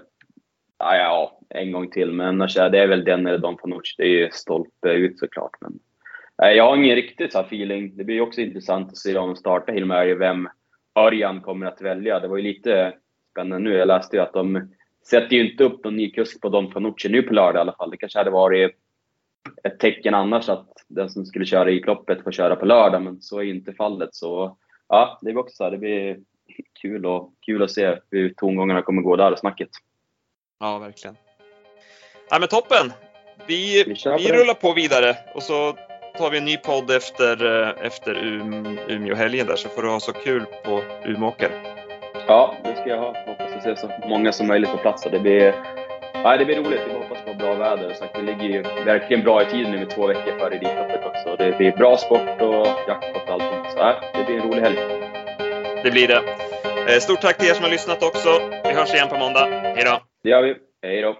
ja, 0.79 0.95
ja, 0.95 1.39
en 1.49 1.71
gång 1.71 1.91
till. 1.91 2.11
Men 2.11 2.41
alltså, 2.41 2.61
annars 2.61 2.73
är 2.75 2.79
det 2.79 2.87
väl 2.87 3.03
den 3.03 3.27
eller 3.27 3.37
Don 3.37 3.57
Fanucci. 3.57 3.95
Det 3.97 4.03
är 4.03 4.07
ju 4.07 4.29
stolpe 4.31 4.89
ut 4.89 5.19
såklart. 5.19 5.51
Men, 5.61 5.79
eh, 6.43 6.57
jag 6.57 6.63
har 6.63 6.77
ingen 6.77 6.95
riktig 6.95 7.31
så 7.31 7.39
feeling. 7.39 7.97
Det 7.97 8.03
blir 8.03 8.21
också 8.21 8.41
intressant 8.41 8.89
att 8.89 8.97
se 8.97 9.17
om 9.17 9.27
de 9.27 9.35
startar 9.35 9.73
Hilmari, 9.73 10.13
vem 10.13 10.49
Örjan 10.95 11.41
kommer 11.41 11.65
att 11.65 11.81
välja. 11.81 12.19
Det 12.19 12.27
var 12.27 12.37
ju 12.37 12.43
lite 12.43 12.93
spännande 13.31 13.69
nu. 13.69 13.75
Jag 13.75 13.87
läste 13.87 14.15
ju 14.15 14.21
att 14.21 14.33
de 14.33 14.73
sätter 15.05 15.35
ju 15.35 15.51
inte 15.51 15.63
upp 15.63 15.83
någon 15.83 15.95
ny 15.95 16.11
kusk 16.11 16.41
på 16.41 16.49
Don 16.49 16.71
Fanucci 16.71 17.09
nu 17.09 17.21
på 17.21 17.33
lördag 17.33 17.59
i 17.59 17.61
alla 17.61 17.75
fall. 17.75 17.91
Det 17.91 17.97
kanske 17.97 18.19
hade 18.19 18.29
varit 18.29 18.71
ett 19.63 19.79
tecken 19.79 20.13
annars 20.13 20.49
att 20.49 20.67
den 20.87 21.09
som 21.09 21.25
skulle 21.25 21.45
köra 21.45 21.71
i 21.71 21.79
loppet 21.79 22.23
får 22.23 22.31
köra 22.31 22.55
på 22.55 22.65
lördag, 22.65 23.01
men 23.01 23.21
så 23.21 23.39
är 23.39 23.43
inte 23.43 23.73
fallet. 23.73 24.15
Så 24.15 24.57
ja, 24.87 25.19
det 25.21 25.25
blir 25.25 25.37
också 25.37 25.55
så 25.55 25.63
här, 25.63 25.71
det 25.71 25.77
blir 25.77 26.19
kul, 26.81 27.05
och, 27.05 27.33
kul 27.45 27.63
att 27.63 27.71
se 27.71 27.97
hur 28.11 28.29
tongångarna 28.29 28.81
kommer 28.81 29.01
gå 29.01 29.15
där 29.15 29.35
snacket. 29.35 29.69
Ja, 30.59 30.77
verkligen. 30.77 31.15
Ja, 32.29 32.39
men 32.39 32.47
toppen! 32.47 32.93
Vi, 33.47 33.83
vi, 33.83 33.95
vi 34.17 34.31
rullar 34.31 34.53
på 34.53 34.73
vidare 34.73 35.17
och 35.35 35.43
så 35.43 35.77
tar 36.17 36.29
vi 36.31 36.37
en 36.37 36.45
ny 36.45 36.57
podd 36.57 36.91
efter, 36.91 37.61
eh, 37.61 37.85
efter 37.85 38.15
um, 38.15 38.79
Umeå-helgen 38.87 39.47
där 39.47 39.55
så 39.55 39.69
får 39.69 39.81
du 39.81 39.89
ha 39.89 39.99
så 39.99 40.13
kul 40.13 40.45
på 40.65 40.81
Umeåker. 41.05 41.51
Ja, 42.27 42.55
det 42.63 42.75
ska 42.75 42.89
jag 42.89 42.97
ha. 42.97 43.13
Hoppas 43.27 43.53
att 43.53 43.63
se 43.63 43.75
så 43.75 43.91
många 44.07 44.31
som 44.31 44.47
möjligt 44.47 44.71
på 44.71 44.77
plats. 44.77 45.03
Det 45.11 45.19
blir, 45.19 45.53
ja, 46.13 46.37
det 46.37 46.45
blir 46.45 46.55
roligt. 46.55 46.81
Vi 46.87 46.93
hoppas 46.93 47.21
på 47.25 47.33
bra 47.33 47.53
väder. 47.53 47.93
Så 47.93 48.05
det 48.13 48.21
ligger 48.21 48.43
ju 48.43 48.61
verkligen 48.85 49.23
bra 49.23 49.41
i 49.41 49.45
tiden 49.45 49.71
nu 49.71 49.77
med 49.77 49.89
två 49.89 50.07
veckor 50.07 50.39
före 50.39 50.55
Elitloppet 50.55 51.05
också. 51.05 51.35
Det 51.37 51.57
blir 51.57 51.71
bra 51.71 51.97
sport 51.97 52.41
och 52.41 52.67
jackpot 52.87 53.23
och 53.27 53.33
allting. 53.33 53.71
Så 53.71 53.77
ja, 53.77 54.01
det 54.13 54.23
blir 54.23 54.35
en 54.35 54.47
rolig 54.47 54.61
helg. 54.61 55.04
Det 55.85 55.91
blir 55.91 56.07
det. 56.07 56.21
Eh, 56.93 56.99
stort 56.99 57.21
tack 57.21 57.37
till 57.37 57.49
er 57.49 57.53
som 57.53 57.63
har 57.63 57.71
lyssnat 57.71 58.03
också. 58.03 58.29
Vi 58.63 58.73
hörs 58.73 58.93
igen 58.93 59.07
på 59.09 59.17
måndag. 59.17 59.45
Hej 59.75 59.83
då! 59.85 60.01
Det 60.23 60.29
gör 60.29 60.41
vi. 60.41 60.55
Hej 60.81 61.01
då! 61.01 61.17